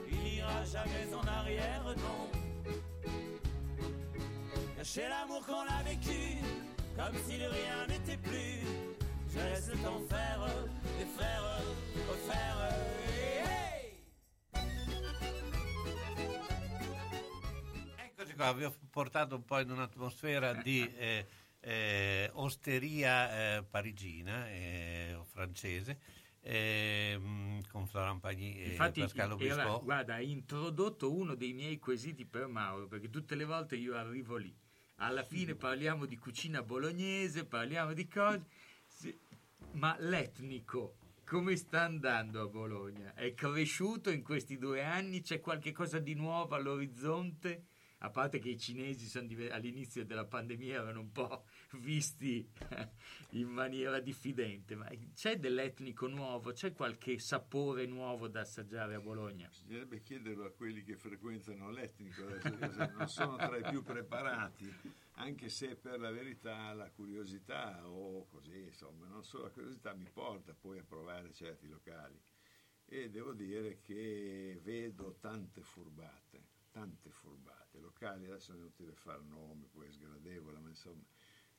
Il 0.10 0.18
n'ira 0.20 0.64
jamais 0.64 1.14
en 1.14 1.28
arrière, 1.28 1.84
non. 1.84 2.72
Cacher 4.78 5.10
l'amour 5.10 5.46
qu'on 5.46 5.68
a 5.78 5.84
vécu, 5.84 6.38
comme 6.96 7.16
si 7.28 7.38
de 7.38 7.44
rien 7.44 7.88
n'était 7.90 8.18
plus. 8.18 8.64
Je 9.30 9.40
laisse 9.40 9.68
le 9.68 9.78
temps 9.80 10.02
faire, 10.10 10.48
défaire, 10.98 11.62
refaire. 12.10 12.42
Vi 18.50 18.64
ho 18.64 18.76
portato 18.90 19.36
un 19.36 19.46
po' 19.46 19.60
in 19.60 19.70
un'atmosfera 19.70 20.54
di 20.54 20.82
eh, 20.98 21.26
eh, 21.60 22.30
osteria 22.34 23.58
eh, 23.58 23.64
parigina 23.64 24.50
eh, 24.50 25.14
o 25.14 25.24
francese 25.24 26.00
ehm, 26.42 27.62
con 27.70 27.86
Florent 27.86 28.20
Pagny 28.20 28.58
e 28.58 28.70
Infatti, 28.70 29.02
Pascal 29.02 29.34
Obispo. 29.34 29.82
guarda, 29.84 30.16
hai 30.16 30.32
introdotto 30.32 31.14
uno 31.14 31.36
dei 31.36 31.54
miei 31.54 31.78
quesiti 31.78 32.26
per 32.26 32.48
Mauro, 32.48 32.88
perché 32.88 33.10
tutte 33.12 33.36
le 33.36 33.46
volte 33.46 33.76
io 33.76 33.96
arrivo 33.96 34.38
lì. 34.38 34.54
Alla 34.96 35.24
fine 35.24 35.56
parliamo 35.56 36.06
di 36.06 36.18
cucina 36.18 36.64
bolognese, 36.64 37.46
parliamo 37.46 37.94
di 37.94 38.08
cose, 38.08 38.44
ma 39.74 39.96
l'etnico 40.00 40.96
come 41.32 41.56
sta 41.56 41.84
andando 41.84 42.42
a 42.42 42.48
Bologna? 42.48 43.14
È 43.14 43.34
cresciuto 43.34 44.10
in 44.10 44.22
questi 44.22 44.58
due 44.58 44.84
anni? 44.84 45.22
C'è 45.22 45.40
qualche 45.40 45.72
cosa 45.72 45.98
di 45.98 46.14
nuovo 46.14 46.56
all'orizzonte? 46.56 47.68
A 48.04 48.10
parte 48.10 48.40
che 48.40 48.50
i 48.50 48.58
cinesi 48.58 49.16
all'inizio 49.52 50.04
della 50.06 50.26
pandemia 50.26 50.82
erano 50.82 51.02
un 51.02 51.12
po' 51.12 51.46
visti 51.74 52.50
in 53.32 53.48
maniera 53.48 54.00
diffidente, 54.00 54.76
ma 54.76 54.90
c'è 55.14 55.38
dell'etnico 55.38 56.08
nuovo? 56.08 56.52
C'è 56.52 56.74
qualche 56.74 57.20
sapore 57.20 57.86
nuovo 57.86 58.28
da 58.28 58.42
assaggiare 58.42 58.96
a 58.96 59.00
Bologna? 59.00 59.48
Bisognerebbe 59.50 60.02
chiederlo 60.02 60.46
a 60.46 60.52
quelli 60.52 60.84
che 60.84 60.96
frequentano 60.96 61.70
l'etnico, 61.70 62.24
non 62.98 63.08
sono 63.08 63.36
tra 63.38 63.58
i 63.58 63.70
più 63.70 63.84
preparati, 63.84 64.74
anche 65.18 65.50
se 65.50 65.76
per 65.76 66.00
la 66.00 66.10
verità 66.10 66.74
la 66.74 66.90
curiosità 66.90 67.88
o 67.88 68.26
così, 68.30 68.64
insomma, 68.64 69.06
non 69.08 69.24
solo 69.24 69.44
la 69.44 69.52
curiosità 69.52 69.94
mi 69.94 70.10
porta 70.12 70.56
poi 70.60 70.80
a 70.80 70.84
provare 70.84 71.32
certi 71.34 71.68
locali 71.68 72.20
e 72.86 73.12
devo 73.12 73.34
dire 73.34 73.80
che 73.80 74.60
vedo 74.64 75.18
tante 75.20 75.62
furbate, 75.62 76.48
tante 76.72 77.10
furbate, 77.10 77.61
locali, 77.80 78.26
adesso 78.26 78.54
è 78.54 78.56
inutile 78.56 78.94
fare 78.94 79.24
nomi, 79.24 79.68
poi 79.68 79.88
è 79.88 79.92
sgradevole, 79.92 80.60
ma 80.60 80.70
insomma, 80.70 81.04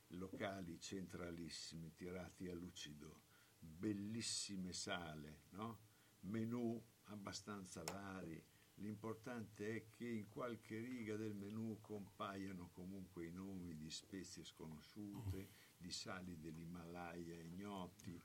locali 0.09 0.79
centralissimi, 0.79 1.93
tirati 1.95 2.49
a 2.49 2.55
lucido, 2.55 3.23
bellissime 3.59 4.73
sale, 4.73 5.43
no? 5.51 5.91
menù 6.21 6.81
abbastanza 7.05 7.83
vari, 7.85 8.45
L'importante 8.77 9.77
è 9.77 9.87
che 9.91 10.09
in 10.09 10.29
qualche 10.29 10.79
riga 10.79 11.17
del 11.17 11.35
menù 11.35 11.79
compaiano 11.81 12.71
comunque 12.73 13.27
i 13.27 13.31
nomi 13.31 13.77
di 13.77 13.91
spezie 13.91 14.45
sconosciute, 14.45 15.51
di 15.77 15.93
sali 15.93 16.39
dell'Himalaya 16.39 17.41
ignoti, 17.41 18.21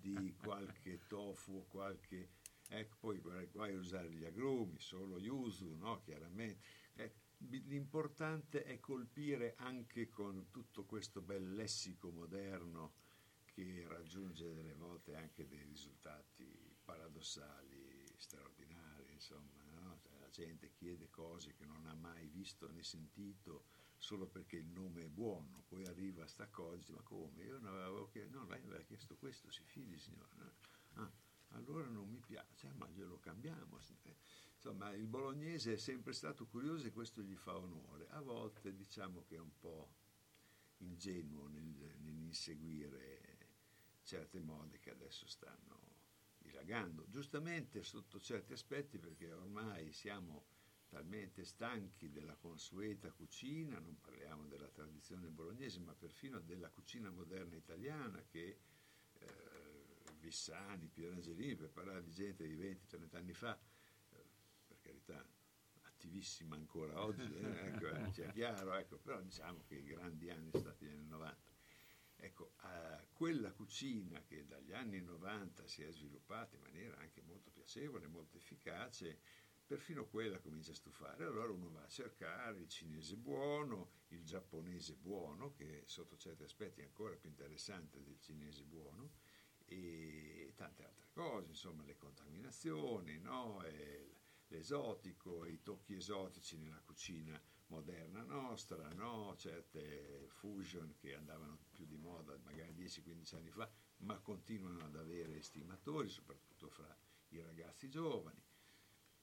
di 0.00 0.34
qualche 0.36 1.06
tofu, 1.06 1.66
qualche... 1.68 2.30
Ecco, 2.72 2.96
poi 3.00 3.18
guai 3.18 3.74
a 3.74 3.78
usare 3.78 4.10
gli 4.12 4.24
agrumi, 4.24 4.78
solo 4.78 5.18
yuzu, 5.18 5.74
no? 5.74 6.00
Chiaramente. 6.00 6.79
L'importante 7.48 8.64
è 8.64 8.78
colpire 8.80 9.54
anche 9.56 10.08
con 10.08 10.50
tutto 10.50 10.84
questo 10.84 11.20
bel 11.22 11.54
lessico 11.54 12.10
moderno 12.10 12.94
che 13.44 13.84
raggiunge 13.88 14.52
delle 14.54 14.74
volte 14.74 15.16
anche 15.16 15.46
dei 15.48 15.64
risultati 15.64 16.76
paradossali, 16.84 18.04
straordinari, 18.16 19.12
insomma 19.12 19.60
gente 20.30 20.70
chiede 20.70 21.10
cose 21.10 21.54
che 21.54 21.66
non 21.66 21.84
ha 21.86 21.94
mai 21.94 22.28
visto 22.28 22.70
né 22.70 22.82
sentito 22.82 23.64
solo 23.96 24.26
perché 24.26 24.56
il 24.56 24.68
nome 24.68 25.04
è 25.04 25.08
buono, 25.08 25.64
poi 25.68 25.84
arriva 25.84 26.26
sta 26.26 26.48
cosa 26.48 26.74
e 26.74 26.78
dice 26.78 26.92
ma 26.92 27.02
come? 27.02 27.42
Io 27.42 27.58
non 27.58 27.74
avevo 27.74 28.08
chiesto, 28.08 28.38
no, 28.38 28.46
lei 28.46 28.62
aveva 28.62 28.82
chiesto 28.84 29.16
questo, 29.16 29.50
si 29.50 29.62
fidi 29.64 29.98
signora. 29.98 30.50
Ah, 30.94 31.10
allora 31.48 31.86
non 31.88 32.08
mi 32.08 32.20
piace, 32.20 32.72
ma 32.78 32.88
glielo 32.88 33.18
cambiamo. 33.18 33.78
Insomma, 34.62 34.92
il 34.92 35.06
bolognese 35.06 35.72
è 35.72 35.76
sempre 35.78 36.12
stato 36.12 36.46
curioso 36.46 36.86
e 36.86 36.92
questo 36.92 37.22
gli 37.22 37.34
fa 37.34 37.56
onore. 37.56 38.06
A 38.10 38.20
volte 38.20 38.74
diciamo 38.74 39.24
che 39.26 39.36
è 39.36 39.40
un 39.40 39.58
po' 39.58 39.94
ingenuo 40.80 41.48
nel, 41.48 41.94
nell'inseguire 42.00 43.48
certe 44.02 44.38
mode 44.38 44.78
che 44.78 44.90
adesso 44.90 45.26
stanno 45.26 45.96
dilagando, 46.36 47.06
giustamente 47.08 47.82
sotto 47.82 48.20
certi 48.20 48.52
aspetti 48.52 48.98
perché 48.98 49.32
ormai 49.32 49.92
siamo 49.92 50.44
talmente 50.88 51.42
stanchi 51.44 52.10
della 52.10 52.34
consueta 52.34 53.10
cucina, 53.12 53.78
non 53.78 53.98
parliamo 53.98 54.46
della 54.46 54.68
tradizione 54.68 55.30
bolognese, 55.30 55.80
ma 55.80 55.94
perfino 55.94 56.38
della 56.38 56.68
cucina 56.68 57.08
moderna 57.08 57.56
italiana 57.56 58.22
che 58.28 58.58
eh, 59.14 59.28
Vissani, 60.18 60.86
Pierangelini, 60.88 61.56
per 61.56 61.70
parlare 61.70 62.02
di 62.02 62.12
gente 62.12 62.46
di 62.46 62.56
20-30 62.56 63.16
anni 63.16 63.32
fa, 63.32 63.58
carità, 64.90 65.24
attivissima 65.82 66.56
ancora 66.56 67.02
oggi, 67.02 67.32
eh, 67.38 67.66
ecco, 67.66 68.10
sia 68.12 68.28
chiaro, 68.30 68.74
ecco, 68.74 68.98
però 68.98 69.20
diciamo 69.20 69.62
che 69.66 69.76
i 69.76 69.84
grandi 69.84 70.30
anni 70.30 70.50
sono 70.50 70.62
stati 70.62 70.86
gli 70.86 70.90
anni 70.90 71.06
90. 71.08 71.58
Ecco, 72.22 72.52
eh, 72.64 73.06
quella 73.12 73.50
cucina 73.52 74.22
che 74.22 74.46
dagli 74.46 74.72
anni 74.72 75.00
90 75.00 75.66
si 75.66 75.82
è 75.82 75.90
sviluppata 75.90 76.56
in 76.56 76.62
maniera 76.62 76.98
anche 76.98 77.22
molto 77.22 77.50
piacevole, 77.50 78.06
molto 78.08 78.36
efficace, 78.36 79.18
perfino 79.64 80.06
quella 80.06 80.38
comincia 80.38 80.72
a 80.72 80.74
stufare. 80.74 81.24
Allora 81.24 81.50
uno 81.50 81.70
va 81.70 81.82
a 81.82 81.88
cercare 81.88 82.58
il 82.58 82.68
cinese 82.68 83.16
buono, 83.16 83.92
il 84.08 84.24
giapponese 84.24 84.96
buono, 84.96 85.52
che 85.52 85.82
sotto 85.86 86.16
certi 86.16 86.42
aspetti 86.42 86.80
è 86.80 86.84
ancora 86.84 87.16
più 87.16 87.30
interessante 87.30 88.02
del 88.02 88.18
cinese 88.20 88.64
buono, 88.64 89.12
e 89.64 90.52
tante 90.56 90.84
altre 90.84 91.08
cose, 91.12 91.48
insomma 91.50 91.84
le 91.84 91.96
contaminazioni, 91.96 93.18
no? 93.18 93.62
L'esotico, 94.50 95.44
i 95.44 95.62
tocchi 95.62 95.94
esotici 95.94 96.56
nella 96.58 96.80
cucina 96.80 97.40
moderna 97.66 98.22
nostra, 98.22 98.88
no? 98.92 99.34
certe 99.36 100.26
fusion 100.28 100.94
che 100.96 101.14
andavano 101.14 101.58
più 101.72 101.86
di 101.86 101.96
moda 101.96 102.36
magari 102.44 102.74
10-15 102.74 103.36
anni 103.36 103.50
fa, 103.50 103.70
ma 103.98 104.18
continuano 104.18 104.84
ad 104.84 104.96
avere 104.96 105.36
estimatori, 105.36 106.08
soprattutto 106.08 106.68
fra 106.68 106.96
i 107.28 107.40
ragazzi 107.40 107.88
giovani. 107.88 108.42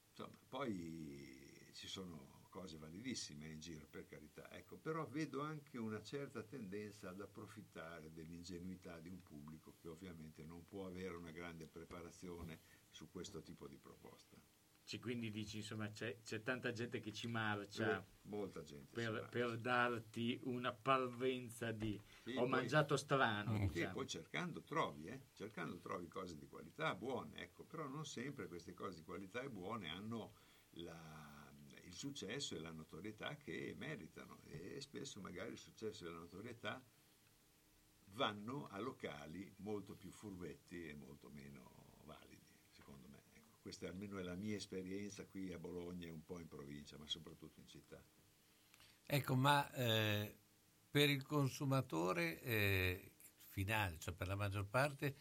Insomma, 0.09 0.37
poi 0.47 1.71
ci 1.73 1.87
sono 1.87 2.45
cose 2.49 2.77
validissime 2.77 3.49
in 3.49 3.59
giro, 3.59 3.85
per 3.85 4.07
carità, 4.07 4.49
ecco, 4.51 4.77
però 4.77 5.05
vedo 5.05 5.41
anche 5.41 5.77
una 5.77 6.01
certa 6.01 6.41
tendenza 6.41 7.09
ad 7.09 7.21
approfittare 7.21 8.11
dell'ingenuità 8.11 8.99
di 8.99 9.09
un 9.09 9.21
pubblico 9.21 9.75
che 9.75 9.89
ovviamente 9.89 10.43
non 10.43 10.65
può 10.65 10.87
avere 10.87 11.15
una 11.15 11.31
grande 11.31 11.67
preparazione 11.67 12.61
su 12.89 13.11
questo 13.11 13.43
tipo 13.43 13.67
di 13.67 13.77
proposta. 13.77 14.56
Cioè, 14.88 15.01
quindi 15.01 15.30
dici, 15.31 15.57
insomma, 15.57 15.91
c'è, 15.91 16.22
c'è, 16.23 16.41
tanta 16.41 16.72
gente 16.72 17.01
che 17.01 17.11
ci 17.11 17.27
marcia. 17.27 18.07
molta 18.22 18.64
gente. 18.64 18.93
Per, 18.93 19.11
marcia. 19.11 19.27
per 19.27 19.57
darti 19.57 20.39
una 20.43 20.72
parvenza 20.72 21.73
di 21.73 22.01
sì, 22.23 22.31
ho 22.31 22.41
poi, 22.41 22.49
mangiato 22.49 22.95
strano. 22.95 23.53
Sì, 23.53 23.68
diciamo. 23.68 23.93
poi 23.93 24.07
cercando 24.07 24.64
trovi, 24.64 25.07
eh? 25.07 25.19
cercando 25.34 25.77
trovi 25.80 26.07
cose 26.07 26.38
di 26.38 26.47
qualità 26.47 26.95
buone, 26.95 27.41
ecco, 27.41 27.65
però 27.65 27.85
non 27.85 28.05
sempre 28.05 28.47
queste 28.47 28.73
cose 28.73 28.99
di 28.99 29.03
qualità 29.03 29.41
e 29.41 29.49
buone 29.49 29.89
hanno 29.89 30.35
la, 30.76 31.51
il 31.84 31.93
successo 31.93 32.55
e 32.55 32.59
la 32.59 32.72
notorietà 32.72 33.35
che 33.35 33.76
meritano 33.77 34.39
e 34.45 34.80
spesso 34.80 35.19
magari 35.19 35.51
il 35.51 35.57
successo 35.57 36.05
e 36.05 36.09
la 36.09 36.19
notorietà 36.19 36.81
vanno 38.11 38.68
a 38.68 38.80
locali 38.80 39.53
molto 39.57 39.97
più 39.97 40.11
furbetti 40.11 40.88
e 40.88 40.93
molto 40.93 41.30
meno 41.30 41.86
questa 43.68 43.89
almeno 43.89 44.18
è 44.18 44.23
la 44.23 44.35
mia 44.35 44.56
esperienza 44.56 45.26
qui 45.26 45.52
a 45.52 45.60
Bologna 45.60 46.07
e 46.07 46.10
un 46.10 46.23
po' 46.23 46.39
in 46.39 46.48
provincia, 46.48 46.98
ma 46.98 47.06
soprattutto 47.06 47.60
in 47.60 47.68
città. 47.68 48.02
Ecco, 49.06 49.35
ma 49.35 49.69
eh, 49.73 50.38
per 50.89 51.10
il 51.10 51.22
consumatore 51.26 52.41
eh, 52.44 53.11
finale, 53.49 53.98
cioè 53.99 54.14
per 54.14 54.27
la 54.27 54.35
maggior 54.35 54.68
parte, 54.68 55.18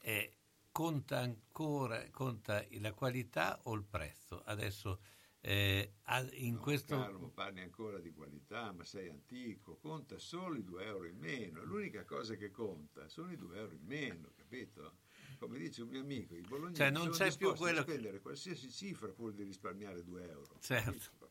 eh, 0.00 0.34
conta 0.72 1.20
ancora 1.20 2.10
conta 2.10 2.66
la 2.80 2.92
qualità 2.92 3.60
o 3.62 3.74
il 3.74 3.84
prezzo? 3.84 4.42
Adesso 4.42 5.00
eh, 5.42 5.92
in 6.32 6.54
no, 6.54 6.60
questo... 6.60 6.98
Caro, 6.98 7.28
parli 7.28 7.60
ancora 7.60 8.00
di 8.00 8.12
qualità, 8.12 8.72
ma 8.72 8.84
sei 8.84 9.08
antico, 9.10 9.76
conta 9.76 10.18
solo 10.18 10.56
i 10.56 10.64
2 10.64 10.84
euro 10.84 11.04
in 11.06 11.18
meno, 11.18 11.62
l'unica 11.62 12.04
cosa 12.04 12.34
che 12.34 12.50
conta 12.50 13.08
sono 13.08 13.30
i 13.30 13.36
2 13.36 13.56
euro 13.56 13.74
in 13.74 13.84
meno, 13.84 14.32
capito? 14.34 15.04
come 15.40 15.58
dice 15.58 15.82
un 15.82 15.88
mio 15.88 16.00
amico, 16.00 16.34
i 16.34 16.40
bolognesi 16.40 16.80
cioè, 16.80 16.90
non 16.90 17.10
c'è 17.10 17.34
più 17.36 17.54
quello 17.54 17.80
a 17.80 17.82
spendere 17.82 18.20
qualsiasi 18.20 18.70
cifra 18.70 19.08
pur 19.08 19.32
di 19.32 19.42
risparmiare 19.42 20.02
2 20.02 20.28
euro. 20.30 20.58
Certo. 20.60 21.28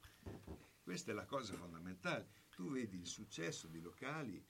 Questa 0.82 1.12
è 1.12 1.14
la 1.14 1.26
cosa 1.26 1.54
fondamentale. 1.56 2.44
Tu 2.50 2.72
vedi 2.72 2.98
il 2.98 3.08
successo 3.08 3.68
di 3.68 3.82
locali 3.82 4.44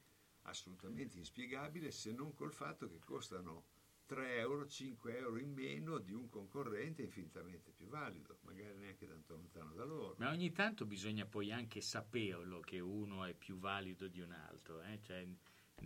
assolutamente 0.44 1.18
inspiegabile 1.18 1.92
se 1.92 2.12
non 2.12 2.34
col 2.34 2.52
fatto 2.52 2.88
che 2.88 3.00
costano 3.00 3.66
3 4.06 4.38
euro, 4.38 4.68
5 4.68 5.18
euro 5.18 5.40
in 5.40 5.52
meno 5.52 5.98
di 5.98 6.14
un 6.14 6.30
concorrente 6.30 7.02
infinitamente 7.02 7.72
più 7.72 7.88
valido, 7.88 8.38
magari 8.42 8.76
neanche 8.78 9.08
tanto 9.08 9.36
lontano 9.36 9.74
da 9.74 9.84
loro. 9.84 10.16
Ma 10.20 10.30
ogni 10.30 10.52
tanto 10.52 10.86
bisogna 10.86 11.26
poi 11.26 11.52
anche 11.52 11.82
saperlo 11.82 12.60
che 12.60 12.80
uno 12.80 13.26
è 13.26 13.34
più 13.34 13.58
valido 13.58 14.08
di 14.08 14.20
un 14.20 14.32
altro. 14.32 14.82
Eh? 14.84 15.00
Cioè, 15.02 15.28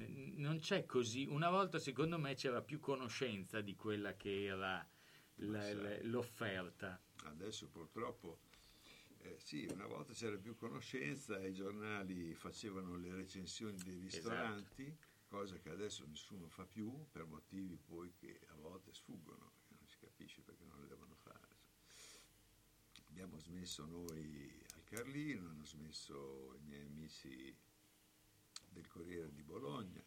non 0.07 0.59
c'è 0.59 0.85
così. 0.85 1.25
Una 1.25 1.49
volta, 1.49 1.79
secondo 1.79 2.17
me, 2.17 2.35
c'era 2.35 2.61
più 2.61 2.79
conoscenza 2.79 3.61
di 3.61 3.75
quella 3.75 4.15
che 4.15 4.45
era 4.45 4.87
la, 5.35 5.99
l'offerta. 6.03 7.01
Adesso 7.23 7.67
purtroppo. 7.69 8.39
Eh, 9.21 9.37
sì, 9.37 9.67
una 9.71 9.85
volta 9.85 10.13
c'era 10.13 10.37
più 10.37 10.55
conoscenza 10.55 11.39
e 11.39 11.49
i 11.49 11.53
giornali 11.53 12.33
facevano 12.35 12.95
le 12.95 13.13
recensioni 13.13 13.77
dei 13.83 13.99
ristoranti, 13.99 14.83
esatto. 14.83 15.07
cosa 15.27 15.57
che 15.57 15.69
adesso 15.69 16.05
nessuno 16.07 16.47
fa 16.47 16.65
più 16.65 17.05
per 17.11 17.25
motivi 17.25 17.77
poi 17.77 18.13
che 18.13 18.39
a 18.47 18.55
volte 18.55 18.93
sfuggono, 18.93 19.51
perché 19.57 19.75
non 19.77 19.87
si 19.87 19.97
capisce 19.99 20.41
perché 20.41 20.63
non 20.63 20.79
le 20.79 20.87
devono 20.87 21.15
fare. 21.15 21.57
Abbiamo 23.09 23.37
smesso 23.39 23.85
noi 23.85 24.63
al 24.75 24.83
Carlino, 24.85 25.49
hanno 25.49 25.65
smesso 25.65 26.55
i 26.55 26.61
miei 26.63 26.85
amici 26.85 27.53
del 28.79 28.87
Corriere 28.87 29.31
di 29.33 29.43
Bologna, 29.43 30.01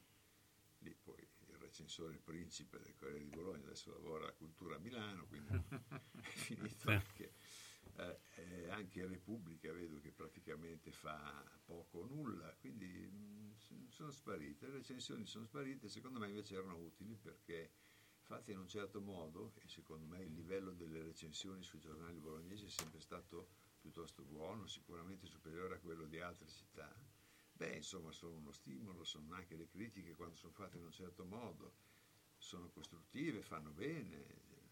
lì 0.79 0.95
poi 0.95 1.21
il 1.21 1.57
recensore 1.59 2.17
principe 2.19 2.79
del 2.81 2.95
Corriere 2.97 3.25
di 3.25 3.31
Bologna, 3.31 3.65
adesso 3.67 3.91
lavora 3.93 4.29
a 4.29 4.33
Cultura 4.33 4.77
a 4.77 4.79
Milano, 4.79 5.27
quindi 5.27 5.53
è 6.17 6.21
finito 6.23 6.91
anche, 6.91 7.35
eh, 7.97 8.19
eh, 8.37 8.71
anche 8.71 9.07
Repubblica, 9.07 9.71
vedo 9.73 10.01
che 10.01 10.11
praticamente 10.11 10.91
fa 10.91 11.45
poco 11.65 11.99
o 11.99 12.07
nulla, 12.07 12.55
quindi 12.61 12.87
mh, 12.87 13.55
s- 13.57 13.89
sono 13.89 14.11
sparite, 14.11 14.67
le 14.67 14.73
recensioni 14.79 15.27
sono 15.27 15.45
sparite, 15.45 15.89
secondo 15.89 16.19
me 16.19 16.29
invece 16.29 16.55
erano 16.55 16.79
utili 16.79 17.15
perché 17.17 17.71
fatte 18.23 18.53
in 18.53 18.59
un 18.59 18.69
certo 18.69 19.01
modo, 19.01 19.53
e 19.61 19.69
secondo 19.69 20.07
me 20.07 20.23
il 20.23 20.33
livello 20.33 20.73
delle 20.73 21.03
recensioni 21.03 21.63
sui 21.63 21.81
giornali 21.81 22.19
bolognesi 22.19 22.65
è 22.65 22.71
sempre 22.71 23.01
stato 23.01 23.49
piuttosto 23.81 24.23
buono, 24.23 24.67
sicuramente 24.67 25.27
superiore 25.27 25.75
a 25.75 25.79
quello 25.79 26.07
di 26.07 26.21
altre 26.21 26.49
città, 26.49 26.91
beh 27.53 27.77
insomma 27.77 28.13
sono 28.13 28.35
uno 28.35 28.53
stimolo, 28.53 29.05
sono 29.05 29.35
anche 29.35 29.57
le 29.57 29.69
critiche 29.69 30.15
quando 30.15 30.37
sono 30.37 30.53
fatte 30.53 30.79
in 30.79 30.85
un 30.85 30.93
certo 30.93 31.25
modo, 31.25 31.75
sono 32.37 32.69
costruttive, 32.71 33.43
fanno 33.43 33.71
bene, 33.71 34.25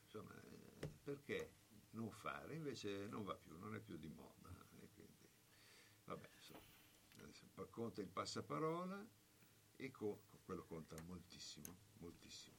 insomma 0.03 0.35
eh, 0.43 0.89
perché 1.03 1.53
non 1.91 2.11
fare? 2.11 2.55
Invece 2.55 3.07
non 3.09 3.25
va 3.25 3.35
più, 3.35 3.57
non 3.59 3.75
è 3.75 3.81
più 3.81 3.97
di 3.97 4.09
moda. 4.09 4.49
E 4.81 4.89
quindi, 4.95 5.29
vabbè, 6.05 6.29
insomma, 6.37 7.65
conta 7.71 8.01
il 8.01 8.09
passaparola 8.09 9.07
e 9.77 9.91
co- 9.91 10.23
quello 10.45 10.65
conta 10.65 11.01
moltissimo, 11.03 11.77
moltissimo. 11.99 12.57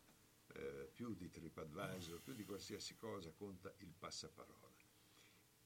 Eh, 0.53 0.89
più 0.93 1.13
di 1.15 1.29
TripAdvisor, 1.29 2.21
più 2.21 2.33
di 2.33 2.43
qualsiasi 2.43 2.97
cosa 2.97 3.31
conta 3.31 3.73
il 3.77 3.93
passaparola 3.97 4.69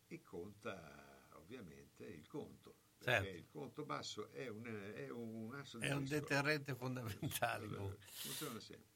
e 0.07 0.21
conta 0.21 1.27
ovviamente 1.33 2.05
il 2.05 2.27
conto, 2.27 2.75
Certo. 3.11 3.35
il 3.35 3.47
conto 3.51 3.85
basso 3.85 4.31
è 4.31 4.47
un, 4.47 4.63
è 4.95 5.09
un 5.09 5.53
asso 5.55 5.77
di 5.77 5.85
È 5.87 5.93
un 5.93 6.05
deterrente 6.05 6.75
fondamentale. 6.75 7.67
comunque. 7.67 7.97
Funziona 8.09 8.59
sempre. 8.59 8.93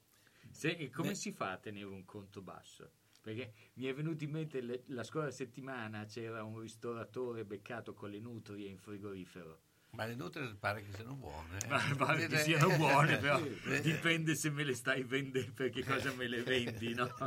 Se- 0.52 0.70
e 0.72 0.90
come 0.90 1.10
Beh. 1.10 1.16
si 1.16 1.32
fa 1.32 1.52
a 1.52 1.58
tenere 1.58 1.86
un 1.86 2.04
conto 2.06 2.42
basso? 2.42 2.92
Perché 3.22 3.54
mi 3.74 3.86
è 3.86 3.94
venuto 3.94 4.24
in 4.24 4.32
mente 4.32 4.62
le- 4.62 4.84
la 4.88 5.04
scorsa 5.04 5.30
settimana 5.32 6.06
c'era 6.06 6.44
un 6.44 6.60
ristoratore 6.60 7.46
beccato 7.46 7.94
con 7.94 8.10
le 8.10 8.20
nutrie 8.20 8.68
in 8.70 8.78
frigorifero. 8.78 9.62
Ma 9.92 10.06
le 10.06 10.16
nutrie 10.16 10.56
pare 10.56 10.84
che 10.84 10.94
siano 10.94 11.16
buone. 11.16 11.58
eh. 11.64 11.68
Ma 11.68 11.80
pare 11.98 12.28
che 12.28 12.38
siano 12.38 12.76
buone, 12.78 13.18
però 13.18 13.40
dipende 13.82 14.36
se 14.36 14.50
me 14.52 14.64
le 14.64 14.74
stai 14.74 15.04
vendendo, 15.04 15.52
perché 15.54 15.84
cosa 15.84 16.14
me 16.14 16.28
le 16.28 16.42
vendi, 16.44 16.94
no? 16.94 17.08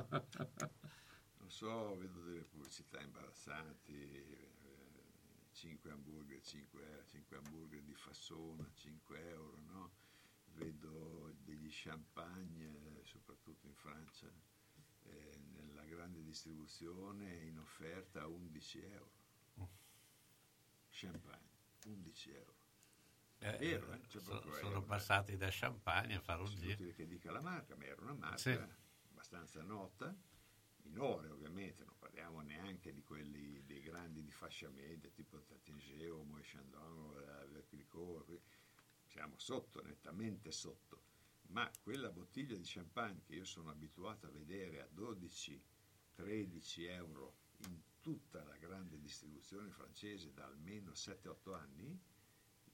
Non 1.38 1.50
so, 1.50 1.96
vedo 1.98 2.20
delle 2.22 2.42
pubblicità 2.44 2.98
imbarazzanti, 3.00 4.41
5 5.62 5.90
hamburger, 5.92 6.40
5, 6.42 7.04
hamburger 7.36 7.82
di 7.82 7.94
fassona, 7.94 8.68
5 8.74 9.28
euro, 9.28 9.60
no? 9.66 9.92
Vedo 10.54 11.34
degli 11.38 11.68
champagne, 11.70 12.98
eh, 12.98 13.04
soprattutto 13.04 13.68
in 13.68 13.74
Francia, 13.74 14.26
eh, 15.04 15.38
nella 15.54 15.84
grande 15.84 16.20
distribuzione 16.24 17.44
in 17.44 17.58
offerta 17.60 18.22
a 18.22 18.26
11 18.26 18.82
euro. 18.82 19.10
Champagne, 20.90 21.48
11 21.86 22.30
euro. 22.34 22.54
eh, 23.38 23.54
È 23.54 23.58
vero, 23.58 23.92
eh? 23.92 24.00
eh, 24.02 24.20
sono 24.20 24.42
euro, 24.56 24.78
eh. 24.78 24.82
passati 24.82 25.36
da 25.36 25.48
champagne 25.50 26.16
a 26.16 26.20
fare 26.20 26.42
un 26.42 26.48
È 26.48 26.54
giro. 26.54 26.66
inutile 26.66 26.92
che 26.94 27.06
dica 27.06 27.30
la 27.30 27.40
marca, 27.40 27.76
ma 27.76 27.84
era 27.84 28.02
una 28.02 28.14
marca 28.14 28.36
Sì. 28.36 28.58
abbastanza 29.10 29.62
nota, 29.62 30.12
minore 30.82 31.28
ovviamente, 31.30 31.84
non 31.84 31.96
parliamo 31.98 32.40
neanche 32.40 32.92
di 32.92 33.02
quelli 33.02 33.64
dei 33.64 33.80
grandi 33.80 34.22
di 34.22 34.30
fascia 34.30 34.68
media, 34.70 35.10
tipo 35.10 35.40
Tatingé 35.42 36.08
o 36.10 36.22
Moët 36.24 36.44
Chandon, 36.44 37.14
eh, 37.18 37.86
que- 37.88 38.40
siamo 39.06 39.38
sotto, 39.38 39.82
nettamente 39.82 40.50
sotto, 40.50 41.02
ma 41.48 41.70
quella 41.82 42.10
bottiglia 42.10 42.56
di 42.56 42.64
champagne 42.64 43.22
che 43.24 43.34
io 43.34 43.44
sono 43.44 43.70
abituato 43.70 44.26
a 44.26 44.30
vedere 44.30 44.80
a 44.80 44.88
12-13 44.88 46.84
euro 46.86 47.34
in 47.66 47.80
tutta 48.00 48.42
la 48.44 48.56
grande 48.56 48.98
distribuzione 48.98 49.70
francese 49.70 50.32
da 50.32 50.46
almeno 50.46 50.92
7-8 50.92 51.54
anni, 51.54 52.00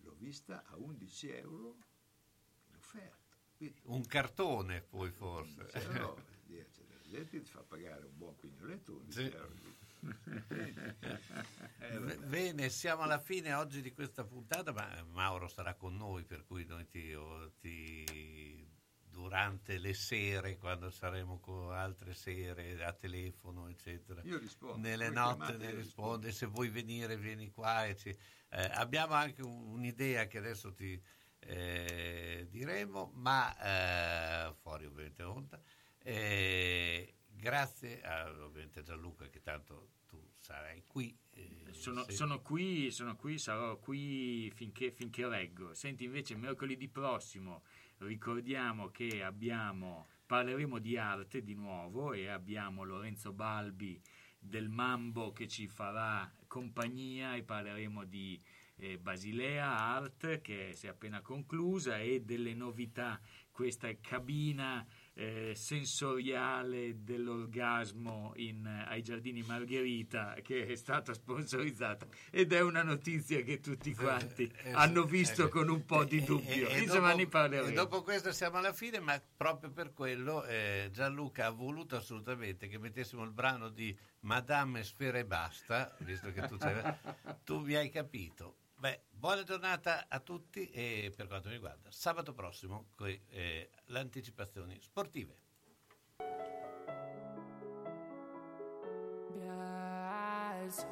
l'ho 0.01 0.15
vista 0.15 0.65
a 0.65 0.77
11 0.77 1.29
euro 1.31 1.77
in 2.69 2.77
offerta. 2.77 3.37
Quindi, 3.57 3.81
Un 3.85 4.07
cartone 4.07 4.81
poi 4.83 5.11
forse. 5.11 5.69
cioè, 5.71 5.83
gente 7.09 7.41
ti 7.41 7.49
fa 7.51 7.63
pagare 7.63 8.05
un 8.07 8.17
buon 8.17 8.37
pignoletto 8.37 8.97
11 8.99 9.13
Sì. 9.13 9.31
euro. 9.35 9.77
Eh. 11.81 12.17
Bene, 12.27 12.69
siamo 12.69 13.03
alla 13.03 13.19
fine 13.19 13.53
oggi 13.55 13.81
di 13.81 13.93
questa 13.93 14.25
puntata, 14.25 14.73
ma 14.73 15.03
Mauro 15.11 15.49
sarà 15.49 15.75
con 15.75 15.97
noi, 15.97 16.25
per 16.25 16.45
cui 16.45 16.65
noi 16.65 16.87
ti, 16.89 17.17
ti- 17.61 18.69
durante 19.01 19.79
le 19.79 19.95
sere, 19.95 20.57
quando 20.59 20.91
saremo 20.91 21.39
con 21.41 21.73
altre 21.73 22.15
sere 22.15 22.85
a 22.85 22.93
telefono, 22.93 23.69
eccetera. 23.69 24.21
Io 24.25 24.39
rispondo. 24.39 24.77
Nelle 24.87 25.09
notte 25.11 25.57
ne 25.57 25.73
risponde, 25.73 26.31
se 26.33 26.47
vuoi 26.47 26.69
venire 26.69 27.17
vieni 27.17 27.51
qua. 27.51 27.87
eh, 27.87 28.17
abbiamo 28.51 29.15
anche 29.15 29.43
un- 29.43 29.69
un'idea 29.73 30.27
che 30.27 30.39
adesso 30.39 30.73
ti 30.75 31.01
eh, 31.41 32.47
diremo, 32.51 33.13
ma 33.15 33.57
eh, 34.49 34.55
fuori 34.61 34.85
ovviamente 34.87 35.23
onda. 35.23 35.61
Eh, 36.11 37.17
grazie 37.29 38.01
a 38.01 38.31
ovviamente 38.31 38.83
Gianluca 38.83 39.29
che 39.29 39.43
tanto 39.43 39.91
tu 40.07 40.19
sarai 40.41 40.83
qui. 40.87 41.15
eh, 41.33 41.67
Sono, 41.73 42.05
se- 42.05 42.13
sono 42.13 42.41
qui, 42.41 42.91
sono 42.91 43.15
qui, 43.15 43.37
sarò 43.37 43.77
qui 43.77 44.51
finché, 44.55 44.91
finché 44.91 45.29
reggo. 45.29 45.75
Senti, 45.75 46.05
invece, 46.05 46.35
mercoledì 46.35 46.89
prossimo 46.89 47.63
ricordiamo 47.99 48.89
che 48.89 49.23
abbiamo, 49.23 50.09
parleremo 50.25 50.79
di 50.79 50.97
arte 50.97 51.43
di 51.43 51.53
nuovo 51.53 52.15
e 52.15 52.29
abbiamo 52.29 52.85
Lorenzo 52.85 53.35
Balbi 53.35 54.01
del 54.39 54.71
Mambo 54.71 55.33
che 55.33 55.47
ci 55.47 55.69
farà 55.69 56.33
compagnia 56.47 57.35
e 57.35 57.43
parleremo 57.43 58.05
di 58.05 58.41
eh, 58.77 58.97
Basilea 58.97 59.67
Art 59.77 60.41
che 60.41 60.73
si 60.73 60.87
è 60.87 60.91
appena 60.91 61.21
conclusa 61.21 61.99
e 61.99 62.23
delle 62.23 62.55
novità, 62.55 63.21
questa 63.51 63.93
cabina 64.01 64.87
eh, 65.19 65.53
sensoriale 65.57 67.03
dell'orgasmo 67.03 68.35
in, 68.37 68.65
ai 68.67 69.03
giardini 69.03 69.43
Margherita 69.43 70.37
che 70.43 70.65
è 70.65 70.77
stata 70.77 71.13
sponsorizzata 71.13 72.07
ed 72.31 72.53
è 72.53 72.61
una 72.61 72.85
notizia 72.85 73.41
che 73.43 73.59
tutti 73.59 73.93
quanti 73.95 74.49
eh, 74.63 74.71
hanno 74.73 75.05
sì, 75.07 75.11
visto 75.11 75.47
eh, 75.47 75.49
con 75.49 75.69
un 75.69 75.85
po' 75.85 76.05
di 76.05 76.19
e- 76.19 76.25
dubbio. 76.25 76.69
e- 76.69 76.85
dopo- 76.85 77.01
dopo 77.73 78.03
questo 78.03 78.31
siamo 78.31 78.59
alla 78.59 78.73
fine, 78.73 79.01
ma 79.01 79.21
proprio 79.37 79.73
per 79.73 79.93
quello 79.93 80.45
eh, 80.45 80.89
Gianluca 80.93 81.47
ha 81.47 81.51
voluto 81.51 81.97
assolutamente 81.97 82.69
che 82.69 82.79
mettessimo 82.79 83.25
il 83.25 83.33
brano 83.33 83.71
di 83.71 83.97
Madame 84.21 84.85
Sfera 84.85 85.19
e 85.19 85.25
Basta, 85.25 85.97
visto 85.99 86.31
che 86.33 86.43
tu, 86.47 86.57
tu 87.45 87.59
mi 87.59 87.75
hai 87.75 87.91
capito. 87.91 88.55
Beh, 88.81 89.07
buona 89.11 89.43
giornata 89.43 90.07
a 90.09 90.21
tutti 90.21 90.71
e 90.71 91.13
per 91.17 91.27
quanto 91.27 91.49
mi 91.49 91.55
riguarda, 91.55 91.91
sabato 91.91 92.33
prossimo 92.33 92.91
con 92.95 93.09
eh, 93.09 93.71
le 93.87 93.99
anticipazioni 93.99 94.79
sportive. 94.81 95.37
Bias. 99.33 100.87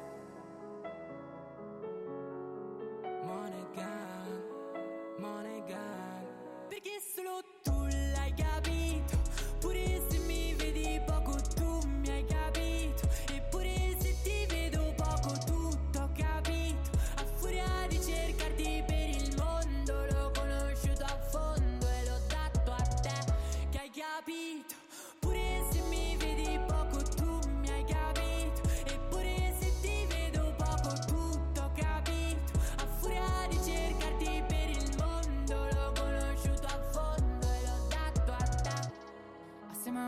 Money 3.23 3.71
gang. 5.63 6.06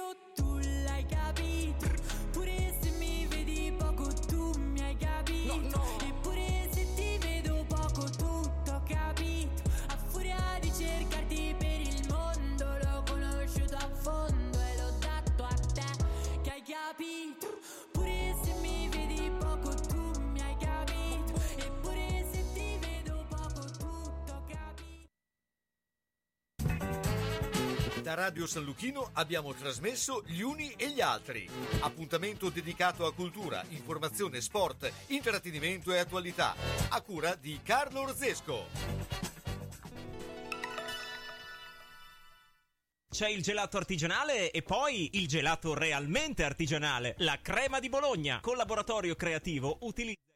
Perché 0.00 0.16
solo 0.34 0.39
Da 28.10 28.16
Radio 28.16 28.44
San 28.48 28.64
Luchino 28.64 29.10
abbiamo 29.12 29.54
trasmesso 29.54 30.24
Gli 30.26 30.40
Uni 30.40 30.72
e 30.72 30.90
gli 30.90 31.00
Altri. 31.00 31.48
Appuntamento 31.78 32.50
dedicato 32.50 33.06
a 33.06 33.14
cultura, 33.14 33.62
informazione, 33.68 34.40
sport, 34.40 34.92
intrattenimento 35.06 35.92
e 35.92 35.98
attualità. 35.98 36.56
A 36.88 37.00
cura 37.02 37.36
di 37.36 37.60
Carlo 37.62 38.00
Orzesco. 38.00 38.66
C'è 43.08 43.28
il 43.28 43.42
gelato 43.42 43.76
artigianale 43.76 44.50
e 44.50 44.62
poi 44.62 45.10
il 45.12 45.28
gelato 45.28 45.74
realmente 45.74 46.42
artigianale, 46.42 47.14
la 47.18 47.38
crema 47.40 47.78
di 47.78 47.88
Bologna. 47.88 48.40
Collaboratorio 48.40 49.14
creativo 49.14 49.78
utilizza 49.82 50.29